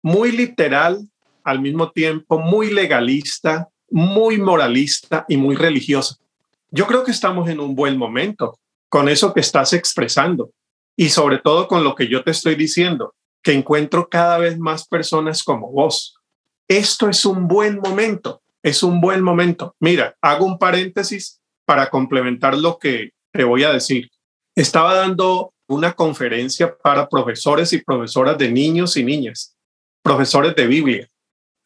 muy 0.02 0.32
literal 0.32 1.00
al 1.44 1.62
mismo 1.62 1.92
tiempo 1.92 2.40
muy 2.40 2.72
legalista, 2.72 3.70
muy 3.90 4.38
moralista 4.38 5.26
y 5.28 5.38
muy 5.38 5.56
religiosa. 5.56 6.18
Yo 6.72 6.86
creo 6.86 7.04
que 7.04 7.12
estamos 7.12 7.50
en 7.50 7.60
un 7.60 7.76
buen 7.76 7.98
momento 7.98 8.60
con 8.90 9.10
eso 9.10 9.34
que 9.34 9.40
estás 9.40 9.74
expresando 9.74 10.52
y 10.96 11.10
sobre 11.10 11.38
todo 11.38 11.68
con 11.68 11.84
lo 11.84 11.96
que 11.96 12.08
yo 12.08 12.24
te 12.24 12.32
estoy 12.32 12.56
diciendo, 12.56 13.14
que 13.42 13.54
encuentro 13.54 14.10
cada 14.10 14.38
vez 14.38 14.60
más 14.60 14.88
personas 14.88 15.44
como 15.44 15.72
vos. 15.72 16.16
Esto 16.68 17.10
es 17.10 17.26
un 17.26 17.48
buen 17.48 17.80
momento, 17.80 18.42
es 18.62 18.84
un 18.84 19.00
buen 19.00 19.22
momento. 19.22 19.76
Mira, 19.80 20.16
hago 20.22 20.46
un 20.46 20.60
paréntesis 20.60 21.40
para 21.66 21.90
complementar 21.90 22.58
lo 22.58 22.78
que 22.78 23.12
te 23.32 23.44
voy 23.44 23.64
a 23.64 23.72
decir. 23.72 24.10
Estaba 24.56 24.94
dando 24.94 25.54
una 25.68 25.94
conferencia 25.94 26.76
para 26.84 27.08
profesores 27.08 27.72
y 27.74 27.82
profesoras 27.82 28.38
de 28.38 28.52
niños 28.52 28.98
y 28.98 29.04
niñas, 29.04 29.56
profesores 30.02 30.56
de 30.56 30.68
Biblia. 30.68 31.08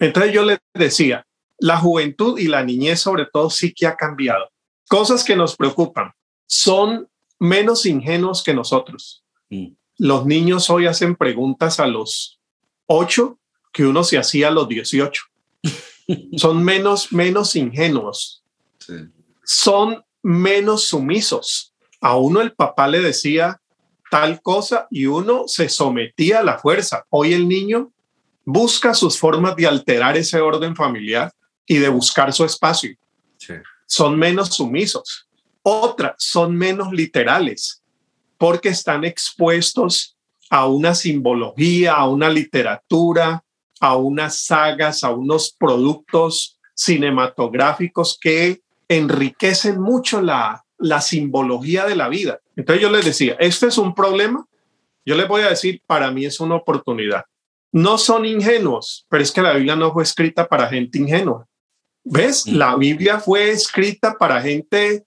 Entonces 0.03 0.33
yo 0.33 0.43
le 0.43 0.59
decía, 0.73 1.25
la 1.59 1.77
juventud 1.77 2.37
y 2.37 2.47
la 2.47 2.61
niñez 2.61 2.99
sobre 2.99 3.25
todo 3.25 3.49
sí 3.49 3.73
que 3.73 3.87
ha 3.87 3.95
cambiado. 3.95 4.49
Cosas 4.89 5.23
que 5.23 5.33
nos 5.33 5.55
preocupan. 5.55 6.11
Son 6.45 7.07
menos 7.39 7.85
ingenuos 7.85 8.43
que 8.43 8.53
nosotros. 8.53 9.23
Mm. 9.49 9.67
Los 9.99 10.25
niños 10.25 10.69
hoy 10.69 10.87
hacen 10.87 11.15
preguntas 11.15 11.79
a 11.79 11.87
los 11.87 12.41
ocho 12.85 13.39
que 13.71 13.85
uno 13.85 14.03
se 14.03 14.17
hacía 14.17 14.49
a 14.49 14.51
los 14.51 14.67
18. 14.67 15.23
Son 16.35 16.61
menos, 16.61 17.13
menos 17.13 17.55
ingenuos. 17.55 18.43
Son 19.45 20.03
menos 20.21 20.83
sumisos. 20.87 21.73
A 22.01 22.17
uno 22.17 22.41
el 22.41 22.53
papá 22.53 22.89
le 22.89 22.99
decía 22.99 23.61
tal 24.11 24.41
cosa 24.41 24.85
y 24.91 25.05
uno 25.05 25.45
se 25.47 25.69
sometía 25.69 26.39
a 26.39 26.43
la 26.43 26.59
fuerza. 26.59 27.05
Hoy 27.09 27.33
el 27.33 27.47
niño 27.47 27.93
busca 28.45 28.93
sus 28.93 29.17
formas 29.17 29.55
de 29.55 29.67
alterar 29.67 30.17
ese 30.17 30.39
orden 30.39 30.75
familiar 30.75 31.31
y 31.65 31.77
de 31.77 31.89
buscar 31.89 32.33
su 32.33 32.43
espacio. 32.43 32.95
Son 33.85 34.17
menos 34.17 34.49
sumisos. 34.49 35.27
Otras 35.61 36.15
son 36.17 36.55
menos 36.55 36.91
literales 36.91 37.81
porque 38.37 38.69
están 38.69 39.05
expuestos 39.05 40.17
a 40.49 40.67
una 40.67 40.93
simbología, 40.93 41.95
a 41.95 42.07
una 42.07 42.29
literatura, 42.29 43.43
a 43.79 43.95
unas 43.95 44.45
sagas, 44.45 45.03
a 45.03 45.11
unos 45.11 45.55
productos 45.57 46.59
cinematográficos 46.73 48.17
que 48.19 48.61
enriquecen 48.87 49.79
mucho 49.79 50.21
la, 50.21 50.63
la 50.77 51.01
simbología 51.01 51.85
de 51.85 51.95
la 51.95 52.09
vida. 52.09 52.39
Entonces 52.55 52.81
yo 52.81 52.89
les 52.91 53.05
decía, 53.05 53.35
este 53.39 53.67
es 53.67 53.77
un 53.77 53.95
problema. 53.95 54.45
Yo 55.05 55.15
les 55.15 55.27
voy 55.27 55.41
a 55.41 55.49
decir, 55.49 55.81
para 55.87 56.11
mí 56.11 56.25
es 56.25 56.39
una 56.39 56.55
oportunidad. 56.55 57.23
No 57.73 57.97
son 57.97 58.25
ingenuos, 58.25 59.05
pero 59.09 59.23
es 59.23 59.31
que 59.31 59.41
la 59.41 59.53
Biblia 59.53 59.75
no 59.75 59.91
fue 59.91 60.03
escrita 60.03 60.47
para 60.47 60.69
gente 60.69 60.99
ingenua. 60.99 61.47
¿Ves? 62.03 62.45
Mm. 62.45 62.55
La 62.55 62.75
Biblia 62.75 63.19
fue 63.19 63.49
escrita 63.49 64.13
para 64.13 64.41
gente 64.41 65.05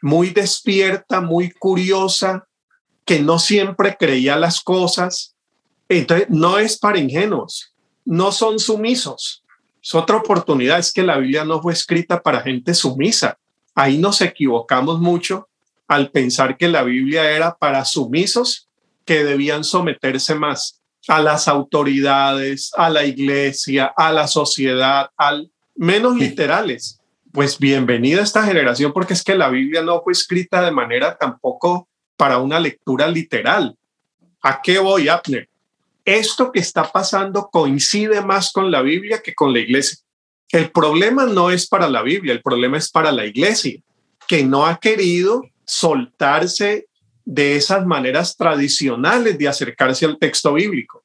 muy 0.00 0.30
despierta, 0.30 1.20
muy 1.20 1.50
curiosa, 1.50 2.46
que 3.04 3.18
no 3.18 3.40
siempre 3.40 3.96
creía 3.98 4.36
las 4.36 4.60
cosas. 4.60 5.34
Entonces, 5.88 6.28
no 6.30 6.58
es 6.58 6.78
para 6.78 6.98
ingenuos, 6.98 7.74
no 8.04 8.30
son 8.30 8.60
sumisos. 8.60 9.42
Es 9.82 9.92
otra 9.94 10.16
oportunidad, 10.16 10.78
es 10.78 10.92
que 10.92 11.02
la 11.02 11.18
Biblia 11.18 11.44
no 11.44 11.60
fue 11.60 11.72
escrita 11.72 12.22
para 12.22 12.40
gente 12.40 12.72
sumisa. 12.72 13.36
Ahí 13.74 13.98
nos 13.98 14.20
equivocamos 14.20 15.00
mucho 15.00 15.48
al 15.88 16.12
pensar 16.12 16.56
que 16.56 16.68
la 16.68 16.84
Biblia 16.84 17.28
era 17.30 17.56
para 17.56 17.84
sumisos 17.84 18.68
que 19.04 19.24
debían 19.24 19.64
someterse 19.64 20.36
más 20.36 20.80
a 21.08 21.20
las 21.20 21.48
autoridades, 21.48 22.72
a 22.76 22.90
la 22.90 23.04
iglesia, 23.04 23.92
a 23.96 24.12
la 24.12 24.26
sociedad, 24.26 25.10
al 25.16 25.50
menos 25.74 26.16
literales. 26.16 27.00
Pues 27.32 27.58
bienvenida 27.58 28.20
a 28.20 28.24
esta 28.24 28.44
generación 28.44 28.92
porque 28.92 29.14
es 29.14 29.22
que 29.22 29.34
la 29.34 29.48
Biblia 29.48 29.82
no 29.82 30.02
fue 30.02 30.12
escrita 30.12 30.62
de 30.62 30.70
manera 30.70 31.16
tampoco 31.16 31.88
para 32.16 32.38
una 32.38 32.58
lectura 32.58 33.08
literal. 33.08 33.76
¿A 34.42 34.60
qué 34.62 34.78
voy, 34.78 35.08
Abner? 35.08 35.48
Esto 36.04 36.50
que 36.50 36.60
está 36.60 36.90
pasando 36.90 37.48
coincide 37.50 38.22
más 38.22 38.52
con 38.52 38.70
la 38.70 38.80
Biblia 38.80 39.20
que 39.22 39.34
con 39.34 39.52
la 39.52 39.58
iglesia. 39.58 39.98
El 40.50 40.70
problema 40.70 41.26
no 41.26 41.50
es 41.50 41.66
para 41.66 41.88
la 41.88 42.02
Biblia, 42.02 42.32
el 42.32 42.42
problema 42.42 42.78
es 42.78 42.90
para 42.90 43.12
la 43.12 43.26
iglesia, 43.26 43.80
que 44.28 44.44
no 44.44 44.66
ha 44.66 44.78
querido 44.78 45.42
soltarse 45.64 46.86
de 47.26 47.56
esas 47.56 47.84
maneras 47.84 48.36
tradicionales 48.36 49.36
de 49.36 49.48
acercarse 49.48 50.06
al 50.06 50.18
texto 50.18 50.54
bíblico. 50.54 51.04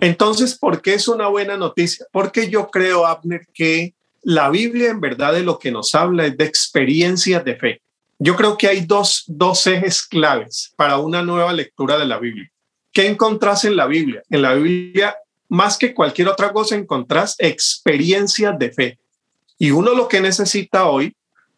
Entonces, 0.00 0.56
¿por 0.58 0.82
qué 0.82 0.94
es 0.94 1.08
una 1.08 1.28
buena 1.28 1.56
noticia? 1.56 2.06
Porque 2.12 2.48
yo 2.50 2.68
creo, 2.68 3.06
Abner, 3.06 3.46
que 3.52 3.94
la 4.22 4.50
Biblia 4.50 4.90
en 4.90 5.00
verdad 5.00 5.32
de 5.32 5.42
lo 5.42 5.58
que 5.58 5.70
nos 5.70 5.94
habla 5.94 6.26
es 6.26 6.36
de 6.36 6.44
experiencias 6.44 7.44
de 7.44 7.56
fe. 7.56 7.80
Yo 8.18 8.36
creo 8.36 8.56
que 8.56 8.66
hay 8.66 8.80
dos, 8.80 9.24
dos 9.26 9.66
ejes 9.66 10.02
claves 10.02 10.72
para 10.76 10.98
una 10.98 11.22
nueva 11.22 11.52
lectura 11.52 11.98
de 11.98 12.06
la 12.06 12.18
Biblia. 12.18 12.50
¿Qué 12.92 13.06
encontrás 13.06 13.64
en 13.64 13.76
la 13.76 13.86
Biblia? 13.86 14.22
En 14.28 14.42
la 14.42 14.54
Biblia, 14.54 15.16
más 15.48 15.78
que 15.78 15.94
cualquier 15.94 16.28
otra 16.28 16.52
cosa, 16.52 16.74
encontrás 16.74 17.36
experiencias 17.38 18.58
de 18.58 18.72
fe. 18.72 18.98
Y 19.58 19.70
uno 19.70 19.94
lo 19.94 20.08
que 20.08 20.20
necesita 20.20 20.88
hoy, 20.88 21.14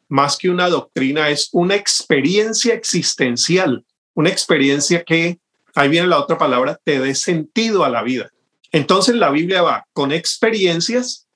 más 0.09 0.37
que 0.37 0.51
una 0.51 0.69
doctrina, 0.69 1.31
es 1.31 1.49
una 1.53 1.75
experiencia 1.75 2.75
existencial, 2.75 3.85
una 4.19 4.31
experiencia 4.31 5.05
que, 5.05 5.39
ahí 5.77 5.89
viene 5.89 6.09
la 6.09 6.19
otra 6.19 6.37
palabra, 6.37 6.77
te 6.83 6.99
dé 6.99 7.15
sentido 7.15 7.85
a 7.85 7.89
la 7.89 8.03
vida. 8.03 8.29
Entonces 8.73 9.15
la 9.15 9.31
Biblia 9.31 9.63
va 9.63 9.87
con 9.93 10.11
experiencias 10.11 11.29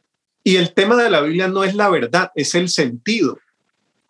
y 0.43 0.57
el 0.57 0.75
tema 0.75 0.97
de 0.97 1.09
la 1.09 1.21
Biblia 1.21 1.47
no 1.47 1.63
es 1.63 1.77
la 1.77 1.89
verdad, 1.89 2.33
es 2.35 2.57
el 2.57 2.69
sentido. 2.69 3.39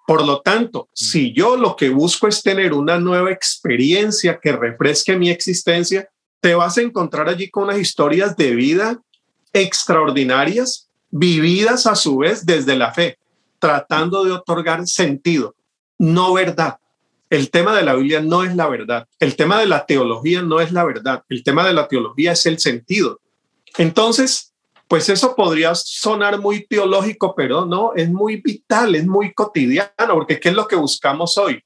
Por 0.06 0.24
lo 0.24 0.40
tanto, 0.40 0.88
si 0.94 1.34
yo 1.34 1.58
lo 1.58 1.76
que 1.76 1.90
busco 1.90 2.28
es 2.28 2.42
tener 2.42 2.72
una 2.72 2.98
nueva 2.98 3.30
experiencia 3.30 4.40
que 4.42 4.52
refresque 4.52 5.18
mi 5.18 5.28
existencia, 5.28 6.08
te 6.40 6.54
vas 6.54 6.78
a 6.78 6.80
encontrar 6.80 7.28
allí 7.28 7.50
con 7.50 7.64
unas 7.64 7.78
historias 7.78 8.38
de 8.38 8.54
vida 8.54 9.02
extraordinarias, 9.52 10.88
vividas 11.10 11.86
a 11.86 11.94
su 11.94 12.16
vez 12.16 12.46
desde 12.46 12.74
la 12.74 12.94
fe, 12.94 13.18
tratando 13.58 14.24
de 14.24 14.32
otorgar 14.32 14.86
sentido, 14.86 15.54
no 15.98 16.32
verdad. 16.32 16.78
El 17.33 17.51
tema 17.51 17.74
de 17.74 17.83
la 17.83 17.95
Biblia 17.95 18.20
no 18.20 18.45
es 18.45 18.55
la 18.55 18.68
verdad. 18.68 19.09
El 19.18 19.37
tema 19.37 19.59
de 19.59 19.66
la 19.66 19.87
teología 19.87 20.43
no 20.43 20.61
es 20.61 20.70
la 20.70 20.85
verdad. 20.85 21.22
El 21.30 21.43
tema 21.43 21.66
de 21.66 21.72
la 21.72 21.89
teología 21.89 22.33
es 22.33 22.45
el 22.45 22.59
sentido. 22.59 23.20
Entonces, 23.78 24.53
pues 24.87 25.09
eso 25.09 25.35
podría 25.35 25.74
sonar 25.74 26.39
muy 26.39 26.66
teológico, 26.66 27.35
pero 27.35 27.64
no, 27.64 27.95
es 27.95 28.11
muy 28.11 28.43
vital, 28.43 28.95
es 28.97 29.07
muy 29.07 29.33
cotidiano, 29.33 30.12
porque 30.12 30.39
¿qué 30.39 30.51
es 30.51 30.55
lo 30.55 30.68
que 30.68 30.76
buscamos 30.76 31.39
hoy? 31.39 31.64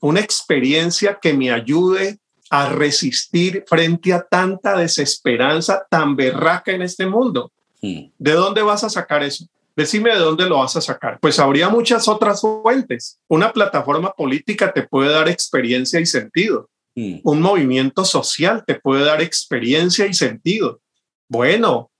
Una 0.00 0.18
experiencia 0.18 1.16
que 1.22 1.32
me 1.32 1.52
ayude 1.52 2.18
a 2.50 2.70
resistir 2.70 3.62
frente 3.68 4.12
a 4.12 4.20
tanta 4.20 4.76
desesperanza 4.76 5.86
tan 5.88 6.16
berraca 6.16 6.72
en 6.72 6.82
este 6.82 7.06
mundo. 7.06 7.52
Hmm. 7.80 8.06
¿De 8.18 8.32
dónde 8.32 8.62
vas 8.62 8.82
a 8.82 8.90
sacar 8.90 9.22
eso? 9.22 9.46
Decime 9.76 10.10
de 10.10 10.20
dónde 10.20 10.48
lo 10.48 10.58
vas 10.58 10.76
a 10.76 10.80
sacar. 10.80 11.18
Pues 11.20 11.38
habría 11.38 11.68
muchas 11.68 12.06
otras 12.06 12.40
fuentes. 12.40 13.18
Una 13.28 13.52
plataforma 13.52 14.12
política 14.12 14.72
te 14.72 14.82
puede 14.82 15.12
dar 15.12 15.28
experiencia 15.28 16.00
y 16.00 16.06
sentido. 16.06 16.70
Hmm. 16.94 17.18
Un 17.24 17.40
movimiento 17.40 18.04
social 18.04 18.64
te 18.66 18.76
puede 18.76 19.04
dar 19.04 19.20
experiencia 19.20 20.06
y 20.06 20.14
sentido. 20.14 20.80
Bueno, 21.28 21.90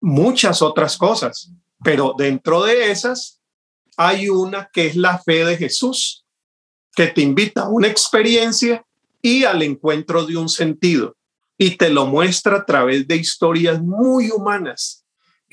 muchas 0.00 0.62
otras 0.62 0.96
cosas, 0.96 1.50
pero 1.82 2.14
dentro 2.16 2.62
de 2.62 2.90
esas 2.90 3.40
hay 3.96 4.28
una 4.28 4.68
que 4.72 4.86
es 4.86 4.96
la 4.96 5.18
fe 5.18 5.44
de 5.44 5.56
Jesús, 5.56 6.24
que 6.94 7.08
te 7.08 7.22
invita 7.22 7.62
a 7.62 7.68
una 7.68 7.88
experiencia 7.88 8.84
y 9.20 9.44
al 9.44 9.62
encuentro 9.62 10.24
de 10.24 10.36
un 10.36 10.48
sentido 10.48 11.16
y 11.56 11.76
te 11.76 11.90
lo 11.90 12.06
muestra 12.06 12.58
a 12.58 12.66
través 12.66 13.06
de 13.06 13.16
historias 13.16 13.80
muy 13.80 14.30
humanas. 14.30 15.03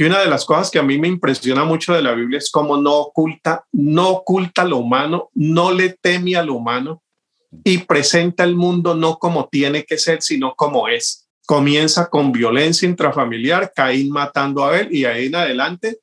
Y 0.01 0.03
una 0.03 0.21
de 0.21 0.29
las 0.29 0.45
cosas 0.45 0.71
que 0.71 0.79
a 0.79 0.81
mí 0.81 0.97
me 0.97 1.07
impresiona 1.07 1.63
mucho 1.63 1.93
de 1.93 2.01
la 2.01 2.15
Biblia 2.15 2.39
es 2.39 2.49
cómo 2.49 2.75
no 2.75 2.95
oculta, 2.95 3.65
no 3.71 4.09
oculta 4.09 4.65
lo 4.65 4.77
humano, 4.77 5.29
no 5.35 5.71
le 5.71 5.89
teme 5.89 6.35
a 6.35 6.41
lo 6.41 6.55
humano 6.55 7.03
y 7.63 7.77
presenta 7.77 8.43
el 8.43 8.55
mundo 8.55 8.95
no 8.95 9.19
como 9.19 9.47
tiene 9.47 9.83
que 9.83 9.99
ser, 9.99 10.23
sino 10.23 10.55
como 10.55 10.87
es 10.87 11.27
comienza 11.45 12.09
con 12.09 12.31
violencia 12.31 12.89
intrafamiliar, 12.89 13.73
Caín 13.75 14.09
matando 14.09 14.63
a 14.63 14.69
Abel 14.69 14.87
y 14.91 15.05
ahí 15.05 15.27
en 15.27 15.35
adelante 15.35 15.99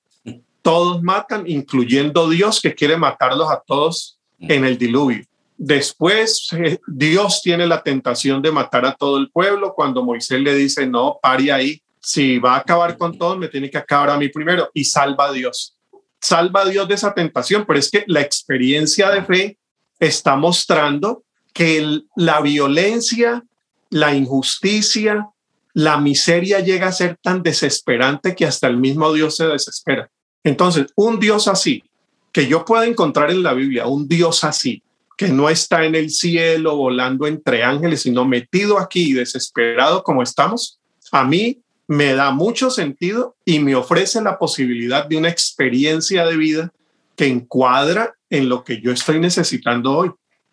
todos 0.62 1.02
matan, 1.02 1.50
incluyendo 1.50 2.28
Dios 2.28 2.60
que 2.60 2.76
quiere 2.76 2.96
matarlos 2.96 3.50
a 3.50 3.60
todos 3.66 4.20
en 4.38 4.64
el 4.64 4.78
diluvio. 4.78 5.24
Después 5.56 6.50
eh, 6.52 6.78
Dios 6.86 7.42
tiene 7.42 7.66
la 7.66 7.82
tentación 7.82 8.42
de 8.42 8.52
matar 8.52 8.86
a 8.86 8.94
todo 8.94 9.18
el 9.18 9.28
pueblo 9.28 9.74
cuando 9.74 10.04
Moisés 10.04 10.40
le 10.40 10.54
dice, 10.54 10.86
no, 10.86 11.18
pare 11.20 11.50
ahí, 11.50 11.82
si 12.00 12.38
va 12.38 12.54
a 12.54 12.58
acabar 12.58 12.96
con 12.96 13.16
todos, 13.16 13.38
me 13.38 13.48
tiene 13.48 13.70
que 13.70 13.78
acabar 13.78 14.10
a 14.10 14.18
mí 14.18 14.28
primero 14.28 14.70
y 14.74 14.84
salva 14.84 15.26
a 15.26 15.32
Dios. 15.32 15.76
Salva 16.20 16.62
a 16.62 16.68
Dios 16.68 16.88
de 16.88 16.94
esa 16.94 17.14
tentación, 17.14 17.64
pero 17.66 17.78
es 17.78 17.90
que 17.90 18.04
la 18.06 18.20
experiencia 18.20 19.10
de 19.10 19.22
fe 19.24 19.58
está 19.98 20.36
mostrando 20.36 21.24
que 21.52 22.02
la 22.16 22.40
violencia, 22.40 23.44
la 23.90 24.14
injusticia, 24.14 25.28
la 25.74 25.98
miseria 25.98 26.60
llega 26.60 26.88
a 26.88 26.92
ser 26.92 27.16
tan 27.22 27.42
desesperante 27.42 28.34
que 28.34 28.46
hasta 28.46 28.66
el 28.66 28.76
mismo 28.76 29.12
Dios 29.12 29.36
se 29.36 29.46
desespera. 29.46 30.10
Entonces, 30.42 30.86
un 30.96 31.20
Dios 31.20 31.46
así, 31.48 31.84
que 32.32 32.46
yo 32.46 32.64
pueda 32.64 32.86
encontrar 32.86 33.30
en 33.30 33.42
la 33.42 33.54
Biblia, 33.54 33.86
un 33.86 34.08
Dios 34.08 34.44
así, 34.44 34.82
que 35.16 35.28
no 35.28 35.48
está 35.48 35.84
en 35.84 35.94
el 35.94 36.10
cielo 36.10 36.76
volando 36.76 37.26
entre 37.26 37.64
ángeles, 37.64 38.02
sino 38.02 38.24
metido 38.24 38.78
aquí 38.78 39.12
desesperado 39.12 40.02
como 40.02 40.22
estamos, 40.22 40.78
a 41.10 41.24
mí 41.24 41.60
me 41.88 42.12
da 42.14 42.30
mucho 42.30 42.70
sentido 42.70 43.36
y 43.44 43.58
me 43.60 43.74
ofrece 43.74 44.20
la 44.20 44.38
posibilidad 44.38 45.06
de 45.06 45.16
una 45.16 45.30
experiencia 45.30 46.26
de 46.26 46.36
vida 46.36 46.72
que 47.16 47.26
encuadra 47.26 48.14
en 48.30 48.48
lo 48.48 48.62
que 48.62 48.80
yo 48.80 48.92
estoy 48.92 49.18
necesitando 49.18 49.96
hoy. 49.96 50.10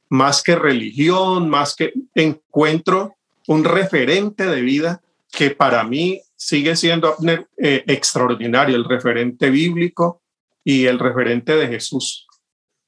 Más 0.10 0.42
que 0.42 0.56
religión, 0.56 1.50
más 1.50 1.76
que 1.76 1.94
encuentro 2.16 3.16
un 3.48 3.66
referente 3.66 4.46
de 4.46 4.62
vida 4.62 5.02
que 5.30 5.52
para 5.52 5.84
mí 5.84 6.22
sigue 6.38 6.76
siendo 6.78 7.16
eh, 7.58 7.84
extraordinario, 7.86 8.76
el 8.76 8.86
referente 8.86 9.50
bíblico 9.50 10.22
y 10.64 10.86
el 10.86 11.00
referente 11.00 11.56
de 11.56 11.68
Jesús. 11.68 12.28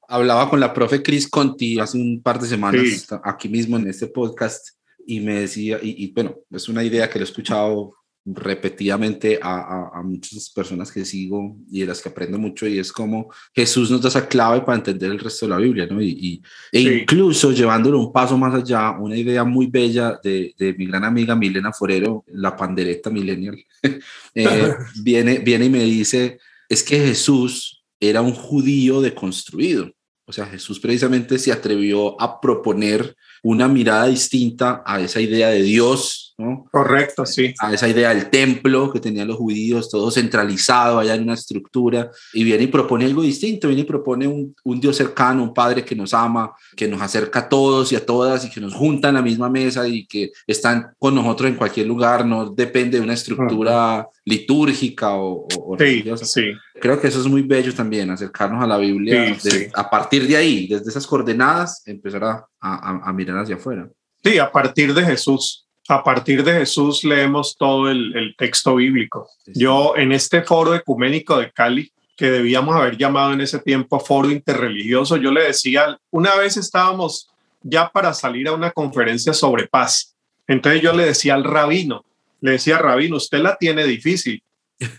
Hablaba 0.07 0.49
con 0.49 0.61
la 0.61 0.73
profe 0.73 1.03
Cris 1.03 1.29
Conti 1.29 1.79
hace 1.79 1.97
un 1.97 2.21
par 2.23 2.39
de 2.39 2.47
semanas, 2.47 3.07
aquí 3.23 3.49
mismo 3.49 3.75
en 3.75 3.89
este 3.89 4.07
podcast, 4.07 4.69
y 5.05 5.19
me 5.19 5.41
decía, 5.41 5.79
y, 5.81 6.05
y, 6.05 6.11
bueno, 6.13 6.35
es 6.49 6.69
una 6.69 6.83
idea 6.83 7.09
que 7.09 7.19
lo 7.19 7.25
he 7.25 7.27
escuchado 7.27 7.93
repetidamente 8.33 9.39
a, 9.41 9.89
a, 9.93 10.01
muchas 10.03 10.49
personas 10.49 10.91
que 10.91 11.05
sigo 11.05 11.55
y 11.71 11.81
de 11.81 11.85
las 11.85 12.01
que 12.01 12.09
aprendo 12.09 12.37
mucho 12.37 12.67
y 12.67 12.77
es 12.77 12.91
como 12.91 13.31
Jesús 13.55 13.89
nos 13.89 14.01
da 14.01 14.09
esa 14.09 14.27
clave 14.27 14.61
para 14.61 14.77
entender 14.77 15.11
el 15.11 15.19
resto 15.19 15.45
de 15.45 15.51
la 15.51 15.57
Biblia, 15.57 15.87
¿no? 15.89 16.01
Y, 16.01 16.41
e 16.71 16.81
incluso 16.81 17.53
llevándolo 17.53 17.99
un 17.99 18.11
paso 18.11 18.37
más 18.37 18.53
allá, 18.53 18.91
una 18.91 19.15
idea 19.15 19.45
muy 19.45 19.67
bella 19.67 20.19
de, 20.21 20.53
de 20.57 20.73
mi 20.73 20.87
gran 20.87 21.05
amiga 21.05 21.35
Milena 21.35 21.71
Forero, 21.71 22.25
la 22.27 22.55
pandereta 22.55 23.09
millennial, 23.09 23.57
eh, 24.35 24.73
viene, 25.01 25.39
viene 25.39 25.65
y 25.65 25.69
me 25.69 25.83
dice, 25.83 26.39
es 26.67 26.83
que 26.83 26.99
Jesús 26.99 27.85
era 27.99 28.21
un 28.21 28.33
judío 28.33 28.99
deconstruido. 28.99 29.89
O 30.25 30.33
sea, 30.33 30.45
Jesús 30.45 30.81
precisamente 30.81 31.39
se 31.39 31.53
atrevió 31.53 32.21
a 32.21 32.41
proponer 32.41 33.15
una 33.41 33.69
mirada 33.69 34.07
distinta 34.07 34.83
a 34.85 34.99
esa 34.99 35.21
idea 35.21 35.47
de 35.47 35.61
Dios 35.61 36.26
¿no? 36.37 36.65
Correcto, 36.71 37.25
sí. 37.25 37.53
A 37.59 37.73
esa 37.73 37.87
idea 37.87 38.09
del 38.13 38.29
templo 38.29 38.91
que 38.91 38.99
tenían 38.99 39.27
los 39.27 39.37
judíos, 39.37 39.89
todo 39.89 40.11
centralizado 40.11 40.99
allá 40.99 41.15
en 41.15 41.23
una 41.23 41.33
estructura, 41.33 42.11
y 42.33 42.43
viene 42.43 42.63
y 42.63 42.67
propone 42.67 43.05
algo 43.05 43.21
distinto, 43.23 43.67
viene 43.67 43.81
y 43.81 43.85
propone 43.85 44.27
un, 44.27 44.55
un 44.63 44.79
Dios 44.79 44.95
cercano, 44.97 45.41
un 45.43 45.53
Padre 45.53 45.83
que 45.83 45.95
nos 45.95 46.13
ama, 46.13 46.53
que 46.75 46.87
nos 46.87 47.01
acerca 47.01 47.39
a 47.39 47.49
todos 47.49 47.91
y 47.91 47.95
a 47.95 48.05
todas 48.05 48.45
y 48.45 48.49
que 48.49 48.61
nos 48.61 48.73
junta 48.75 49.09
en 49.09 49.15
la 49.15 49.21
misma 49.21 49.49
mesa 49.49 49.87
y 49.87 50.05
que 50.05 50.31
están 50.45 50.91
con 50.99 51.15
nosotros 51.15 51.49
en 51.49 51.55
cualquier 51.55 51.87
lugar, 51.87 52.25
no 52.25 52.51
depende 52.51 52.97
de 52.99 53.03
una 53.03 53.13
estructura 53.13 54.07
litúrgica 54.25 55.15
o, 55.15 55.47
o 55.47 55.75
Sí, 55.77 55.83
religiosa. 55.83 56.25
sí. 56.25 56.43
Creo 56.79 56.99
que 57.01 57.07
eso 57.07 57.19
es 57.19 57.25
muy 57.27 57.41
bello 57.41 57.73
también, 57.73 58.09
acercarnos 58.11 58.63
a 58.63 58.67
la 58.67 58.77
Biblia, 58.77 59.35
Sí, 59.39 59.49
de- 59.49 59.55
sí. 59.65 59.67
a 59.73 59.89
partir 59.89 60.27
de 60.27 60.37
ahí, 60.37 60.67
desde 60.67 60.89
esas 60.89 61.07
coordenadas, 61.07 61.81
empezar 61.87 62.23
a, 62.23 62.45
a- 62.61 63.09
a 63.09 63.13
mirar 63.13 63.39
hacia 63.39 63.55
afuera. 63.55 63.89
Sí, 64.23 64.37
a 64.37 64.51
partir 64.51 64.93
de 64.93 65.03
Jesús. 65.03 65.66
A 65.89 66.03
partir 66.03 66.43
de 66.43 66.53
Jesús 66.53 67.03
leemos 67.03 67.55
todo 67.57 67.89
el, 67.89 68.15
el 68.15 68.35
texto 68.35 68.75
bíblico. 68.75 69.29
Yo 69.45 69.93
en 69.95 70.11
este 70.11 70.41
foro 70.43 70.75
ecuménico 70.75 71.37
de 71.37 71.51
Cali, 71.51 71.91
que 72.17 72.29
debíamos 72.29 72.75
haber 72.75 72.97
llamado 72.97 73.31
en 73.33 73.41
ese 73.41 73.59
tiempo 73.59 73.99
foro 73.99 74.29
interreligioso, 74.29 75.17
yo 75.17 75.31
le 75.31 75.43
decía, 75.43 75.97
una 76.11 76.35
vez 76.35 76.57
estábamos 76.57 77.29
ya 77.61 77.89
para 77.89 78.13
salir 78.13 78.47
a 78.47 78.53
una 78.53 78.71
conferencia 78.71 79.33
sobre 79.33 79.67
paz. 79.67 80.15
Entonces 80.47 80.81
yo 80.81 80.93
le 80.93 81.05
decía 81.05 81.35
al 81.35 81.43
rabino, 81.43 82.03
le 82.41 82.51
decía, 82.51 82.77
rabino, 82.79 83.17
usted 83.17 83.39
la 83.39 83.55
tiene 83.57 83.85
difícil, 83.85 84.41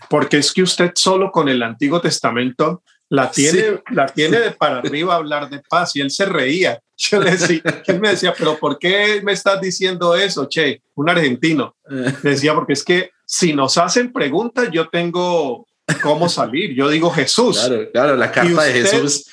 porque 0.09 0.37
es 0.37 0.51
que 0.53 0.63
usted 0.63 0.91
solo 0.95 1.31
con 1.31 1.49
el 1.49 1.61
Antiguo 1.63 2.01
Testamento 2.01 2.81
la 3.09 3.29
tiene, 3.31 3.59
Sí. 3.59 3.67
la 3.91 4.05
tiene 4.07 4.39
de 4.39 4.51
para 4.51 4.79
arriba 4.79 5.15
hablar 5.15 5.49
de 5.49 5.61
paz 5.67 5.95
y 5.95 6.01
él 6.01 6.11
se 6.11 6.25
reía. 6.25 6.79
Yo 7.01 7.19
le 7.21 7.31
decía, 7.31 7.61
él 7.87 7.99
me 8.01 8.09
decía, 8.09 8.33
pero 8.37 8.57
¿por 8.59 8.77
qué 8.77 9.21
me 9.23 9.31
estás 9.31 9.61
diciendo 9.61 10.15
eso, 10.15 10.47
che? 10.49 10.81
Un 10.95 11.09
argentino. 11.09 11.75
Eh, 11.89 12.13
Le 12.23 12.29
decía, 12.31 12.53
porque 12.53 12.73
es 12.73 12.83
que 12.83 13.11
si 13.25 13.53
nos 13.53 13.77
hacen 13.77 14.11
preguntas, 14.11 14.69
yo 14.71 14.89
tengo 14.89 15.65
cómo 16.03 16.27
salir. 16.27 16.75
Yo 16.75 16.89
digo 16.89 17.09
Jesús. 17.09 17.57
claro, 17.57 17.91
claro, 17.93 18.15
la 18.17 18.29
carta 18.31 18.63
de? 18.63 18.73
Jesús. 18.73 19.25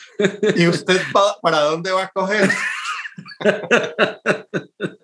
¿Y 0.57 0.69
usted 0.69 1.01
pa- 1.13 1.39
para 1.43 1.61
dónde 1.63 1.91
va 1.91 2.05
a 2.05 2.09
coger? 2.11 2.49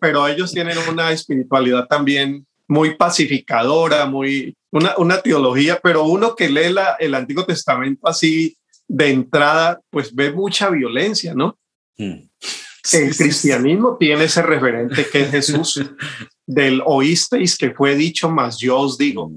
Pero 0.00 0.28
ellos 0.28 0.52
tienen 0.52 0.78
una 0.88 1.10
espiritualidad 1.12 1.86
también 1.86 2.46
muy 2.68 2.94
pacificadora, 2.96 4.06
muy 4.06 4.54
una, 4.70 4.94
una 4.96 5.20
teología, 5.20 5.78
pero 5.82 6.04
uno 6.04 6.34
que 6.34 6.48
lee 6.48 6.72
la- 6.72 6.96
el 6.98 7.14
Antiguo 7.14 7.44
Testamento 7.44 8.06
así 8.08 8.56
de 8.88 9.10
entrada, 9.10 9.80
pues 9.90 10.14
ve 10.14 10.32
mucha 10.32 10.70
violencia, 10.70 11.34
¿no? 11.34 11.58
Mm. 11.98 12.28
El 12.92 13.14
cristianismo 13.16 13.96
tiene 13.98 14.24
ese 14.24 14.42
referente 14.42 15.06
que 15.08 15.20
es 15.20 15.30
Jesús, 15.30 15.80
del 16.46 16.82
oísteis 16.84 17.56
que 17.56 17.70
fue 17.70 17.94
dicho, 17.94 18.28
más 18.28 18.58
yo 18.58 18.78
os 18.78 18.98
digo. 18.98 19.30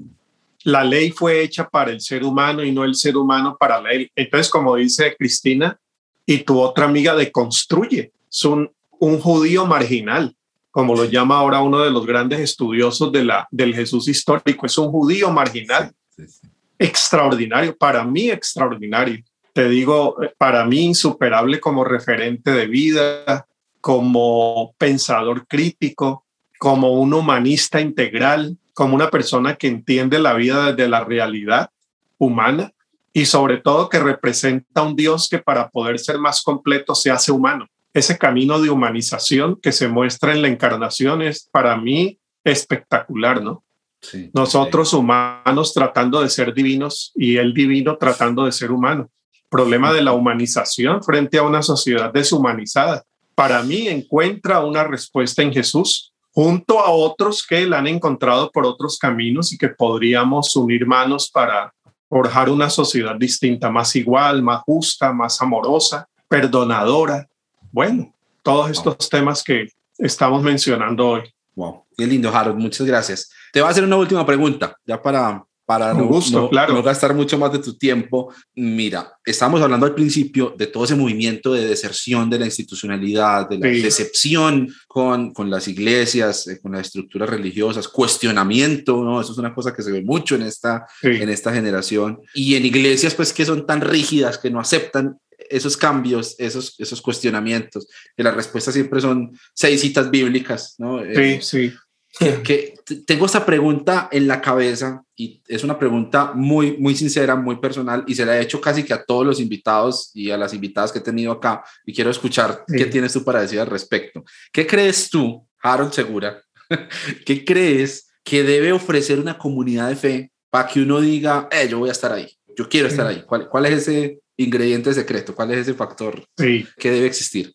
La 0.64 0.82
ley 0.82 1.12
fue 1.12 1.42
hecha 1.42 1.68
para 1.68 1.92
el 1.92 2.00
ser 2.00 2.24
humano 2.24 2.64
y 2.64 2.72
no 2.72 2.84
el 2.84 2.96
ser 2.96 3.16
humano 3.16 3.56
para 3.58 3.80
la 3.80 3.90
ley. 3.90 4.10
Entonces, 4.16 4.50
como 4.50 4.74
dice 4.74 5.14
Cristina 5.16 5.78
y 6.26 6.38
tu 6.38 6.58
otra 6.58 6.86
amiga 6.86 7.14
de 7.14 7.30
construye, 7.30 8.10
es 8.28 8.44
un, 8.44 8.68
un 8.98 9.20
judío 9.20 9.64
marginal, 9.64 10.34
como 10.72 10.96
lo 10.96 11.04
llama 11.04 11.38
ahora 11.38 11.60
uno 11.60 11.80
de 11.82 11.90
los 11.90 12.04
grandes 12.04 12.40
estudiosos 12.40 13.12
de 13.12 13.24
la, 13.24 13.46
del 13.52 13.74
Jesús 13.74 14.08
histórico, 14.08 14.66
es 14.66 14.76
un 14.76 14.90
judío 14.90 15.30
marginal 15.30 15.92
Sí, 16.16 16.26
sí. 16.26 16.48
extraordinario, 16.78 17.76
para 17.76 18.04
mí 18.04 18.30
extraordinario. 18.30 19.22
Te 19.56 19.70
digo, 19.70 20.22
eh, 20.22 20.34
para 20.36 20.66
mí 20.66 20.84
insuperable 20.84 21.60
como 21.60 21.82
referente 21.82 22.50
de 22.50 22.66
vida, 22.66 23.46
como 23.80 24.74
pensador 24.76 25.46
crítico, 25.46 26.26
como 26.58 26.92
un 27.00 27.14
humanista 27.14 27.80
integral, 27.80 28.58
como 28.74 28.94
una 28.94 29.08
persona 29.08 29.56
que 29.56 29.68
entiende 29.68 30.18
la 30.18 30.34
vida 30.34 30.72
desde 30.72 30.90
la 30.90 31.04
realidad 31.04 31.70
humana 32.18 32.74
y 33.14 33.24
sobre 33.24 33.56
todo 33.56 33.88
que 33.88 33.98
representa 33.98 34.82
un 34.82 34.94
Dios 34.94 35.26
que 35.30 35.38
para 35.38 35.70
poder 35.70 35.98
ser 36.00 36.18
más 36.18 36.42
completo 36.42 36.94
se 36.94 37.10
hace 37.10 37.32
humano. 37.32 37.66
Ese 37.94 38.18
camino 38.18 38.60
de 38.60 38.68
humanización 38.68 39.58
que 39.62 39.72
se 39.72 39.88
muestra 39.88 40.34
en 40.34 40.42
la 40.42 40.48
encarnación 40.48 41.22
es 41.22 41.48
para 41.50 41.78
mí 41.78 42.18
espectacular, 42.44 43.42
¿no? 43.42 43.64
Sí, 44.02 44.30
Nosotros 44.34 44.92
humanos 44.92 45.72
tratando 45.72 46.20
de 46.20 46.28
ser 46.28 46.52
divinos 46.52 47.12
y 47.16 47.38
el 47.38 47.54
divino 47.54 47.96
tratando 47.96 48.44
de 48.44 48.52
ser 48.52 48.70
humano. 48.70 49.10
Problema 49.48 49.92
de 49.92 50.02
la 50.02 50.12
humanización 50.12 51.02
frente 51.02 51.38
a 51.38 51.42
una 51.42 51.62
sociedad 51.62 52.12
deshumanizada. 52.12 53.02
Para 53.34 53.62
mí 53.62 53.88
encuentra 53.88 54.64
una 54.64 54.84
respuesta 54.84 55.42
en 55.42 55.52
Jesús 55.52 56.12
junto 56.36 56.80
a 56.80 56.90
otros 56.90 57.46
que 57.46 57.64
la 57.66 57.78
han 57.78 57.86
encontrado 57.86 58.50
por 58.50 58.66
otros 58.66 58.98
caminos 58.98 59.52
y 59.52 59.58
que 59.58 59.68
podríamos 59.68 60.54
unir 60.54 60.86
manos 60.86 61.30
para 61.30 61.72
forjar 62.08 62.50
una 62.50 62.68
sociedad 62.68 63.16
distinta, 63.16 63.70
más 63.70 63.96
igual, 63.96 64.42
más 64.42 64.62
justa, 64.62 65.12
más 65.12 65.40
amorosa, 65.40 66.06
perdonadora. 66.28 67.26
Bueno, 67.72 68.12
todos 68.42 68.70
estos 68.70 69.08
temas 69.08 69.42
que 69.42 69.68
estamos 69.98 70.42
mencionando 70.42 71.08
hoy. 71.08 71.22
Wow, 71.54 71.84
qué 71.96 72.06
lindo, 72.06 72.28
Harold. 72.28 72.58
Muchas 72.58 72.86
gracias. 72.86 73.30
Te 73.50 73.60
voy 73.60 73.68
a 73.68 73.70
hacer 73.70 73.84
una 73.84 73.96
última 73.96 74.26
pregunta, 74.26 74.76
ya 74.84 75.02
para, 75.02 75.42
para 75.66 75.92
no, 75.92 76.06
gusto, 76.06 76.42
no- 76.42 76.48
claro. 76.48 76.72
no 76.74 76.82
gastar 76.82 77.12
mucho 77.12 77.36
más 77.38 77.52
de 77.52 77.58
tu 77.58 77.76
tiempo. 77.76 78.32
Mira, 78.54 79.12
estamos 79.24 79.60
hablando 79.60 79.84
al 79.84 79.94
principio 79.96 80.54
de 80.56 80.68
todo 80.68 80.84
ese 80.84 80.94
movimiento 80.94 81.52
de 81.52 81.66
deserción 81.66 82.30
de 82.30 82.38
la 82.38 82.44
institucionalidad, 82.46 83.48
de 83.48 83.58
la 83.58 83.74
Sí. 83.74 83.82
decepción 83.82 84.72
con, 84.86 85.32
con 85.34 85.50
las 85.50 85.66
iglesias, 85.66 86.46
eh, 86.46 86.60
con 86.62 86.72
las 86.72 86.86
estructuras 86.86 87.28
religiosas, 87.28 87.88
cuestionamiento, 87.88 89.02
¿no? 89.02 89.20
Eso 89.20 89.32
es 89.32 89.38
una 89.38 89.54
cosa 89.54 89.74
que 89.74 89.82
se 89.82 89.90
ve 89.90 90.02
mucho 90.02 90.36
en 90.36 90.42
esta, 90.42 90.86
Sí. 91.00 91.08
en 91.08 91.28
esta 91.28 91.52
generación. 91.52 92.20
Y 92.34 92.54
en 92.54 92.64
iglesias, 92.64 93.14
pues, 93.14 93.32
que 93.32 93.44
son 93.44 93.66
tan 93.66 93.80
rígidas, 93.80 94.38
que 94.38 94.50
no 94.50 94.60
aceptan 94.60 95.18
esos 95.50 95.76
cambios, 95.76 96.34
esos, 96.38 96.74
esos 96.78 97.00
cuestionamientos, 97.02 97.88
que 98.16 98.22
las 98.22 98.34
respuestas 98.34 98.74
siempre 98.74 99.00
son 99.00 99.36
seis 99.54 99.80
citas 99.80 100.10
bíblicas, 100.10 100.74
¿no? 100.78 101.02
Eh, 101.04 101.40
Sí, 101.42 101.70
sí. 101.70 102.32
que, 102.42 102.74
tengo 103.06 103.26
esta 103.26 103.44
pregunta 103.44 104.08
en 104.12 104.26
la 104.26 104.40
cabeza 104.40 105.02
y 105.16 105.42
es 105.48 105.64
una 105.64 105.78
pregunta 105.78 106.32
muy, 106.34 106.76
muy 106.76 106.94
sincera, 106.94 107.34
muy 107.34 107.56
personal 107.56 108.04
y 108.06 108.14
se 108.14 108.26
la 108.26 108.38
he 108.38 108.42
hecho 108.42 108.60
casi 108.60 108.84
que 108.84 108.92
a 108.92 109.02
todos 109.02 109.24
los 109.24 109.40
invitados 109.40 110.10
y 110.14 110.30
a 110.30 110.36
las 110.36 110.52
invitadas 110.52 110.92
que 110.92 110.98
he 110.98 111.02
tenido 111.02 111.32
acá 111.32 111.64
y 111.86 111.94
quiero 111.94 112.10
escuchar 112.10 112.64
Sí. 112.68 112.76
qué 112.76 112.86
tienes 112.86 113.12
tú 113.14 113.24
para 113.24 113.40
decir 113.40 113.58
al 113.58 113.66
respecto. 113.68 114.22
¿Qué 114.52 114.66
crees 114.66 115.08
tú, 115.08 115.46
Harold 115.62 115.92
Segura? 115.92 116.42
¿Qué 117.26 117.44
crees 117.44 118.08
que 118.22 118.42
debe 118.42 118.72
ofrecer 118.72 119.18
una 119.18 119.38
comunidad 119.38 119.88
de 119.88 119.96
fe 119.96 120.32
para 120.50 120.68
que 120.68 120.80
uno 120.80 121.00
diga, 121.00 121.48
eh, 121.50 121.66
yo 121.68 121.78
voy 121.78 121.88
a 121.88 121.92
estar 121.92 122.12
ahí, 122.12 122.30
yo 122.56 122.68
quiero 122.68 122.88
estar 122.88 123.06
ahí? 123.06 123.22
¿Cuál, 123.26 123.48
¿Cuál 123.48 123.66
es 123.66 123.88
ese 123.88 124.20
ingrediente 124.36 124.92
secreto? 124.92 125.34
¿Cuál 125.34 125.52
es 125.52 125.58
ese 125.58 125.74
factor 125.74 126.22
sí. 126.36 126.66
que 126.76 126.90
debe 126.90 127.06
existir? 127.06 127.54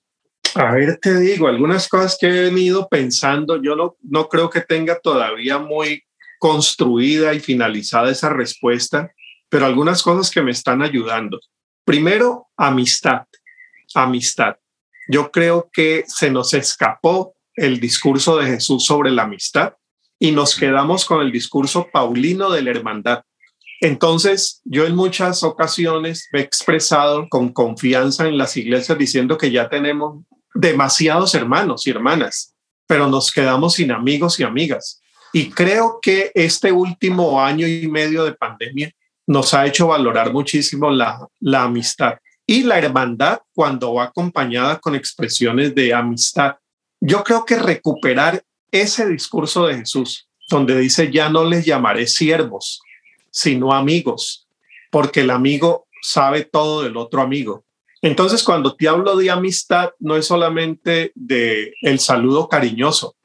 A 0.56 0.74
ver, 0.74 0.98
te 1.02 1.18
digo, 1.20 1.48
algunas 1.48 1.88
cosas 1.88 2.18
que 2.20 2.28
he 2.28 2.44
venido 2.44 2.88
pensando, 2.90 3.62
yo 3.62 3.76
no, 3.76 3.96
no 4.02 4.28
creo 4.28 4.50
que 4.50 4.62
tenga 4.62 5.00
todavía 5.00 5.60
muy 5.60 6.04
construida 6.42 7.36
y 7.36 7.40
finalizada 7.40 8.10
esa 8.10 8.30
respuesta, 8.30 9.14
pero 9.48 9.68
algunas 9.68 10.02
cosas 10.02 10.32
que 10.32 10.42
me 10.42 10.50
están 10.50 10.82
ayudando. 10.82 11.40
Primero, 11.86 12.48
amistad, 12.58 13.28
amistad. 13.94 14.56
Yo 15.08 15.30
creo 15.30 15.70
que 15.72 16.04
se 16.08 16.32
nos 16.32 16.56
escapó 16.56 17.36
el 17.54 17.80
discurso 17.80 18.38
de 18.38 18.48
Jesús 18.48 18.88
sobre 18.88 19.12
la 19.12 19.24
amistad 19.24 19.74
y 20.18 20.32
nos 20.32 20.56
quedamos 20.56 21.06
con 21.06 21.22
el 21.22 21.32
discurso 21.32 21.88
paulino 21.94 22.50
de 22.50 22.64
la 22.64 22.72
hermandad. 22.72 23.22
Entonces, 23.80 24.62
yo 24.64 24.88
en 24.88 24.96
muchas 24.96 25.44
ocasiones 25.44 26.28
he 26.34 26.40
expresado 26.40 27.30
con 27.30 27.54
confianza 27.54 28.28
en 28.28 28.40
las 28.40 28.58
iglesias 28.58 28.98
diciendo 28.98 29.38
que 29.38 29.52
ya 29.52 29.70
tenemos 29.70 30.26
demasiados 30.56 31.36
hermanos 31.36 31.86
y 31.86 31.92
hermanas, 31.92 32.56
pero 32.88 33.06
nos 33.06 33.32
quedamos 33.32 33.76
sin 33.76 33.92
amigos 33.92 34.40
y 34.40 34.44
amigas. 34.44 35.01
Y 35.34 35.50
creo 35.50 36.00
que 36.02 36.32
este 36.36 36.72
último 36.72 37.42
año 37.42 37.68
y 37.68 37.88
medio 37.88 38.24
de 38.26 38.34
pandemia 38.34 38.92
nos 39.28 39.54
ha 39.54 39.66
hecho 39.66 39.88
valorar 39.88 40.34
muchísimo 40.34 40.90
la, 40.90 41.28
amistad 41.54 42.16
y 42.46 42.64
la 42.64 42.78
hermandad 42.78 43.40
cuando 43.54 43.94
va 43.94 44.06
acompañada 44.06 44.80
con 44.80 44.96
expresiones 44.96 45.74
de 45.74 45.94
amistad. 45.94 46.56
Yo 47.00 47.24
creo 47.24 47.46
que 47.46 47.58
recuperar 47.58 48.44
ese 48.72 49.08
discurso 49.08 49.68
de 49.68 49.78
Jesús, 49.78 50.28
donde 50.50 50.78
dice, 50.78 51.12
ya 51.12 51.30
no 51.30 51.46
les 51.46 51.66
llamaré 51.66 52.08
siervos, 52.08 52.82
sino 53.30 53.74
amigos, 53.74 54.48
porque 54.90 55.22
el 55.22 55.30
amigo 55.30 55.88
sabe 56.02 56.44
todo 56.44 56.84
del 56.84 56.98
otro 56.98 57.22
amigo. 57.22 57.64
Entonces, 58.02 58.44
cuando 58.44 58.76
te 58.76 58.88
hablo 58.88 59.16
de 59.16 59.30
amistad, 59.30 59.92
no 60.00 60.18
es 60.18 60.26
solamente 60.26 61.12
de 61.16 61.74
el 61.82 62.00
saludo 62.00 62.50
cariñoso. 62.50 63.16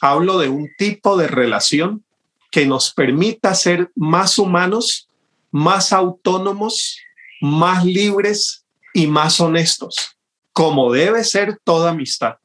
Hablo 0.00 0.38
de 0.38 0.48
un 0.48 0.68
tipo 0.76 1.16
de 1.16 1.26
relación 1.26 2.04
que 2.50 2.66
nos 2.66 2.92
permita 2.92 3.54
ser 3.54 3.90
más 3.94 4.38
humanos, 4.38 5.08
más 5.50 5.92
autónomos, 5.92 6.98
más 7.40 7.84
libres 7.84 8.64
y 8.94 9.06
más 9.06 9.40
honestos, 9.40 10.16
como 10.52 10.92
debe 10.92 11.24
ser 11.24 11.58
toda 11.64 11.90
amistad. 11.90 12.36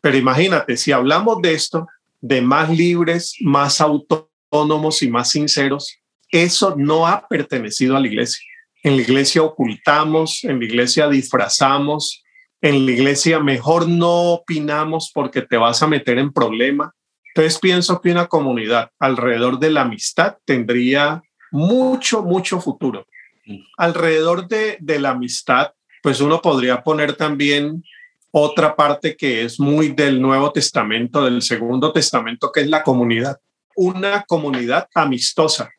Pero 0.00 0.16
imagínate, 0.16 0.76
si 0.76 0.92
hablamos 0.92 1.40
de 1.42 1.54
esto 1.54 1.86
de 2.20 2.40
más 2.40 2.70
libres, 2.70 3.34
más 3.40 3.80
autónomos 3.80 5.02
y 5.02 5.08
más 5.08 5.30
sinceros, 5.30 5.96
eso 6.30 6.74
no 6.76 7.06
ha 7.06 7.26
pertenecido 7.28 7.96
a 7.96 8.00
la 8.00 8.06
iglesia. 8.06 8.44
En 8.82 8.96
la 8.96 9.02
iglesia 9.02 9.42
ocultamos, 9.42 10.42
en 10.44 10.58
la 10.58 10.64
iglesia 10.64 11.08
disfrazamos, 11.08 12.21
en 12.62 12.86
la 12.86 12.92
iglesia 12.92 13.40
mejor 13.40 13.88
no 13.88 14.32
opinamos 14.32 15.10
porque 15.12 15.42
te 15.42 15.56
vas 15.56 15.82
a 15.82 15.88
meter 15.88 16.18
en 16.18 16.32
problema. 16.32 16.94
Entonces 17.34 17.58
pienso 17.58 18.00
que 18.00 18.12
una 18.12 18.28
comunidad 18.28 18.90
alrededor 19.00 19.58
de 19.58 19.70
la 19.70 19.82
amistad 19.82 20.36
tendría 20.44 21.22
mucho, 21.50 22.22
mucho 22.22 22.60
futuro. 22.60 23.06
Mm. 23.46 23.58
Alrededor 23.76 24.46
de, 24.46 24.76
de 24.80 25.00
la 25.00 25.10
amistad, 25.10 25.72
pues 26.02 26.20
uno 26.20 26.40
podría 26.40 26.82
poner 26.82 27.14
también 27.14 27.82
otra 28.30 28.76
parte 28.76 29.16
que 29.16 29.42
es 29.42 29.58
muy 29.58 29.88
del 29.88 30.22
Nuevo 30.22 30.52
Testamento, 30.52 31.24
del 31.24 31.42
Segundo 31.42 31.92
Testamento, 31.92 32.52
que 32.52 32.60
es 32.60 32.68
la 32.68 32.84
comunidad. 32.84 33.40
Una 33.74 34.22
comunidad 34.22 34.88
amistosa, 34.94 35.70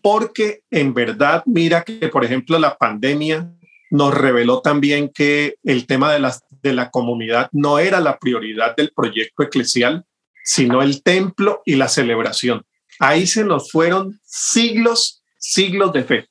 porque 0.00 0.62
en 0.70 0.94
verdad, 0.94 1.42
mira 1.46 1.82
que, 1.82 2.08
por 2.08 2.24
ejemplo, 2.24 2.58
la 2.58 2.76
pandemia 2.76 3.50
nos 3.90 4.14
reveló 4.14 4.60
también 4.60 5.10
que 5.12 5.56
el 5.64 5.86
tema 5.86 6.12
de 6.12 6.20
la, 6.20 6.36
de 6.62 6.72
la 6.72 6.90
comunidad 6.90 7.48
no 7.52 7.78
era 7.78 8.00
la 8.00 8.18
prioridad 8.18 8.76
del 8.76 8.92
proyecto 8.94 9.42
eclesial, 9.42 10.04
sino 10.44 10.82
el 10.82 11.02
templo 11.02 11.62
y 11.64 11.76
la 11.76 11.88
celebración. 11.88 12.64
Ahí 12.98 13.26
se 13.26 13.44
nos 13.44 13.70
fueron 13.70 14.20
siglos, 14.24 15.22
siglos 15.38 15.92
de 15.92 16.04
fe, 16.04 16.28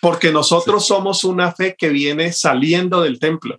porque 0.00 0.32
nosotros 0.32 0.86
somos 0.86 1.24
una 1.24 1.52
fe 1.52 1.74
que 1.78 1.90
viene 1.90 2.32
saliendo 2.32 3.02
del 3.02 3.18
templo 3.18 3.58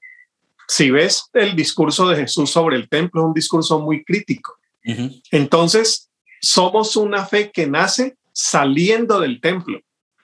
si 0.68 0.92
ves 0.92 1.30
el 1.34 1.56
discurso 1.56 2.08
de 2.08 2.16
Jesús 2.18 2.50
sobre 2.52 2.78
el 2.78 2.90
templo, 2.90 3.22
es 3.22 3.28
un 3.28 3.34
discurso 3.34 3.80
muy 3.80 4.04
crítico. 4.04 4.58
Entonces, 5.32 6.10
somos 6.42 6.96
una 6.96 7.26
fe 7.26 7.52
que 7.52 7.68
nace 7.68 8.18
saliendo 8.34 9.20
del 9.20 9.40
templo, 9.40 9.80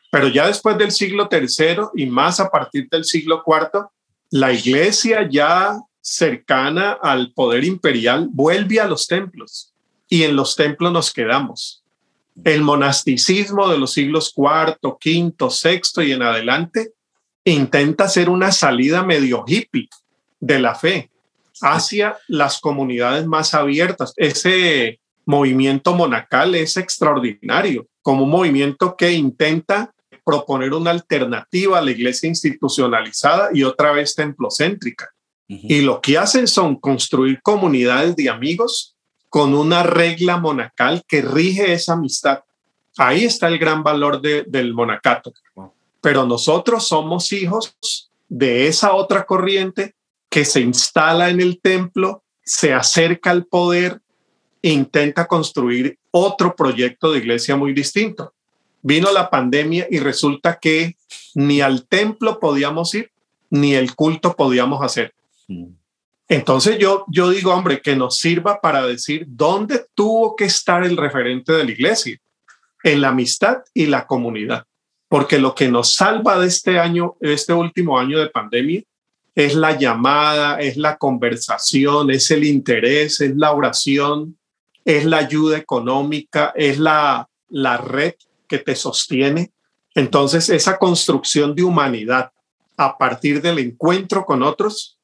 pero 0.10 0.28
ya 0.28 0.48
después 0.48 0.78
del 0.78 0.92
siglo 0.92 1.28
tercero 1.28 1.92
y 1.96 2.06
más 2.06 2.40
a 2.40 2.50
partir 2.50 2.88
del 2.90 3.06
siglo 3.06 3.44
cuarto, 3.44 3.92
la 4.32 4.52
iglesia 4.52 5.28
ya 5.30 5.80
cercana 6.02 6.98
al 7.02 7.32
poder 7.34 7.64
imperial 7.64 8.28
vuelve 8.32 8.80
a 8.80 8.88
los 8.88 9.08
templos 9.08 9.74
y 10.08 10.24
en 10.24 10.36
los 10.36 10.56
templos 10.56 10.92
nos 10.92 11.14
quedamos. 11.14 11.84
El 12.44 12.62
monasticismo 12.62 13.68
de 13.70 13.78
los 13.78 13.94
siglos 13.94 14.32
cuarto, 14.34 14.98
quinto, 15.00 15.50
sexto 15.50 16.02
y 16.02 16.12
en 16.14 16.24
adelante 16.24 16.94
intenta 17.44 18.06
hacer 18.06 18.30
una 18.30 18.52
salida 18.52 19.04
medio 19.04 19.44
hippie 19.46 19.90
de 20.40 20.60
la 20.60 20.76
fe 20.76 21.10
hacia 21.62 22.18
las 22.28 22.60
comunidades 22.60 23.26
más 23.26 23.54
abiertas. 23.54 24.14
Ese 24.16 25.00
movimiento 25.26 25.94
monacal 25.94 26.56
es 26.56 26.78
extraordinario, 26.78 27.88
como 28.02 28.24
un 28.24 28.32
movimiento 28.32 28.96
que 28.96 29.12
intenta 29.12 29.94
proponer 30.30 30.76
una 30.76 30.92
alternativa 30.92 31.80
a 31.80 31.82
la 31.82 31.90
iglesia 31.90 32.30
institucionalizada 32.30 33.50
y 33.52 33.64
otra 33.64 33.92
vez 33.92 34.14
templocéntrica. 34.14 35.10
Y 35.48 35.82
lo 35.82 36.00
que 36.00 36.20
hacen 36.20 36.48
son 36.48 36.76
construir 36.76 37.42
comunidades 37.42 38.16
de 38.16 38.30
amigos 38.30 38.96
con 39.30 39.56
una 39.56 39.82
regla 39.82 40.38
monacal 40.38 41.04
que 41.08 41.24
rige 41.24 41.74
esa 41.74 41.94
amistad. 41.94 42.44
Ahí 42.96 43.26
está 43.26 43.48
el 43.48 43.58
gran 43.58 43.82
valor 43.82 44.22
del 44.22 44.74
monacato. 44.76 45.34
Pero 46.00 46.28
nosotros 46.28 46.88
somos 46.88 47.34
hijos 47.34 47.76
de 48.28 48.68
esa 48.68 48.94
otra 48.94 49.26
corriente 49.26 49.96
que 50.30 50.46
se 50.46 50.62
instala 50.62 51.32
en 51.32 51.42
el 51.42 51.60
templo, 51.60 52.22
se 52.44 52.72
acerca 52.72 53.32
al 53.32 53.46
poder 53.48 54.00
e 54.62 54.70
intenta 54.70 55.26
construir 55.26 55.98
otro 56.12 56.56
proyecto 56.56 57.12
de 57.12 57.18
iglesia 57.18 57.56
muy 57.56 57.74
distinto. 57.74 58.32
Vino 58.82 59.12
la 59.12 59.30
pandemia 59.30 59.88
y 59.90 60.00
resulta 60.00 60.60
que 60.60 60.96
ni 61.36 61.62
al 61.62 61.88
templo 61.88 62.40
podíamos 62.40 62.94
ir, 62.96 63.12
ni 63.50 63.76
el 63.76 63.96
culto 63.96 64.36
podíamos 64.36 64.84
hacer. 64.84 65.14
Mm. 65.48 65.80
Entonces 66.30 66.78
yo, 66.78 67.06
yo 67.08 67.32
digo, 67.32 67.52
hombre, 67.52 67.82
que 67.82 67.96
nos 67.96 68.18
sirva 68.18 68.62
para 68.62 68.86
decir 68.86 69.26
dónde 69.28 69.86
tuvo 69.96 70.36
que 70.36 70.46
estar 70.46 70.84
el 70.84 70.96
referente 70.96 71.52
de 71.54 71.64
la 71.64 71.72
iglesia, 71.72 72.20
en 72.84 73.02
la 73.02 73.10
amistad 73.10 73.58
y 73.74 73.88
la 73.88 74.06
comunidad. 74.06 74.66
Porque 75.08 75.40
lo 75.40 75.56
que 75.56 75.70
nos 75.70 75.96
salva 75.96 76.40
de 76.40 76.48
este 76.48 76.78
año, 76.78 77.16
este 77.20 77.52
último 77.52 77.98
año 77.98 78.20
de 78.20 78.30
pandemia, 78.30 78.84
es 79.34 79.56
la 79.56 79.76
llamada, 79.76 80.60
es 80.60 80.78
la 80.78 80.98
conversación, 80.98 82.12
es 82.12 82.30
el 82.30 82.44
interés, 82.44 83.22
es 83.22 83.36
la 83.36 83.52
oración, 83.52 84.38
es 84.86 85.06
la 85.06 85.18
ayuda 85.18 85.58
económica, 85.58 86.54
es 86.56 86.78
la, 86.78 87.28
la 87.50 87.78
red 87.78 88.14
que 88.50 88.58
te 88.60 88.76
sostiene. 88.76 89.54
Entonces, 89.96 90.50
esa 90.50 90.78
construcción 90.78 91.56
de 91.56 91.64
humanidad 91.64 92.32
a 92.76 92.98
partir 92.98 93.42
del 93.42 93.60
encuentro 93.60 94.26
con 94.26 94.44
otros, 94.44 94.98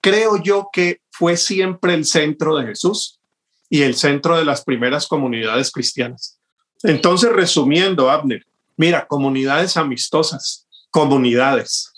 creo 0.00 0.42
yo 0.42 0.68
que 0.72 1.00
fue 1.10 1.36
siempre 1.36 1.94
el 1.94 2.06
centro 2.06 2.56
de 2.56 2.66
Jesús 2.66 3.20
y 3.68 3.82
el 3.82 3.94
centro 3.94 4.36
de 4.36 4.44
las 4.44 4.64
primeras 4.64 5.06
comunidades 5.06 5.70
cristianas. 5.70 6.38
Entonces, 6.82 7.30
resumiendo, 7.30 8.10
Abner, 8.10 8.46
mira, 8.76 9.06
comunidades 9.06 9.76
amistosas, 9.76 10.66
comunidades. 10.90 11.92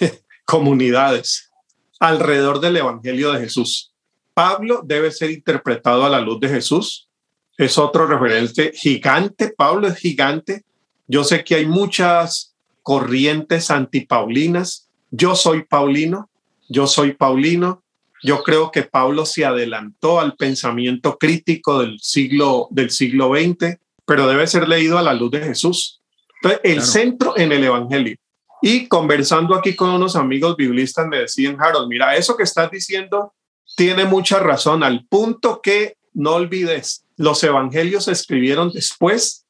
comunidades 0.44 1.50
alrededor 1.98 2.60
del 2.60 2.76
Evangelio 2.76 3.32
de 3.32 3.40
Jesús. 3.40 3.92
Pablo 4.34 4.82
debe 4.84 5.10
ser 5.10 5.30
interpretado 5.30 6.04
a 6.04 6.10
la 6.10 6.20
luz 6.20 6.40
de 6.40 6.48
Jesús. 6.48 7.08
Es 7.56 7.78
otro 7.78 8.06
referente 8.06 8.72
gigante. 8.74 9.52
Pablo 9.56 9.88
es 9.88 9.96
gigante. 9.96 10.64
Yo 11.06 11.24
sé 11.24 11.44
que 11.44 11.56
hay 11.56 11.66
muchas 11.66 12.54
corrientes 12.82 13.70
antipaulinas. 13.70 14.88
Yo 15.10 15.34
soy 15.36 15.64
paulino. 15.64 16.30
Yo 16.68 16.86
soy 16.86 17.12
paulino. 17.12 17.82
Yo 18.22 18.42
creo 18.42 18.70
que 18.70 18.82
Pablo 18.82 19.26
se 19.26 19.44
adelantó 19.44 20.18
al 20.18 20.34
pensamiento 20.34 21.18
crítico 21.18 21.80
del 21.80 22.00
siglo, 22.00 22.68
del 22.70 22.90
siglo 22.90 23.32
XX, 23.34 23.78
pero 24.06 24.26
debe 24.26 24.46
ser 24.46 24.66
leído 24.66 24.96
a 24.96 25.02
la 25.02 25.12
luz 25.12 25.30
de 25.30 25.40
Jesús. 25.40 26.00
Entonces, 26.42 26.60
el 26.64 26.82
centro 26.82 27.36
en 27.36 27.52
el 27.52 27.64
Evangelio. 27.64 28.16
Y 28.62 28.88
conversando 28.88 29.54
aquí 29.54 29.76
con 29.76 29.90
unos 29.90 30.16
amigos 30.16 30.56
biblistas 30.56 31.06
me 31.06 31.18
decían, 31.18 31.58
Harold, 31.60 31.86
mira, 31.86 32.16
eso 32.16 32.34
que 32.34 32.44
estás 32.44 32.70
diciendo 32.70 33.34
tiene 33.76 34.06
mucha 34.06 34.38
razón, 34.38 34.82
al 34.82 35.04
punto 35.06 35.60
que 35.62 35.98
no 36.14 36.36
olvides, 36.36 37.03
los 37.16 37.42
evangelios 37.44 38.04
se 38.04 38.12
escribieron 38.12 38.70
después 38.70 39.44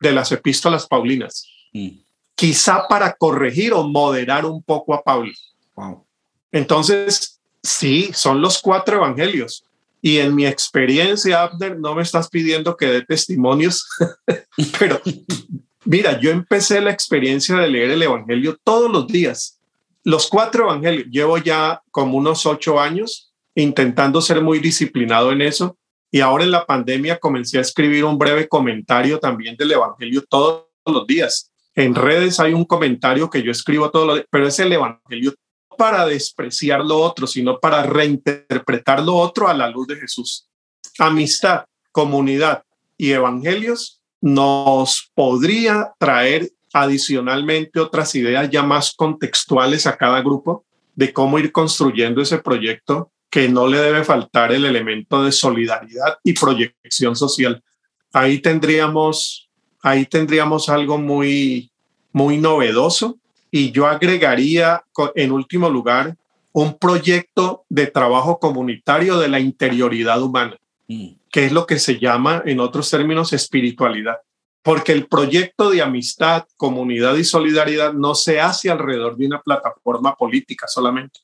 de 0.00 0.12
las 0.12 0.30
epístolas 0.32 0.86
paulinas, 0.86 1.48
mm. 1.72 1.98
quizá 2.34 2.86
para 2.88 3.14
corregir 3.14 3.72
o 3.72 3.82
moderar 3.82 4.46
un 4.46 4.62
poco 4.62 4.94
a 4.94 5.02
Pablo. 5.02 5.32
Entonces, 6.52 7.40
sí, 7.62 8.10
son 8.12 8.40
los 8.40 8.60
cuatro 8.60 8.96
evangelios. 8.96 9.64
Y 10.00 10.18
en 10.18 10.34
mi 10.34 10.46
experiencia, 10.46 11.42
Abner, 11.42 11.78
no 11.78 11.94
me 11.94 12.02
estás 12.02 12.28
pidiendo 12.28 12.76
que 12.76 12.86
dé 12.86 13.02
testimonios, 13.02 13.88
pero 14.78 15.00
Mira, 15.88 16.20
yo 16.20 16.30
empecé 16.30 16.82
la 16.82 16.90
experiencia 16.90 17.56
de 17.56 17.66
leer 17.66 17.92
el 17.92 18.02
Evangelio 18.02 18.58
todos 18.62 18.92
los 18.92 19.06
días. 19.06 19.58
Los 20.04 20.28
cuatro 20.28 20.64
Evangelios. 20.64 21.06
Llevo 21.10 21.38
ya 21.38 21.80
como 21.90 22.18
unos 22.18 22.44
ocho 22.44 22.78
años 22.78 23.32
intentando 23.54 24.20
ser 24.20 24.42
muy 24.42 24.58
disciplinado 24.58 25.32
en 25.32 25.40
eso. 25.40 25.77
Y 26.10 26.20
ahora 26.20 26.44
en 26.44 26.50
la 26.50 26.64
pandemia 26.64 27.18
comencé 27.18 27.58
a 27.58 27.62
escribir 27.62 28.04
un 28.04 28.18
breve 28.18 28.48
comentario 28.48 29.18
también 29.18 29.56
del 29.56 29.72
Evangelio 29.72 30.24
todos 30.28 30.66
los 30.86 31.06
días. 31.06 31.50
En 31.74 31.94
redes 31.94 32.40
hay 32.40 32.54
un 32.54 32.64
comentario 32.64 33.28
que 33.28 33.42
yo 33.42 33.50
escribo 33.50 33.90
todos 33.90 34.06
los 34.06 34.16
días, 34.16 34.26
pero 34.30 34.46
es 34.46 34.58
el 34.58 34.72
Evangelio 34.72 35.34
para 35.76 36.06
despreciar 36.06 36.84
lo 36.84 36.98
otro, 36.98 37.26
sino 37.26 37.60
para 37.60 37.84
reinterpretar 37.84 39.02
lo 39.02 39.14
otro 39.14 39.48
a 39.48 39.54
la 39.54 39.70
luz 39.70 39.86
de 39.86 39.96
Jesús. 39.96 40.48
Amistad, 40.98 41.64
comunidad 41.92 42.64
y 42.96 43.12
evangelios 43.12 44.00
nos 44.20 45.10
podría 45.14 45.92
traer 45.98 46.50
adicionalmente 46.72 47.78
otras 47.78 48.14
ideas 48.14 48.50
ya 48.50 48.62
más 48.62 48.92
contextuales 48.94 49.86
a 49.86 49.96
cada 49.96 50.20
grupo 50.20 50.64
de 50.96 51.12
cómo 51.12 51.38
ir 51.38 51.52
construyendo 51.52 52.20
ese 52.20 52.38
proyecto 52.38 53.12
que 53.30 53.48
no 53.48 53.66
le 53.66 53.78
debe 53.78 54.04
faltar 54.04 54.52
el 54.52 54.64
elemento 54.64 55.22
de 55.22 55.32
solidaridad 55.32 56.18
y 56.24 56.32
proyección 56.32 57.16
social. 57.16 57.62
Ahí 58.12 58.38
tendríamos, 58.38 59.48
ahí 59.82 60.06
tendríamos 60.06 60.68
algo 60.68 60.98
muy, 60.98 61.70
muy 62.12 62.38
novedoso 62.38 63.18
y 63.50 63.70
yo 63.70 63.86
agregaría 63.86 64.84
en 65.14 65.32
último 65.32 65.68
lugar 65.68 66.16
un 66.52 66.78
proyecto 66.78 67.64
de 67.68 67.86
trabajo 67.86 68.38
comunitario 68.38 69.18
de 69.18 69.28
la 69.28 69.40
interioridad 69.40 70.22
humana. 70.22 70.56
Mm 70.88 71.18
que 71.30 71.46
es 71.46 71.52
lo 71.52 71.66
que 71.66 71.78
se 71.78 71.98
llama, 71.98 72.42
en 72.46 72.60
otros 72.60 72.90
términos, 72.90 73.32
espiritualidad. 73.32 74.18
Porque 74.62 74.92
el 74.92 75.06
proyecto 75.06 75.70
de 75.70 75.82
amistad, 75.82 76.46
comunidad 76.56 77.16
y 77.16 77.24
solidaridad 77.24 77.92
no 77.92 78.14
se 78.14 78.40
hace 78.40 78.70
alrededor 78.70 79.16
de 79.16 79.26
una 79.26 79.40
plataforma 79.40 80.14
política 80.16 80.66
solamente. 80.66 81.20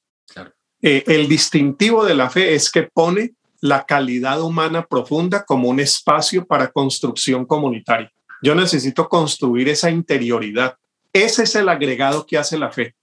Eh, 0.87 1.03
el 1.07 1.29
distintivo 1.29 2.05
de 2.05 2.15
la 2.15 2.29
fe 2.29 2.55
es 2.55 2.71
que 2.71 2.83
pone 2.83 3.33
la 3.63 3.87
calidad 3.87 4.43
humana 4.43 4.85
profunda 4.85 5.43
como 5.43 5.71
un 5.71 5.81
espacio 5.81 6.45
para 6.45 6.71
construcción 6.71 7.47
comunitaria. 7.47 8.13
Yo 8.43 8.55
necesito 8.55 9.09
construir 9.09 9.71
esa 9.71 9.91
interioridad. 9.91 10.77
Ese 11.11 11.45
es 11.45 11.55
el 11.55 11.71
agregado 11.71 12.27
que 12.27 12.37
hace 12.37 12.59
la 12.59 12.71
fe. 12.71 12.95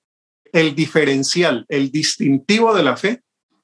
El 0.53 0.75
diferencial, 0.75 1.65
el 1.69 1.89
distintivo 1.91 2.75
de 2.75 2.83
la 2.83 2.97
fe 2.97 3.23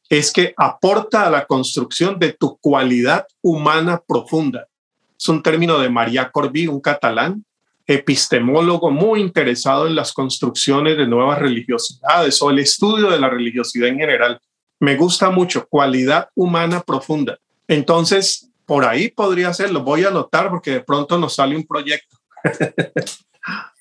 es 0.10 0.32
que 0.32 0.52
aporta 0.58 1.28
a 1.28 1.30
la 1.30 1.46
construcción 1.46 2.18
de 2.18 2.34
tu 2.34 2.58
cualidad 2.58 3.28
humana 3.44 4.02
profunda. 4.08 4.68
Es 5.16 5.30
un 5.30 5.44
término 5.44 5.78
de 5.78 5.90
María 5.90 6.32
Corbí, 6.32 6.66
un 6.66 6.82
catalán, 6.82 7.46
epistemólogo 7.88 8.92
muy 8.92 9.22
interesado 9.22 9.88
en 9.88 9.96
las 9.96 10.12
construcciones 10.12 10.98
de 10.98 11.08
nuevas 11.08 11.40
religiosidades 11.40 12.42
o 12.42 12.52
el 12.52 12.60
estudio 12.60 13.10
de 13.10 13.20
la 13.20 13.30
religiosidad 13.30 13.88
en 13.88 13.98
general. 13.98 14.40
Me 14.80 14.96
gusta 14.98 15.30
mucho, 15.30 15.66
cualidad 15.68 16.30
humana 16.36 16.82
profunda. 16.82 17.40
Entonces, 17.68 18.52
por 18.66 18.86
ahí 18.86 19.10
podría 19.10 19.54
ser, 19.54 19.72
lo 19.72 19.82
voy 19.84 20.04
a 20.04 20.10
anotar 20.10 20.50
porque 20.50 20.72
de 20.72 20.82
pronto 20.82 21.18
nos 21.18 21.36
sale 21.36 21.56
un 21.56 21.66
proyecto. 21.66 22.18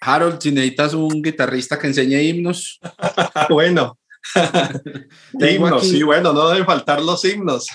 Harold, 0.01 0.41
si 0.41 0.53
necesitas 0.53 0.95
un 0.95 1.21
guitarrista 1.21 1.79
que 1.79 1.89
enseñe 1.89 2.23
himnos. 2.23 2.79
bueno, 3.51 3.99
himnos, 5.41 5.89
sí, 5.89 6.03
bueno, 6.03 6.33
no 6.33 6.49
deben 6.49 6.67
faltar 6.67 7.03
los 7.03 7.25
himnos. 7.25 7.67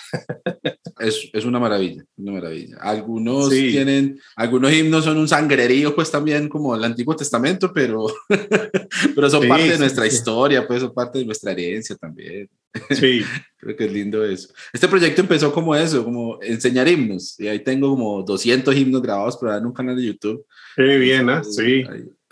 es, 1.00 1.30
es, 1.34 1.46
una 1.46 1.60
maravilla, 1.60 2.04
una 2.18 2.34
maravilla. 2.34 2.78
Algunos 2.80 3.50
tienen, 3.50 4.20
algunos 4.36 4.72
himnos 4.72 5.06
son 5.06 5.18
un 5.18 5.28
sangrerío, 5.28 5.96
pues 5.96 6.12
también 6.12 6.50
como 6.50 6.76
el 6.76 6.84
Antiguo 6.84 7.16
Testamento, 7.16 7.72
pero, 7.74 8.06
pero 9.16 9.30
son 9.30 9.48
parte 9.48 9.70
de 9.70 9.80
nuestra 9.80 10.06
historia, 10.08 10.68
pues 10.68 10.82
son 10.82 10.94
parte 10.94 11.20
de 11.20 11.26
nuestra 11.26 11.52
herencia 11.52 11.96
también. 11.96 12.50
Sí. 12.92 13.24
Creo 13.58 13.76
que 13.76 13.86
es 13.86 13.92
lindo 13.92 14.26
eso. 14.26 14.52
Este 14.74 14.88
proyecto 14.88 15.22
empezó 15.22 15.54
como 15.54 15.76
eso, 15.76 16.04
como 16.04 16.42
enseñar 16.42 16.88
himnos. 16.88 17.40
Y 17.40 17.48
ahí 17.48 17.60
tengo 17.60 17.90
como 17.90 18.24
200 18.24 18.76
himnos 18.76 19.02
grabados 19.04 19.38
por 19.38 19.54
en 19.54 19.66
un 19.66 19.74
canal 19.74 19.96
de 19.96 20.06
YouTube. 20.06 20.46
Qué 20.76 20.98
bien, 20.98 21.30
¿eh? 21.30 21.44
Sí. 21.44 21.84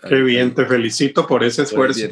Qué 0.08 0.22
bien, 0.22 0.54
te 0.54 0.66
felicito 0.66 1.26
por 1.26 1.44
ese 1.44 1.62
esfuerzo. 1.62 2.08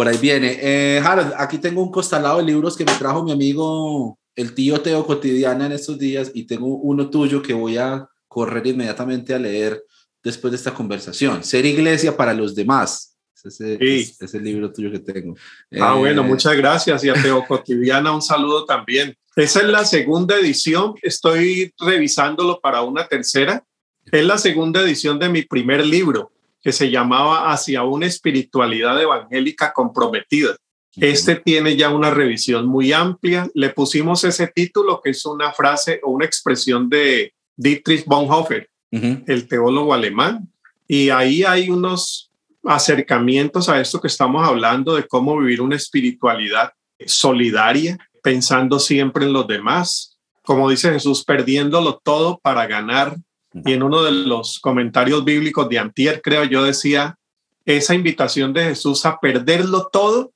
Por 0.00 0.08
ahí 0.08 0.16
viene. 0.16 0.58
Eh, 0.62 0.98
Harold, 1.04 1.34
aquí 1.36 1.58
tengo 1.58 1.82
un 1.82 1.90
costalado 1.90 2.38
de 2.38 2.44
libros 2.44 2.74
que 2.74 2.86
me 2.86 2.94
trajo 2.94 3.22
mi 3.22 3.32
amigo, 3.32 4.18
el 4.34 4.54
tío 4.54 4.80
Teo 4.80 5.04
Cotidiana 5.04 5.66
en 5.66 5.72
estos 5.72 5.98
días, 5.98 6.30
y 6.32 6.44
tengo 6.44 6.68
uno 6.68 7.10
tuyo 7.10 7.42
que 7.42 7.52
voy 7.52 7.76
a 7.76 8.08
correr 8.26 8.66
inmediatamente 8.66 9.34
a 9.34 9.38
leer 9.38 9.84
después 10.22 10.52
de 10.52 10.56
esta 10.56 10.72
conversación. 10.72 11.44
Ser 11.44 11.66
iglesia 11.66 12.16
para 12.16 12.32
los 12.32 12.54
demás. 12.54 13.14
Ese 13.44 13.76
es, 13.78 14.32
el 14.32 14.42
libro 14.42 14.72
tuyo 14.72 14.90
que 14.90 15.00
tengo. 15.00 15.36
Ah, 15.78 15.92
bueno, 15.92 16.22
eh, 16.22 16.24
muchas 16.24 16.56
gracias. 16.56 17.04
Y 17.04 17.10
a 17.10 17.12
Teo 17.12 17.46
Cotidiana 17.46 18.10
un 18.10 18.22
saludo 18.22 18.64
también. 18.64 19.14
Esa 19.36 19.60
es 19.60 19.66
la 19.66 19.84
segunda 19.84 20.34
edición. 20.38 20.94
Estoy 21.02 21.74
revisándolo 21.78 22.58
para 22.58 22.80
una 22.80 23.06
tercera. 23.06 23.62
Es 24.10 24.24
la 24.24 24.38
segunda 24.38 24.80
edición 24.80 25.18
de 25.18 25.28
mi 25.28 25.42
primer 25.42 25.84
libro 25.84 26.32
que 26.62 26.72
se 26.72 26.90
llamaba 26.90 27.52
Hacia 27.52 27.82
una 27.82 28.06
espiritualidad 28.06 29.00
evangélica 29.00 29.72
comprometida. 29.72 30.56
Este 30.96 31.36
tiene 31.36 31.76
ya 31.76 31.90
una 31.90 32.10
revisión 32.10 32.66
muy 32.66 32.92
amplia. 32.92 33.48
Le 33.54 33.70
pusimos 33.70 34.24
ese 34.24 34.48
título 34.48 35.00
que 35.02 35.10
es 35.10 35.24
una 35.24 35.52
frase 35.52 36.00
o 36.02 36.10
una 36.10 36.26
expresión 36.26 36.88
de 36.88 37.32
Dietrich 37.56 38.04
Bonhoeffer, 38.06 38.68
el 38.90 39.48
teólogo 39.48 39.94
alemán. 39.94 40.52
Y 40.88 41.10
ahí 41.10 41.44
hay 41.44 41.70
unos 41.70 42.30
acercamientos 42.64 43.68
a 43.68 43.80
esto 43.80 44.00
que 44.00 44.08
estamos 44.08 44.46
hablando 44.46 44.96
de 44.96 45.06
cómo 45.06 45.38
vivir 45.38 45.62
una 45.62 45.76
espiritualidad 45.76 46.72
solidaria, 47.06 47.96
pensando 48.22 48.78
siempre 48.78 49.24
en 49.24 49.32
los 49.32 49.46
demás. 49.46 50.18
Como 50.42 50.68
dice 50.68 50.92
Jesús, 50.92 51.24
perdiéndolo 51.24 52.00
todo 52.02 52.38
para 52.42 52.66
ganar 52.66 53.16
y 53.52 53.72
en 53.72 53.82
uno 53.82 54.02
de 54.02 54.12
los 54.12 54.58
comentarios 54.60 55.24
bíblicos 55.24 55.68
de 55.68 55.78
Antier, 55.78 56.20
creo 56.22 56.44
yo, 56.44 56.64
decía 56.64 57.16
esa 57.64 57.94
invitación 57.94 58.52
de 58.52 58.64
Jesús 58.64 59.04
a 59.06 59.18
perderlo 59.18 59.88
todo 59.92 60.32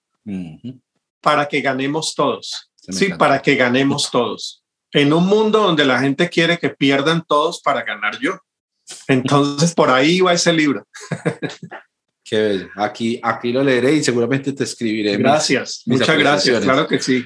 para 1.21 1.47
que 1.47 1.61
ganemos 1.61 2.15
todos. 2.15 2.71
Sí, 2.77 3.11
para 3.19 3.41
que 3.41 3.55
ganemos 3.55 4.11
todos. 4.11 4.63
En 4.93 5.13
un 5.13 5.27
mundo 5.27 5.61
donde 5.61 5.85
la 5.85 5.99
gente 5.99 6.29
quiere 6.29 6.59
que 6.59 6.71
pierdan 6.71 7.25
todos 7.27 7.61
para 7.61 7.83
ganar 7.83 8.19
yo. 8.21 8.39
Entonces, 9.09 9.75
por 9.75 9.91
ahí 9.91 10.21
va 10.21 10.35
ese 10.35 10.53
libro. 10.53 10.87
Qué 12.23 12.41
bello. 12.41 12.69
Aquí, 12.77 13.21
aquí 13.23 13.53
lo 13.53 13.63
leeré 13.63 13.93
y 13.95 14.05
seguramente 14.05 14.53
te 14.53 14.65
escribiré. 14.65 15.17
Gracias, 15.17 15.83
muchas 15.87 16.19
gracias, 16.19 16.63
claro 16.63 16.87
que 16.87 16.99
sí. 16.99 17.25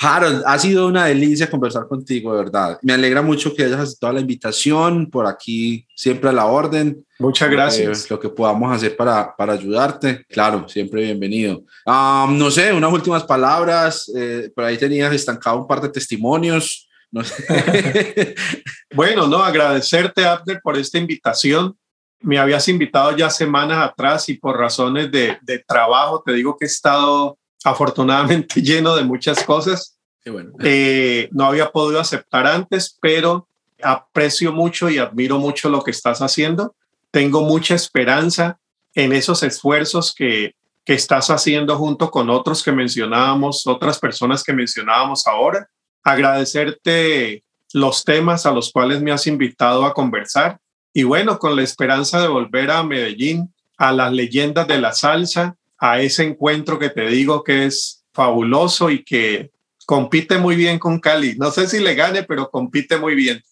Harold, 0.00 0.44
ha 0.46 0.58
sido 0.58 0.86
una 0.86 1.06
delicia 1.06 1.50
conversar 1.50 1.88
contigo, 1.88 2.32
de 2.32 2.44
verdad. 2.44 2.78
Me 2.82 2.92
alegra 2.92 3.20
mucho 3.20 3.52
que 3.52 3.64
hayas 3.64 3.80
aceptado 3.80 4.12
la 4.12 4.20
invitación, 4.20 5.10
por 5.10 5.26
aquí 5.26 5.86
siempre 5.96 6.30
a 6.30 6.32
la 6.32 6.46
orden. 6.46 7.04
Muchas 7.18 7.50
gracias. 7.50 8.08
lo 8.08 8.20
que 8.20 8.28
podamos 8.28 8.72
hacer 8.72 8.96
para, 8.96 9.34
para 9.34 9.54
ayudarte, 9.54 10.24
claro, 10.28 10.68
siempre 10.68 11.02
bienvenido. 11.02 11.64
no 11.84 12.50
sé, 12.50 12.72
unas 12.72 12.92
últimas 12.92 13.24
palabras, 13.24 14.10
eh, 14.14 14.52
por 14.54 14.64
ahí 14.64 14.78
tenías 14.78 15.12
estancado 15.12 15.62
un 15.62 15.66
par 15.66 15.80
de 15.80 15.88
testimonios. 15.88 16.88
No 17.10 17.24
sé. 17.24 18.34
bueno, 18.94 19.26
no, 19.26 19.42
agradecerte, 19.42 20.24
Abner, 20.24 20.60
por 20.62 20.78
esta 20.78 20.98
invitación. 20.98 21.76
Me 22.20 22.38
habías 22.38 22.68
invitado 22.68 23.16
ya 23.16 23.30
semanas 23.30 23.78
atrás 23.84 24.28
y 24.28 24.34
por 24.34 24.56
razones 24.56 25.10
de, 25.10 25.38
de 25.42 25.58
trabajo, 25.58 26.22
te 26.24 26.32
digo 26.34 26.56
que 26.56 26.66
he 26.66 26.68
estado 26.68 27.36
afortunadamente 27.64 28.60
lleno 28.62 28.96
de 28.96 29.04
muchas 29.04 29.42
cosas. 29.44 29.96
Qué 30.22 30.30
bueno. 30.30 30.52
Eh, 30.62 31.28
no 31.32 31.44
había 31.44 31.70
podido 31.70 32.00
aceptar 32.00 32.46
antes, 32.46 32.96
pero 33.00 33.48
aprecio 33.82 34.52
mucho 34.52 34.90
y 34.90 34.98
admiro 34.98 35.38
mucho 35.38 35.68
lo 35.68 35.82
que 35.82 35.90
estás 35.90 36.20
haciendo. 36.20 36.74
Tengo 37.10 37.42
mucha 37.42 37.74
esperanza 37.74 38.58
en 38.94 39.12
esos 39.12 39.42
esfuerzos 39.42 40.14
que, 40.14 40.54
que 40.84 40.94
estás 40.94 41.30
haciendo 41.30 41.76
junto 41.76 42.10
con 42.10 42.30
otros 42.30 42.62
que 42.62 42.72
mencionábamos, 42.72 43.66
otras 43.66 43.98
personas 43.98 44.42
que 44.42 44.52
mencionábamos 44.52 45.26
ahora. 45.26 45.68
Agradecerte 46.02 47.44
los 47.74 48.04
temas 48.04 48.46
a 48.46 48.52
los 48.52 48.72
cuales 48.72 49.02
me 49.02 49.12
has 49.12 49.26
invitado 49.26 49.84
a 49.84 49.92
conversar. 49.92 50.58
Y 50.92 51.02
bueno, 51.02 51.38
con 51.38 51.54
la 51.54 51.62
esperanza 51.62 52.20
de 52.20 52.28
volver 52.28 52.70
a 52.70 52.82
Medellín, 52.82 53.52
a 53.76 53.92
las 53.92 54.12
leyendas 54.12 54.66
de 54.66 54.80
la 54.80 54.92
salsa, 54.92 55.57
a 55.78 56.00
ese 56.00 56.24
encuentro 56.24 56.78
que 56.78 56.90
te 56.90 57.06
digo 57.08 57.44
que 57.44 57.66
es 57.66 58.04
fabuloso 58.12 58.90
y 58.90 59.04
que 59.04 59.50
compite 59.86 60.38
muy 60.38 60.56
bien 60.56 60.78
con 60.78 61.00
Cali. 61.00 61.36
No 61.38 61.50
sé 61.50 61.66
si 61.66 61.80
le 61.80 61.94
gane, 61.94 62.24
pero 62.24 62.50
compite 62.50 62.98
muy 62.98 63.14
bien. 63.14 63.42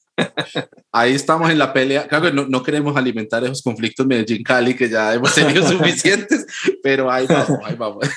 Ahí 0.93 1.14
estamos 1.14 1.51
en 1.51 1.59
la 1.59 1.73
pelea. 1.73 2.07
Claro 2.09 2.27
que 2.27 2.33
no, 2.33 2.47
no 2.47 2.62
queremos 2.62 2.97
alimentar 2.97 3.45
esos 3.45 3.62
conflictos 3.62 4.07
Medellín-Cali 4.07 4.75
que 4.75 4.89
ya 4.89 5.14
hemos 5.14 5.35
tenido 5.35 5.62
suficientes, 5.69 6.47
pero 6.83 7.11
ahí 7.11 7.27
vamos, 7.27 7.59
ahí 7.64 7.75
vamos. 7.77 8.09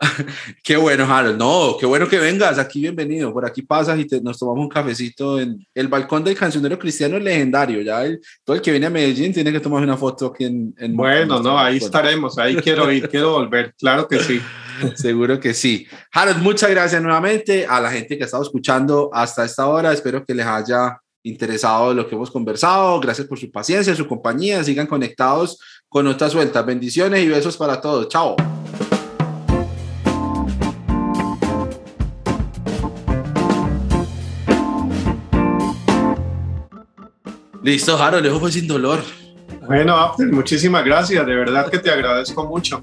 qué 0.62 0.76
bueno, 0.76 1.04
Harold. 1.04 1.38
No, 1.38 1.76
qué 1.78 1.86
bueno 1.86 2.08
que 2.08 2.18
vengas. 2.18 2.58
Aquí 2.58 2.80
bienvenido. 2.80 3.32
Por 3.32 3.44
aquí 3.44 3.62
pasas 3.62 3.98
y 3.98 4.06
nos 4.22 4.38
tomamos 4.38 4.62
un 4.62 4.68
cafecito 4.68 5.38
en 5.38 5.66
el 5.74 5.88
balcón 5.88 6.24
del 6.24 6.36
cancionero 6.36 6.78
cristiano 6.78 7.18
legendario. 7.18 7.82
Ya 7.82 8.04
todo 8.44 8.56
el 8.56 8.62
que 8.62 8.70
viene 8.70 8.86
a 8.86 8.90
Medellín 8.90 9.32
tiene 9.32 9.52
que 9.52 9.60
tomar 9.60 9.82
una 9.82 9.96
foto 9.96 10.26
aquí 10.28 10.44
en. 10.44 10.96
bueno, 10.96 11.40
no, 11.42 11.58
ahí 11.58 11.76
estaremos. 11.76 12.38
Ahí 12.38 12.56
quiero 12.56 12.90
ir, 12.90 13.08
quiero 13.08 13.32
volver. 13.32 13.74
Claro 13.78 14.08
que 14.08 14.20
sí. 14.20 14.40
Seguro 14.94 15.38
que 15.38 15.52
sí. 15.52 15.86
Harold, 16.12 16.42
muchas 16.42 16.70
gracias 16.70 17.02
nuevamente 17.02 17.66
a 17.66 17.80
la 17.80 17.90
gente 17.90 18.16
que 18.16 18.24
ha 18.24 18.26
estado 18.26 18.42
escuchando 18.42 19.10
hasta 19.12 19.44
esta 19.44 19.66
hora. 19.66 19.92
Espero 19.92 20.24
que 20.24 20.34
les 20.34 20.46
haya 20.46 20.98
interesado 21.22 21.94
lo 21.94 22.08
que 22.08 22.14
hemos 22.14 22.30
conversado. 22.30 23.00
Gracias 23.00 23.26
por 23.26 23.38
su 23.38 23.50
paciencia, 23.50 23.94
su 23.94 24.06
compañía. 24.06 24.62
Sigan 24.64 24.86
conectados 24.86 25.58
con 25.88 26.06
otras 26.06 26.32
sueltas. 26.32 26.64
Bendiciones 26.64 27.22
y 27.22 27.28
besos 27.28 27.56
para 27.56 27.80
todos. 27.80 28.08
Chao. 28.08 28.36
Listo, 37.62 38.02
Harold, 38.02 38.24
eso 38.24 38.40
fue 38.40 38.50
sin 38.50 38.66
dolor. 38.66 39.00
Bueno, 39.66 40.14
muchísimas 40.32 40.84
gracias, 40.84 41.24
de 41.26 41.34
verdad 41.34 41.70
que 41.70 41.78
te 41.78 41.90
agradezco 41.90 42.44
mucho. 42.46 42.80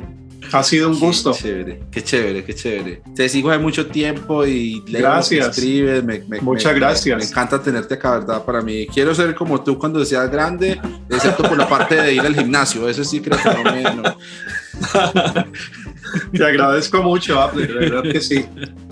Ha 0.52 0.64
sido 0.64 0.90
un 0.90 1.00
gusto. 1.00 1.32
Qué 1.32 1.42
chévere, 1.42 1.84
qué 1.92 2.04
chévere, 2.04 2.44
qué 2.44 2.56
chévere. 2.56 3.02
Te 3.16 3.30
sigo 3.30 3.50
hace 3.52 3.60
mucho 3.60 3.88
tiempo 3.88 4.46
y 4.46 4.82
gracias. 4.88 5.58
escribes. 5.58 6.04
Muchas 6.42 6.76
gracias. 6.76 7.18
Me, 7.18 7.24
encanta 7.26 7.62
tenerte 7.62 7.96
acá, 7.96 8.20
¿verdad? 8.20 8.44
Para 8.44 8.62
mí, 8.62 8.88
quiero 8.88 9.14
ser 9.14 9.36
como 9.36 9.64
tú 9.64 9.78
cuando 9.78 10.04
seas 10.06 10.32
grande, 10.32 10.80
excepto 11.10 11.44
por 11.44 11.58
la 11.58 11.68
parte 11.68 11.96
de 11.96 12.14
ir 12.14 12.22
al 12.22 12.36
gimnasio. 12.36 12.88
Eso 12.88 13.04
sí 13.04 13.20
creo 13.20 13.38
que 13.42 13.50
no 13.50 13.64
me. 13.72 13.84
Te 16.38 16.46
agradezco 16.46 17.04
mucho, 17.04 17.42
Apple, 17.42 17.68
de 17.68 17.74
verdad 17.74 18.04
que 18.04 18.22
sí. 18.22 18.46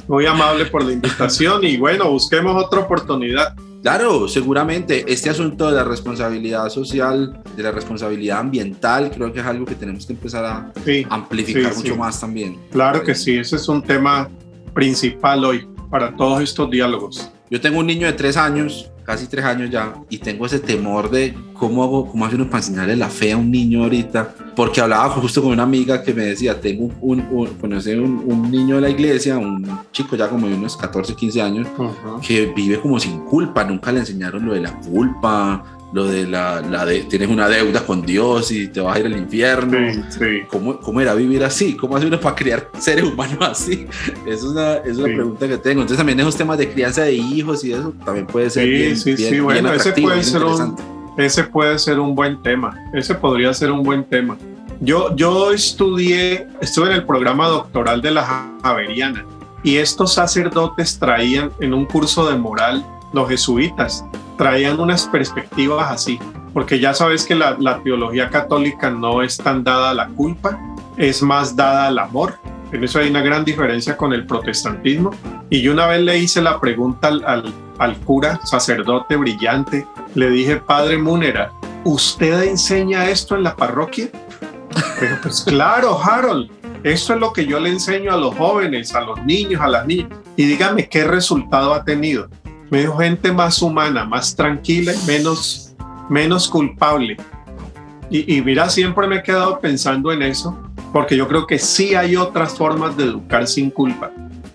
Muy 0.08 0.26
amable 0.26 0.66
por 0.66 0.84
la 0.84 0.92
invitación 0.92 1.64
y 1.64 1.78
bueno, 1.78 2.10
busquemos 2.10 2.64
otra 2.64 2.82
oportunidad. 2.82 3.56
Claro, 3.86 4.28
seguramente 4.28 5.06
este 5.08 5.30
asunto 5.30 5.70
de 5.70 5.76
la 5.76 5.84
responsabilidad 5.84 6.70
social, 6.70 7.40
de 7.56 7.62
la 7.62 7.70
responsabilidad 7.70 8.40
ambiental, 8.40 9.12
creo 9.12 9.32
que 9.32 9.42
es 9.42 9.46
algo 9.46 9.64
que 9.64 9.76
tenemos 9.76 10.08
que 10.08 10.14
empezar 10.14 10.44
a 10.44 10.74
amplificar 11.12 11.76
mucho 11.76 11.96
más 11.96 12.20
también. 12.20 12.58
Claro 12.72 13.04
que 13.04 13.14
sí, 13.14 13.38
ese 13.38 13.58
es 13.58 13.68
un 13.70 13.84
tema 13.84 14.28
principal 14.74 15.46
hoy 15.46 15.68
para 15.92 16.16
todos 16.16 16.42
estos 16.42 16.68
diálogos. 16.72 17.30
yo 17.52 17.62
tengo 17.62 17.78
un 17.78 17.86
niño 17.86 18.08
de 18.08 18.14
tres 18.14 18.38
años, 18.38 18.92
casi 19.06 19.28
tres 19.28 19.46
años 19.46 19.70
ya, 19.70 19.94
y 20.10 20.18
tengo 20.18 20.46
ese 20.46 20.60
temor 20.60 21.10
de 21.12 21.34
cómo 21.54 21.84
hago, 21.84 22.08
cómo 22.08 22.26
hace 22.26 22.36
uno 22.36 22.46
para 22.46 22.58
enseñarle 22.58 22.96
la 22.96 23.10
fe 23.10 23.32
a 23.32 23.38
un 23.38 23.52
niño 23.52 23.84
ahorita, 23.84 24.34
porque 24.56 24.82
hablaba 24.82 25.10
justo 25.10 25.42
con 25.42 25.52
una 25.52 25.64
amiga 25.64 26.02
que 26.02 26.14
me 26.14 26.24
decía, 26.24 26.60
tengo 26.60 26.92
un, 27.02 27.22
un, 27.32 27.50
un, 27.62 28.24
un 28.26 28.52
niño 28.52 28.76
de 28.76 28.82
la 28.82 28.90
iglesia, 28.90 29.38
un 29.38 29.66
chico 29.92 30.16
ya 30.16 30.28
como 30.28 30.48
de 30.48 30.56
unos 30.56 30.76
14, 30.76 31.16
15 31.16 31.42
años, 31.42 31.68
que 32.26 32.48
vive 32.56 32.80
como 32.80 33.00
sin 33.00 33.20
culpa, 33.26 33.64
nunca 33.64 33.92
le 33.92 34.00
enseñaron 34.00 34.46
lo 34.46 34.54
de 34.54 34.62
la 34.62 34.74
culpa, 34.80 35.75
lo 35.96 36.08
de 36.08 36.28
la, 36.28 36.60
la 36.60 36.86
de, 36.86 37.04
tienes 37.04 37.30
una 37.30 37.48
deuda 37.48 37.86
con 37.86 38.02
Dios 38.02 38.52
y 38.52 38.68
te 38.68 38.82
vas 38.82 38.98
a 38.98 39.00
ir 39.00 39.06
al 39.06 39.16
infierno. 39.16 39.78
Sí, 40.10 40.42
¿Cómo, 40.50 40.78
¿Cómo, 40.78 41.00
era 41.00 41.14
vivir 41.14 41.42
así? 41.42 41.78
¿Cómo 41.78 41.96
hace 41.96 42.06
uno 42.06 42.20
para 42.20 42.36
criar 42.36 42.70
seres 42.80 43.06
humanos 43.06 43.38
así? 43.40 43.88
Es 44.28 44.44
una, 44.44 44.74
es 44.74 44.98
una 44.98 45.06
pregunta 45.06 45.48
que 45.48 45.58
tengo. 45.58 45.84
Entonces 45.84 45.96
también 45.96 46.20
esos 46.20 46.36
temas 46.36 46.58
de 46.58 46.70
crianza 46.70 47.04
de 47.04 47.14
hijos 47.14 47.64
y 47.64 47.72
eso 47.72 47.94
también 48.04 48.28
puede 48.28 48.50
ser 48.50 48.68
bien, 48.68 48.98
sí, 48.98 49.16
sí, 49.16 49.40
bueno, 49.40 49.72
ese 49.72 49.94
puede 49.94 50.22
ser 50.22 50.44
un, 50.44 50.76
ese 51.18 51.46
puede 51.46 51.80
ser 51.80 51.98
un 51.98 52.14
buen 52.14 52.44
tema. 52.44 52.78
Ese 52.92 53.16
podría 53.16 53.54
ser 53.54 53.72
un 53.72 53.82
buen 53.82 54.04
tema. 54.04 54.36
Yo, 54.82 55.16
yo 55.16 55.54
estudié, 55.54 56.46
estuve 56.60 56.88
en 56.88 56.96
el 56.96 57.06
programa 57.06 57.48
doctoral 57.48 58.02
de 58.02 58.12
la 58.12 58.52
Javeriana 58.62 59.26
y 59.64 59.78
estos 59.78 60.16
sacerdotes 60.16 61.00
traían 61.00 61.52
en 61.62 61.74
un 61.74 61.86
curso 61.86 62.30
de 62.30 62.36
moral, 62.38 62.86
los 63.14 63.30
jesuitas, 63.30 64.04
traían 64.38 64.80
unas 64.80 65.08
perspectivas 65.08 65.92
así, 65.92 66.20
porque 66.54 66.80
ya 66.80 66.94
sabes 66.94 67.26
que 67.26 67.36
la, 67.36 67.82
teología 67.84 68.30
católica 68.30 68.90
no 68.90 69.22
es 69.22 69.38
tan 69.38 69.64
dada 69.64 69.92
a 69.92 69.94
la 69.94 70.08
culpa, 70.08 70.60
es 70.98 71.22
más 71.22 71.56
dada 71.56 71.88
al 71.88 72.00
amor. 72.00 72.36
En 72.72 72.84
eso 72.84 73.00
hay 73.00 73.10
una 73.10 73.22
gran 73.22 73.46
diferencia 73.46 73.96
con 73.96 74.14
el 74.14 74.26
protestantismo. 74.26 75.12
Y 75.50 75.62
yo 75.62 75.72
una 75.72 75.86
vez 75.86 76.02
le 76.02 76.18
hice 76.18 76.42
la 76.42 76.60
pregunta 76.60 77.08
al, 77.10 77.54
al, 77.78 77.98
cura, 78.00 78.40
sacerdote 78.44 79.16
brillante, 79.16 79.86
le 80.16 80.30
dije, 80.30 80.58
Padre 80.58 80.98
Múnera, 80.98 81.52
¿usted 81.84 82.44
enseña 82.44 83.10
esto 83.10 83.36
en 83.36 83.44
la 83.44 83.56
parroquia? 83.56 84.10
Pues 85.22 85.44
claro, 85.44 86.00
Harold, 86.02 86.50
eso 86.84 87.14
es 87.14 87.20
lo 87.20 87.34
que 87.34 87.46
yo 87.46 87.60
le 87.60 87.70
enseño 87.70 88.14
a 88.14 88.18
los 88.18 88.36
jóvenes, 88.36 88.94
a 88.96 89.02
los 89.02 89.24
niños, 89.24 89.62
a 89.62 89.68
las 89.68 89.86
niñas. 89.86 90.10
Y 90.36 90.46
dígame 90.46 90.88
qué 90.88 91.04
resultado 91.04 91.74
ha 91.74 91.84
tenido 91.84 92.30
me 92.70 92.82
dijo 92.82 92.98
gente 92.98 93.32
más 93.32 93.62
humana, 93.62 94.06
más 94.06 94.36
tranquila 94.36 94.94
y 94.94 95.06
menos, 95.06 95.76
menos 96.10 96.50
culpable. 96.50 97.18
Y, 98.10 98.42
mira, 98.42 98.70
siempre 98.70 99.08
me 99.08 99.18
he 99.18 99.24
quedado 99.24 99.60
pensando 99.60 100.12
en 100.12 100.22
eso, 100.22 100.58
porque 100.94 101.18
yo 101.18 101.28
creo 101.28 101.48
que 101.48 101.58
sí 101.58 101.96
hay 101.96 102.16
otras 102.16 102.56
formas 102.56 102.96
de 102.96 103.06
educar 103.06 103.48
sin 103.48 103.72
culpa 103.72 104.12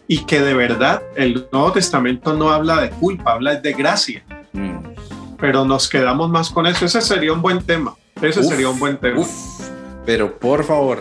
y 0.06 0.24
que 0.24 0.40
de 0.40 0.54
verdad 0.54 1.02
el 1.16 1.46
Nuevo 1.52 1.72
Testamento 1.72 2.32
no 2.32 2.50
habla 2.50 2.80
de 2.80 2.90
culpa, 2.90 3.32
habla 3.32 3.56
de 3.56 3.72
gracia. 3.72 4.24
Mm. 4.52 4.78
Pero 5.38 5.64
nos 5.64 5.88
quedamos 5.88 6.30
más 6.30 6.48
con 6.50 6.66
eso. 6.66 6.84
Ese 6.84 7.00
sería 7.00 7.32
un 7.32 7.42
buen 7.42 7.62
tema. 7.62 7.94
Ese 8.22 8.42
sería 8.42 8.68
un 8.68 8.78
buen 8.78 8.96
tema. 8.98 9.24
Pero 10.06 10.38
por 10.38 10.64
favor, 10.64 11.00